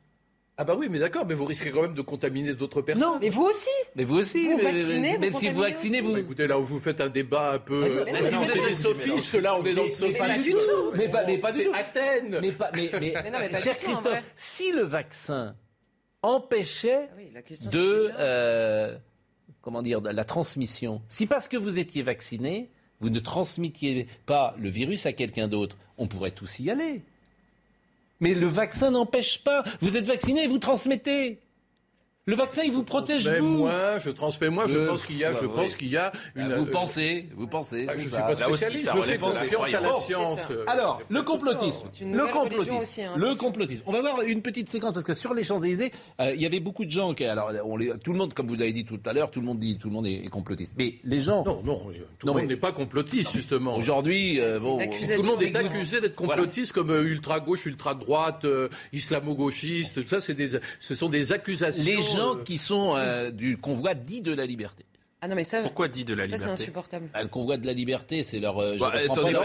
[0.61, 3.09] Ah bah oui, mais d'accord, mais vous risquez quand même de contaminer d'autres personnes.
[3.09, 3.71] Non, mais vous aussi.
[3.95, 4.49] Mais vous aussi.
[4.49, 6.13] Vous mais, vaccinez, même si vous vaccinez, vous.
[6.15, 8.05] Bah, écoutez, là où vous faites un débat un peu.
[8.05, 10.19] Mais non, c'est les sophistes, là, on est dans le sophisme.
[10.19, 10.93] Pas du tout.
[10.97, 11.73] Mais pas, mais pas du tout.
[11.73, 12.41] Athènes.
[12.43, 15.55] Mais pas, mais, mais, non, mais pas cher du tout, en Christophe, si le vaccin
[16.23, 17.33] empêchait Ah oui,
[17.71, 18.97] de, euh,
[19.61, 24.55] comment dire, de la transmission, si parce que vous étiez vacciné, vous ne transmettiez pas
[24.59, 27.03] le virus à quelqu'un d'autre, on pourrait tous y aller.
[28.21, 29.65] Mais le vaccin n'empêche pas.
[29.81, 31.39] Vous êtes vacciné, vous transmettez.
[32.29, 33.61] Le vaccin, il vous protège vous.
[33.61, 34.68] moins, je transmets moins.
[34.68, 35.53] Je Euh, pense qu'il y a, bah je oui.
[35.57, 36.53] pense qu'il y a une.
[36.57, 37.87] vous pensez, vous pensez.
[37.89, 38.20] Ah, je suis ça.
[38.20, 38.91] pas spécialiste.
[38.95, 40.49] je fais confiance à la science.
[40.53, 41.89] Euh, Alors, le complotisme.
[42.03, 42.76] Le complotisme.
[42.76, 43.83] aussi, hein, le complotisme.
[43.87, 46.61] On va voir une petite séquence parce que sur les Champs-Élysées, euh, il y avait
[46.61, 47.24] beaucoup de gens qui.
[47.24, 49.47] Alors, on les, tout le monde, comme vous avez dit tout à l'heure, tout le
[49.47, 50.74] monde dit, tout le monde est, complotiste.
[50.76, 51.45] Mais les gens.
[51.47, 51.81] Non, non,
[52.18, 53.74] tout le monde n'est pas complotiste, justement.
[53.74, 54.76] Aujourd'hui, euh, bon.
[54.76, 60.03] Tout le monde est accusé d'être complotiste comme euh, ultra-gauche, ultra-droite, euh, islamo-gauchiste.
[60.03, 61.83] Tout ça, c'est des, ce sont des accusations.
[62.19, 64.85] Gens qui sont euh, du convoi dit de la liberté.
[65.21, 67.09] Ah non, mais ça, Pourquoi dit de la ça c'est liberté insupportable.
[67.12, 68.59] Ah, le convoi de la liberté, c'est leur.
[68.59, 69.45] euh, Bah, attendez, leur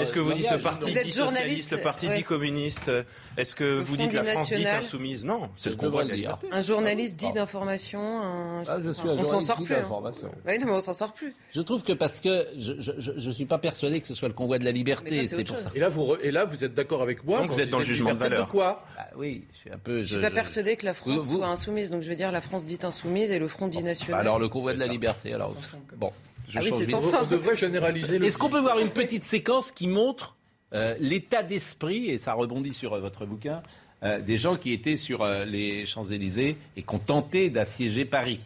[0.00, 2.16] Est-ce que vous dites le parti dit socialiste, le parti ouais.
[2.16, 2.90] dit communiste
[3.36, 4.76] Est-ce que Le vous dites la dit France national.
[4.82, 5.24] insoumise?
[5.26, 6.46] Non, c'est Je le convoi de la liberté.
[6.50, 8.00] Un journaliste dit d'information.
[8.00, 8.62] Un...
[8.66, 9.74] Ah, je suis on s'en sort dit plus.
[9.74, 9.80] hein.
[9.80, 10.30] d'information.
[10.46, 11.34] Oui, non, mais on s'en sort plus.
[11.52, 14.58] Je trouve que parce que je je suis pas persuadé que ce soit le convoi
[14.58, 15.64] de la liberté, ça, c'est pour chose.
[15.64, 15.70] ça.
[15.74, 17.78] Et là, vous, re- et là, vous êtes d'accord avec moi Donc vous êtes dans
[17.78, 18.48] le jugement de liberté valeur.
[18.48, 18.84] quoi?
[18.98, 19.98] Ah oui, je suis un peu.
[20.00, 22.64] Je suis pas persuadée que la France soit insoumise, donc je veux dire la France
[22.64, 24.20] dite insoumise et le Front dit Bah national.
[24.20, 24.90] alors le convoi de la ça.
[25.10, 25.32] Liberté.
[25.34, 25.54] Alors
[25.96, 26.12] bon,
[26.48, 27.22] je Ah oui, change c'est sans On, fin.
[27.24, 28.26] on devrait généraliser le.
[28.26, 30.36] Est-ce qu'on peut voir une petite séquence qui montre
[30.72, 33.62] euh, l'état d'esprit et ça rebondit sur euh, votre bouquin
[34.02, 38.40] euh, des gens qui étaient sur euh, les Champs-Élysées et qui ont tenté d'assiéger Paris?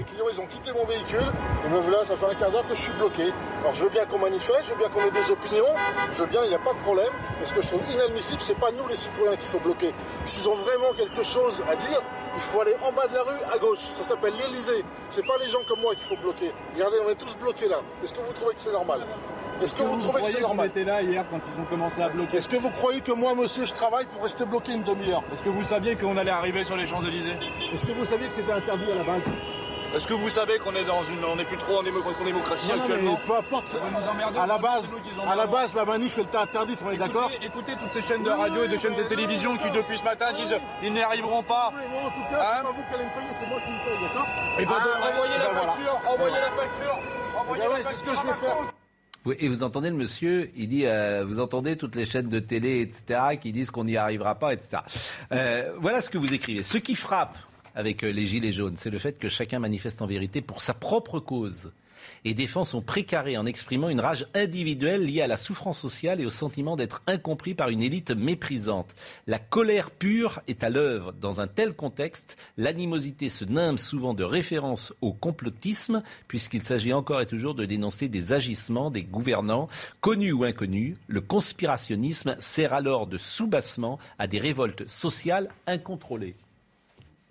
[0.00, 1.28] Les clients, ils ont quitté mon véhicule.
[1.66, 3.24] Et me voilà, ça fait un quart d'heure que je suis bloqué.
[3.60, 5.68] Alors, je veux bien qu'on manifeste, je veux bien qu'on ait des opinions.
[6.14, 7.12] Je veux bien, il n'y a pas de problème.
[7.38, 9.92] Mais ce que je trouve inadmissible, c'est pas nous, les citoyens, qu'il faut bloquer.
[10.24, 12.00] S'ils ont vraiment quelque chose à dire,
[12.34, 13.92] il faut aller en bas de la rue, à gauche.
[13.94, 14.86] Ça s'appelle l'Elysée.
[15.10, 16.50] C'est pas les gens comme moi qu'il faut bloquer.
[16.72, 17.80] Regardez, on est tous bloqués là.
[18.02, 19.00] Est-ce que vous trouvez que c'est normal?
[19.62, 20.68] Est-ce que vous, trouvez que c'est normal?
[20.68, 22.38] était là hier quand ils ont commencé à bloquer?
[22.38, 25.22] Est-ce que vous croyez que moi, monsieur, je travaille pour rester bloqué une demi-heure?
[25.34, 27.36] Est-ce que vous saviez qu'on allait arriver sur les Champs-Élysées?
[27.74, 29.20] Est-ce que vous saviez que c'était interdit à la base?
[29.94, 32.24] Est-ce que vous savez qu'on est dans une, on n'est plus trop en, démo- en
[32.24, 33.66] démocratie Non, non, actuellement mais peu importe.
[33.74, 34.84] Vous nous emmerdez, À la base,
[35.28, 38.22] à la base, la manif, elle était interdite, on est d'accord Écoutez, toutes ces chaînes
[38.22, 41.42] de radio et de chaînes de télévision qui depuis ce matin disent ils n'y arriveront
[41.42, 41.72] pas.
[41.74, 43.58] Oui, mais en tout cas, Hein c'est pas vous qui allez me payer, c'est moi
[43.60, 44.26] qui me paye, d'accord
[44.60, 45.72] Et ben, Ah, envoyez eh la ben voilà.
[45.72, 46.98] facture, Eh envoyez ben la facture,
[47.40, 48.56] envoyez Eh ben la ouais, c'est ce facture que je vais faire.
[49.26, 52.38] Oui, et vous entendez le monsieur, il dit, euh, vous entendez toutes les chaînes de
[52.38, 54.78] télé, etc., qui disent qu'on n'y arrivera pas, etc.
[55.32, 56.62] Euh, voilà ce que vous écrivez.
[56.62, 57.36] Ce qui frappe
[57.74, 60.74] avec euh, les Gilets jaunes, c'est le fait que chacun manifeste en vérité pour sa
[60.74, 61.70] propre cause
[62.24, 66.26] et défend son précaré en exprimant une rage individuelle liée à la souffrance sociale et
[66.26, 68.94] au sentiment d'être incompris par une élite méprisante.
[69.26, 71.12] La colère pure est à l'œuvre.
[71.12, 77.20] Dans un tel contexte, l'animosité se nimbe souvent de référence au complotisme, puisqu'il s'agit encore
[77.20, 79.68] et toujours de dénoncer des agissements des gouvernants,
[80.00, 80.96] connus ou inconnus.
[81.06, 86.34] Le conspirationnisme sert alors de soubassement à des révoltes sociales incontrôlées.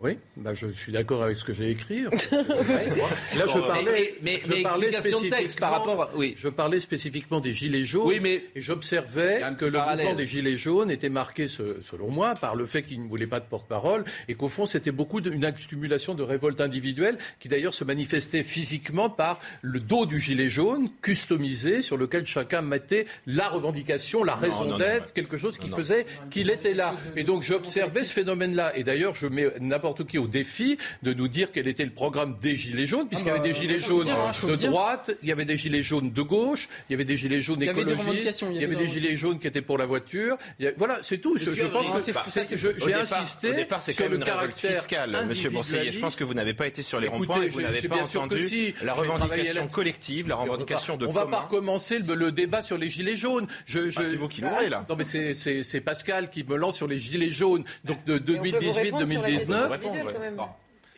[0.02, 2.04] Oui, bah je suis d'accord avec ce que j'ai écrit.
[2.04, 6.10] Là, je parlais, Mais- mais- je mais parlais explication de texte par spécifiquement- rapport à-
[6.18, 6.36] oui.
[6.38, 8.08] Je parlais spécifiquement des gilets jaunes.
[8.08, 10.06] Oui, mais- et j'observais que le parallèle.
[10.06, 13.28] mouvement des gilets jaunes était marqué, ce- selon moi, par le fait qu'ils ne voulaient
[13.28, 17.74] pas de porte-parole et qu'au fond, c'était beaucoup d'une accumulation de révoltes individuelles qui d'ailleurs
[17.74, 23.50] se manifestait physiquement par le dos du gilet jaune customisé sur lequel chacun mettait la
[23.50, 25.78] revendication, la raison non, non, d'être, quelque chose qui Non, non.
[25.84, 26.94] faisait qu'il était là.
[27.18, 28.78] Et donc j'observais ce phénomène-là.
[28.78, 31.92] Et d'ailleurs, je mets n'importe n'importe qui au défi de nous dire quel était le
[31.92, 35.12] programme des Gilets jaunes, puisqu'il y ah avait bah, des Gilets jaunes hein, de droite,
[35.24, 38.44] il y avait des Gilets jaunes de gauche, il y avait des Gilets jaunes écologistes,
[38.52, 40.38] il y avait des, Gilets jaunes qui étaient pour la voiture.
[40.78, 41.38] Voilà, c'est tout.
[41.38, 46.00] Je, pense que j'ai insisté au départ, c'est quand même une révolte fiscale, Monsieur Je
[46.00, 49.68] pense que vous n'avez pas été sur les ronds-points vous n'avez pas entendu la revendication
[49.68, 53.48] collective, la revendication de On va pas recommencer le débat sur les Gilets jaunes.
[53.50, 54.86] Ah, c'est vous qui l'ouvrez là.
[54.88, 59.79] Non mais c'est Pascal qui me lance sur les Gilets jaunes, donc de 2018-2019.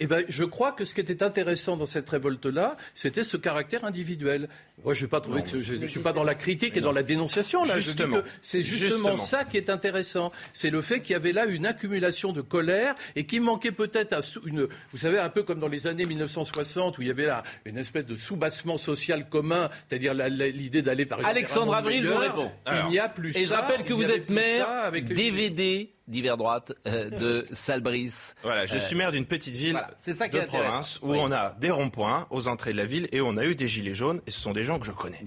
[0.04, 3.86] Eh ben, je crois que ce qui était intéressant dans cette révolte-là, c'était ce caractère
[3.86, 4.50] individuel.
[4.84, 7.64] Moi, je ne suis pas dans la critique et dans la dénonciation.
[7.66, 10.32] Là, justement, c'est justement, ça qui est intéressant.
[10.54, 14.14] C'est le fait qu'il y avait là une accumulation de colère et qui manquait peut-être
[14.14, 17.28] à une, vous savez, un peu comme dans les années 1960 où il y avait
[17.28, 21.38] là une espèce de soubassement social commun, c'est-à-dire l'idée d'aller par exemple.
[21.38, 22.52] Alexandre Avril vous répond.
[22.86, 23.38] Il n'y a plus.
[23.38, 28.34] Et ça, je rappelle que vous êtes maire, avec DVD d'hiver droite euh, de Salbris.
[28.44, 31.56] Voilà, je suis maire d'une petite ville c'est ça qui de province où on a
[31.60, 34.32] des ronds-points aux entrées de la ville et on a eu des gilets jaunes et
[34.32, 35.24] ce sont des gens que je connais.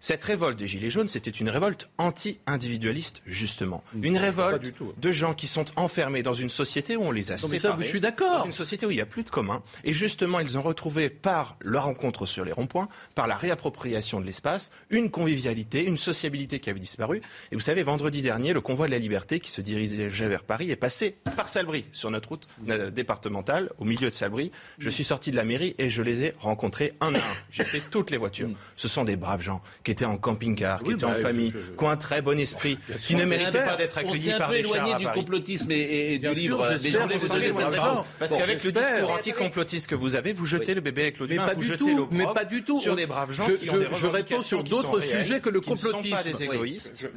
[0.00, 3.84] Cette révolte des Gilets jaunes, c'était une révolte anti-individualiste, justement.
[4.02, 7.48] Une révolte de gens qui sont enfermés dans une société où on les a non,
[7.48, 7.58] séparés.
[7.58, 8.38] ça, je suis d'accord.
[8.38, 9.62] Dans une société où il n'y a plus de commun.
[9.84, 14.26] Et justement, ils ont retrouvé, par leur rencontre sur les ronds-points, par la réappropriation de
[14.26, 17.20] l'espace, une convivialité, une sociabilité qui avait disparu.
[17.52, 20.70] Et vous savez, vendredi dernier, le convoi de la liberté qui se dirigeait vers Paris
[20.70, 24.50] est passé par Salbris, sur notre route euh, départementale, au milieu de Salbris.
[24.78, 27.34] Je suis sorti de la mairie et je les ai rencontrés un à un.
[27.50, 28.48] J'ai fait toutes les voitures.
[28.76, 31.84] Ce sont des braves gens qui étaient en camping-car, qui étaient en bah, famille, qui
[31.84, 34.74] ont un très bon esprit, qui ne méritaient pas d'être accueillis par des chars On
[34.74, 39.10] s'est un peu éloigné du complotisme et, du livre des gens Parce qu'avec le discours
[39.10, 42.08] anti-complotiste que vous avez, vous jetez le bébé avec l'eau du bain, vous jetez l'eau
[42.10, 42.80] mais pas du tout.
[42.80, 45.98] sur des braves gens qui ont des Je réponds sur d'autres sujets que le complotisme.
[45.98, 47.08] ne sont pas des égoïstes.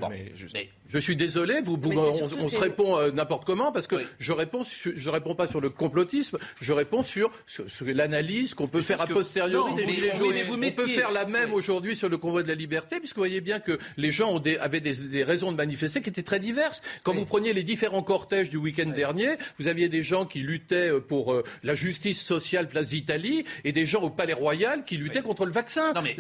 [0.94, 5.10] Je suis désolé, vous, on, se répond euh, n'importe comment parce que je réponds, je
[5.10, 7.32] réponds pas sur le complotisme, je réponds sur,
[7.82, 10.36] l'analyse qu'on peut faire a posteriori des gilets jaunes.
[10.52, 13.42] On peut faire la même aujourd'hui sur le convoi de la liberté, puisque vous voyez
[13.42, 16.82] bien que les gens avaient des, raisons de manifester qui étaient très diverses.
[17.04, 19.28] Quand vous preniez les différents cortèges du week-end dernier,
[19.60, 23.72] vous aviez des gens qui luttaient euh, pour euh, la justice sociale place d'Italie et
[23.72, 25.94] des gens au Palais Royal qui luttaient contre le vaccin.
[25.94, 26.16] Non mais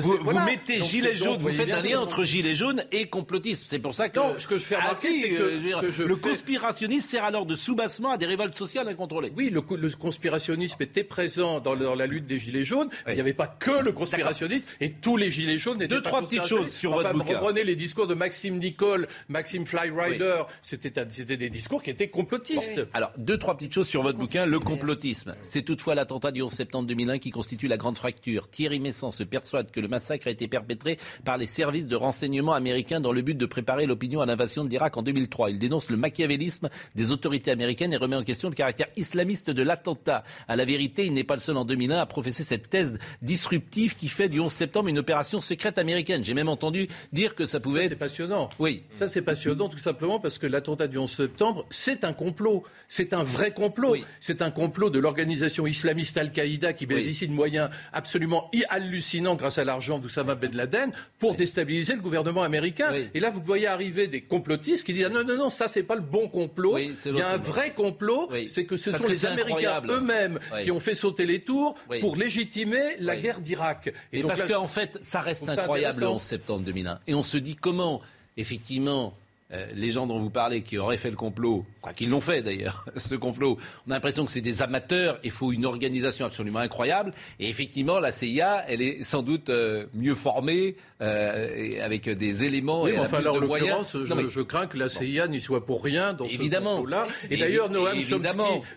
[0.00, 3.66] vous, mettez gilets jaunes, vous faites un lien entre gilets jaunes et complotistes.
[3.68, 7.08] C'est pour ça que non, ce que je fais ah, remarquer, c'est que, le conspirationnisme
[7.08, 9.32] sert alors de soubassement à des révoltes sociales incontrôlées.
[9.36, 12.88] Oui, le, conspirationnisme était présent dans, la lutte des Gilets jaunes.
[13.06, 16.46] Il n'y avait pas que le conspirationnisme et tous les Gilets jaunes Deux, trois petites
[16.46, 17.38] choses sur votre bouquin.
[17.38, 20.42] Reprenez les discours de Maxime Nicole, Maxime Flyrider.
[20.62, 21.04] C'était
[21.36, 22.86] des discours qui étaient complotistes.
[22.92, 24.46] Alors, deux, trois petites choses sur votre bouquin.
[24.46, 25.34] Le complotisme.
[25.42, 28.48] C'est toutefois l'attentat du 11 septembre 2001 qui constitue la grande fracture.
[28.50, 32.52] Thierry Messant se persuade que le massacre a été perpétré par les services de renseignement
[32.54, 35.50] américains dans le but de préparer l'opinion à l'invasion de l'Irak en 2003.
[35.50, 39.62] Il dénonce le machiavélisme des autorités américaines et remet en question le caractère islamiste de
[39.62, 40.24] l'attentat.
[40.48, 43.96] À la vérité, il n'est pas le seul en 2001 à professer cette thèse disruptive
[43.96, 46.24] qui fait du 11 septembre une opération secrète américaine.
[46.24, 47.90] J'ai même entendu dire que ça pouvait ça, être...
[47.92, 48.50] C'est passionnant.
[48.58, 48.84] Oui.
[48.98, 52.64] Ça, c'est passionnant tout simplement parce que l'attentat du 11 septembre, c'est un complot.
[52.88, 53.96] C'est un vrai complot.
[54.20, 59.64] C'est un complot de l'organisation islamiste Al-Qaïda qui bénéficie de moyens absolument hallucinants grâce à
[59.64, 62.92] l'argent d'Oussama Ben Laden pour déstabiliser le gouvernement américain.
[63.14, 65.82] Et là, vous voyez arriver des complotistes qui disent ah non, non, non, ça, c'est
[65.82, 66.78] pas le bon complot.
[66.78, 68.28] Il y a un vrai complot.
[68.48, 72.96] C'est que ce sont les Américains eux-mêmes qui ont fait sauter les tours pour légitimer
[72.98, 73.92] la guerre d'Irak.
[74.12, 77.00] Et, parce qu'en fait, ça reste incroyable le 11 septembre 2001.
[77.06, 78.00] Et on se dit comment,
[78.36, 79.14] effectivement,
[79.52, 82.40] euh, les gens dont vous parlez qui auraient fait le complot, quoi qu'ils l'ont fait
[82.40, 86.60] d'ailleurs, ce complot, on a l'impression que c'est des amateurs, il faut une organisation absolument
[86.60, 87.12] incroyable.
[87.38, 92.86] Et effectivement, la CIA, elle est sans doute euh, mieux formée, euh, avec des éléments
[92.86, 93.86] et enfin, plus de moyens.
[93.92, 96.76] Je, je, crains que la CIA n'y soit pour rien dans évidemment.
[96.76, 97.06] ce complot-là.
[97.30, 97.92] Et, d'ailleurs, Noam,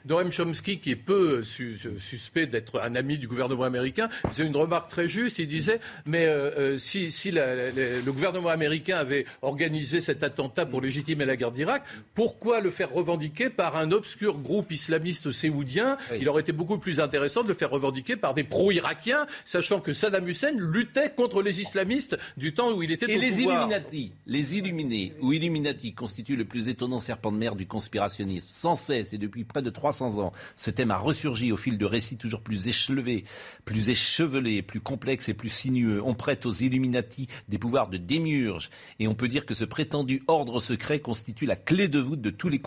[0.06, 4.90] Noam, Chomsky, qui est peu suspect d'être un ami du gouvernement américain, faisait une remarque
[4.90, 5.40] très juste.
[5.40, 6.28] Il disait, mais
[6.78, 12.60] si, si le gouvernement américain avait organisé cet attentat pour légitimer la guerre d'Irak, pourquoi
[12.60, 17.44] le faire revendiquer par un obscur groupe islamiste séoudien Il aurait été beaucoup plus intéressant
[17.44, 22.18] de le faire revendiquer par des pro-irakiens, sachant que Saddam Hussein luttait contre les islamistes
[22.38, 23.62] du temps où il était Et au les pouvoir.
[23.62, 28.48] Illuminati, les Illuminés ou Illuminati constituent le plus étonnant serpent de mer du conspirationnisme.
[28.50, 31.86] Sans cesse et depuis près de 300 ans, ce thème a ressurgi au fil de
[31.86, 33.26] récits toujours plus échelevés,
[33.64, 36.02] plus échevelés, plus complexes et plus sinueux.
[36.04, 40.24] On prête aux Illuminati des pouvoirs de démiurge et on peut dire que ce prétendu
[40.28, 42.60] ordre secret constitue la clé de voûte de tous les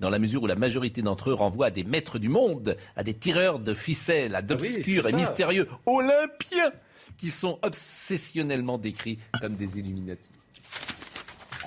[0.00, 3.02] dans la mesure où la majorité d'entre eux renvoient à des maîtres du monde, à
[3.02, 6.72] des tireurs de ficelles, à ah d'obscurs et mystérieux Olympiens,
[7.18, 10.28] qui sont obsessionnellement décrits comme des Illuminati.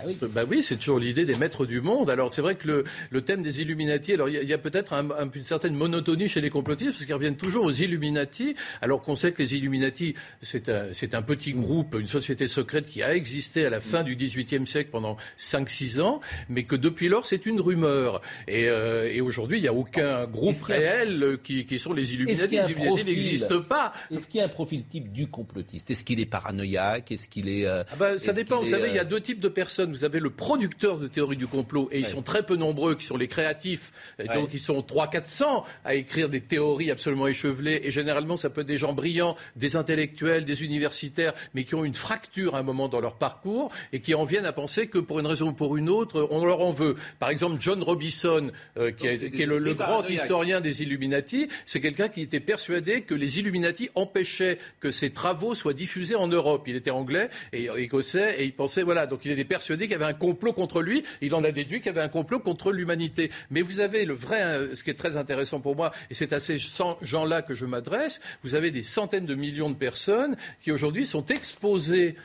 [0.07, 0.18] Oui.
[0.32, 2.10] Bah oui, c'est toujours l'idée des maîtres du monde.
[2.10, 5.07] Alors c'est vrai que le, le, thème des Illuminati, alors il y, a, peut-être un,
[5.34, 9.32] une certaine monotonie chez les complotistes parce qu'ils reviennent toujours aux Illuminati, alors qu'on sait
[9.32, 13.69] que les Illuminati c'est un, un, petit groupe, une société secrète qui a existé à
[13.69, 18.22] la fin du XVIIIe siècle pendant 5-6 ans, mais que depuis lors c'est une rumeur.
[18.48, 22.56] Et, euh, et aujourd'hui il n'y a aucun groupe réel qui, qui, sont les Illuminati.
[22.56, 23.94] Les Illuminati n'existent pas.
[24.11, 25.91] Est-ce qu'il y a un profil type du complotiste?
[25.91, 27.11] Est-ce qu'il est paranoïaque?
[27.11, 28.60] Est-ce qu'il est, euh, ah bah, Ça dépend.
[28.60, 31.07] Vous savez, il y a euh, deux types de personnes vous avez le producteur de
[31.07, 34.49] théories du complot, et ils sont très peu nombreux, qui sont les créatifs, et donc
[34.51, 38.77] ils sont 300-400 à écrire des théories absolument échevelées, et généralement ça peut être des
[38.77, 42.99] gens brillants, des intellectuels, des universitaires, mais qui ont une fracture à un moment dans
[42.99, 45.89] leur parcours, et qui en viennent à penser que pour une raison ou pour une
[45.89, 46.95] autre, on leur en veut.
[47.19, 52.19] Par exemple, John Robinson, euh, qui, est, le, grand historien des Illuminati, c'est quelqu'un qui
[52.19, 56.65] était persuadé que les Illuminati empêchaient que ses travaux soient diffusés en Europe.
[56.67, 59.95] Il était anglais et écossais, et il pensait, voilà, donc il était persuadé qu'il y
[59.95, 61.03] avait un complot contre lui.
[61.22, 63.31] Il en a déduit qu'il y avait un complot contre l'humanité.
[63.52, 66.34] Mais vous avez le vrai, euh, ce qui est très intéressant pour moi, et c'est
[66.34, 70.72] à ces gens-là que je m'adresse, vous avez des centaines de millions de personnes qui
[70.72, 72.15] aujourd'hui sont exposées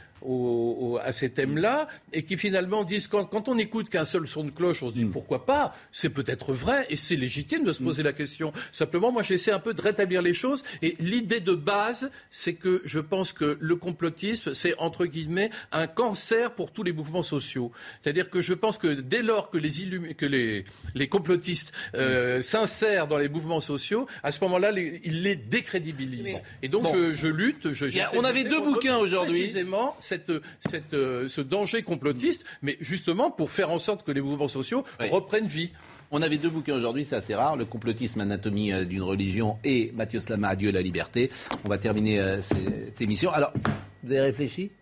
[1.02, 4.82] à ces thèmes-là et qui finalement disent quand, on écoute qu'un seul son de cloche,
[4.82, 5.10] on se dit mm.
[5.10, 8.06] pourquoi pas C'est peut-être vrai et c'est légitime de se poser mm.
[8.06, 8.52] la question.
[8.72, 12.82] Simplement, moi, j'essaie un peu de rétablir les choses et l'idée de base, c'est que
[12.84, 17.72] je pense que le complotisme, c'est entre guillemets un cancer pour tous les mouvements sociaux.
[18.02, 20.64] C'est-à-dire que je pense que dès lors que les, que les,
[20.94, 22.42] les complotistes euh, mm.
[22.42, 26.42] s'insèrent dans les mouvements sociaux, à ce moment-là, ils les décrédibilisent.
[26.62, 27.72] Et donc, je, lutte.
[27.72, 27.86] Je,
[28.16, 29.40] on avait deux bouquins aujourd'hui.
[29.40, 29.96] Précisément
[30.92, 35.46] euh, ce danger complotiste, mais justement pour faire en sorte que les mouvements sociaux reprennent
[35.46, 35.70] vie.
[36.12, 39.92] On avait deux bouquins aujourd'hui, c'est assez rare, le complotisme, anatomie euh, d'une religion et
[39.94, 41.30] Mathieu Slama, Adieu la liberté.
[41.64, 43.30] On va terminer euh, cette émission.
[43.30, 43.52] Alors,
[44.02, 44.72] vous avez réfléchi?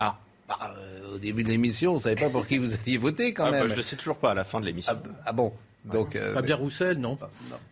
[0.00, 0.18] Ah,
[0.48, 0.74] bah,
[1.14, 3.50] au début de l'émission, on ne savait pas pour qui vous alliez voter quand ah,
[3.50, 3.68] bah, même.
[3.68, 4.94] je ne le sais toujours pas à la fin de l'émission.
[4.96, 5.52] Ah, ah bon
[5.84, 7.18] donc, Fabien Roussel, non,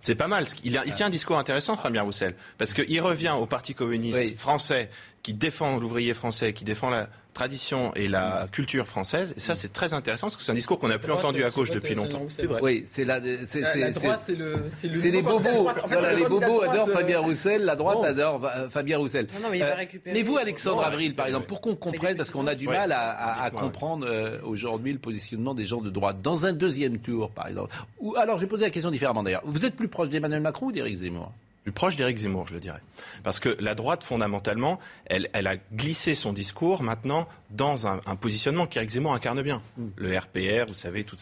[0.02, 0.44] C'est pas mal.
[0.64, 4.90] Il, il, tient un discours intéressant, Fabien Roussel, parce qu'il revient au Parti communiste français
[5.22, 9.34] qui défend l'ouvrier français, qui défend la tradition et la culture française.
[9.36, 11.50] Et ça, c'est très intéressant parce que c'est un discours qu'on n'a plus entendu à
[11.50, 12.26] gauche depuis longtemps.
[12.62, 15.68] Oui, c'est la, la, droite, c'est le, c'est les bobos.
[15.86, 19.26] voilà, les bobos adorent Fabien Roussel, la droite adore Fabien Roussel.
[19.42, 22.16] Non, mais, il va euh, récupérer mais vous, Alexandre Avril, par exemple, pour qu'on comprenne,
[22.16, 26.20] parce qu'on a du mal à, comprendre euh, aujourd'hui le positionnement des gens de droite
[26.22, 27.74] dans un deuxième tour, par exemple.
[28.00, 29.42] Ou alors, je vais poser la question différemment d'ailleurs.
[29.44, 31.32] Vous êtes plus proche d'Emmanuel Macron ou d'Éric Zemmour?
[31.62, 32.80] Plus proche d'Éric Zemmour, je le dirais.
[33.22, 38.90] Parce que la droite, fondamentalement, elle, a glissé son discours maintenant dans un, positionnement qu'Éric
[38.90, 39.62] Zemmour incarne bien.
[39.96, 41.20] Le RPR, vous savez, toute,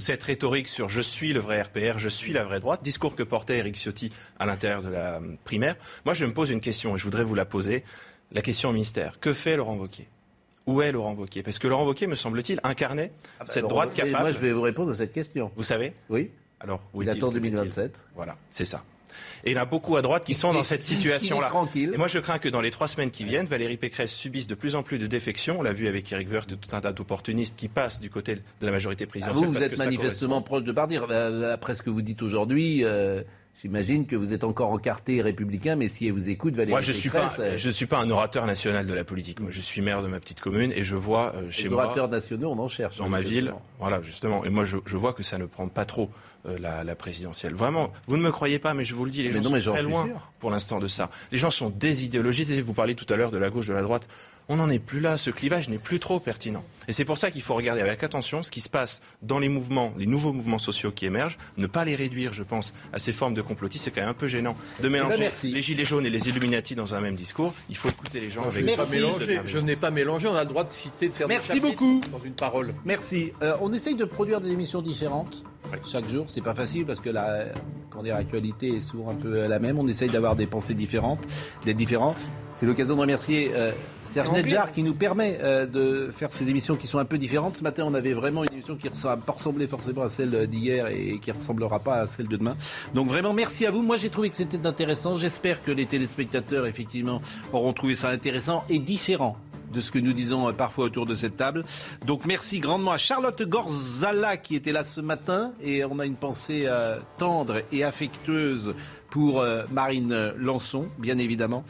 [0.00, 3.22] cette rhétorique sur je suis le vrai RPR, je suis la vraie droite, discours que
[3.22, 5.76] portait Éric Ciotti à l'intérieur de la euh, primaire.
[6.04, 7.84] Moi, je me pose une question et je voudrais vous la poser.
[8.32, 9.18] La question au ministère.
[9.18, 10.08] Que fait Laurent Wauquiez?
[10.66, 11.42] Où est Laurent Wauquiez?
[11.42, 14.22] Parce que Laurent Wauquiez, me semble-t-il, incarnait ah bah, cette droite capable.
[14.22, 15.50] Moi, je vais vous répondre à cette question.
[15.56, 15.94] Vous savez?
[16.08, 16.30] Oui.
[16.60, 18.06] Alors, où il attend 2027.
[18.14, 18.84] Voilà, c'est ça.
[19.44, 21.50] Et il y en a beaucoup à droite qui sont dans cette situation-là.
[21.76, 24.54] Et moi, je crains que dans les trois semaines qui viennent, Valérie Pécresse subisse de
[24.54, 25.58] plus en plus de défections.
[25.58, 28.34] On l'a vu avec Eric Woerth et tout un tas d'opportunistes qui passent du côté
[28.34, 29.46] de la majorité ah, présidentielle.
[29.46, 31.06] vous, vous êtes manifestement proche de partir.
[31.10, 33.22] Euh, après ce que vous dites aujourd'hui, euh,
[33.60, 36.92] J'imagine que vous êtes encore encarté républicain, mais si elle vous écoute, Valérie Moi, je
[36.92, 39.38] suis pas, euh, je suis pas un orateur national de la politique.
[39.38, 41.82] Moi, je suis maire de ma petite commune et je vois chez moi.
[41.82, 42.96] Les orateurs nationaux, on en cherche.
[42.98, 44.46] Dans ma ville, voilà, justement.
[44.46, 46.08] Et moi, je, je, vois que ça ne prend pas trop.
[46.46, 47.52] Euh, la, présidentielle.
[47.52, 49.82] Vraiment, vous ne me croyez pas, mais je vous le dis, les gens sont très
[49.82, 50.08] loin
[50.38, 51.10] pour l'instant de ça.
[51.32, 52.62] Les gens sont désidéologisés.
[52.62, 54.08] Vous parlez tout à l'heure de la gauche, de la droite.
[54.48, 55.16] On n'en est plus là.
[55.16, 56.64] Ce clivage n'est plus trop pertinent.
[56.88, 59.48] Et c'est pour ça qu'il faut regarder avec attention ce qui se passe dans les
[59.48, 61.38] mouvements, les nouveaux mouvements sociaux qui émergent.
[61.56, 63.84] Ne pas les réduire, je pense, à ces formes de complotisme.
[63.84, 66.94] C'est quand même un peu gênant de mélanger les gilets jaunes et les Illuminati dans
[66.94, 67.54] un même discours.
[67.68, 68.98] Il faut écouter les gens avec Merci.
[69.44, 70.26] Je n'ai pas mélangé.
[70.26, 72.00] On a le droit de citer, de faire Merci beaucoup.
[72.10, 72.74] dans une parole.
[72.84, 73.32] Merci.
[73.42, 75.44] Euh, on essaye de produire des émissions différentes
[75.84, 76.24] chaque jour.
[76.26, 77.46] C'est pas facile parce que la,
[77.90, 79.78] quand l'actualité est souvent un peu la même.
[79.78, 81.20] On essaye d'avoir des pensées différentes,
[81.64, 82.14] d'être différents.
[82.52, 83.72] C'est l'occasion de remercier euh,
[84.06, 87.54] Serge Nedjar qui nous permet euh, de faire ces émissions qui sont un peu différentes.
[87.54, 89.34] Ce matin, on avait vraiment une émission qui ne pas
[89.68, 92.56] forcément à celle d'hier et qui ne ressemblera pas à celle de demain.
[92.94, 93.82] Donc vraiment, merci à vous.
[93.82, 95.14] Moi, j'ai trouvé que c'était intéressant.
[95.14, 97.20] J'espère que les téléspectateurs, effectivement,
[97.52, 99.36] auront trouvé ça intéressant et différent
[99.72, 101.64] de ce que nous disons euh, parfois autour de cette table.
[102.06, 106.16] Donc merci grandement à Charlotte Gorzala qui était là ce matin et on a une
[106.16, 108.74] pensée euh, tendre et affectueuse
[109.10, 111.64] pour euh, Marine Lançon, bien évidemment.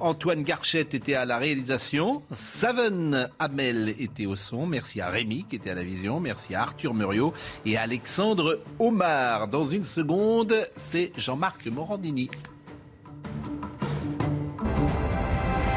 [0.00, 2.22] Antoine Garchette était à la réalisation.
[2.32, 4.66] Saven Hamel était au son.
[4.66, 6.20] Merci à Rémi qui était à la vision.
[6.20, 7.32] Merci à Arthur Muriot
[7.66, 9.48] et Alexandre Omar.
[9.48, 12.30] Dans une seconde, c'est Jean-Marc Morandini.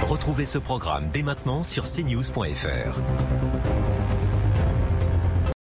[0.07, 2.99] Retrouvez ce programme dès maintenant sur cnews.fr.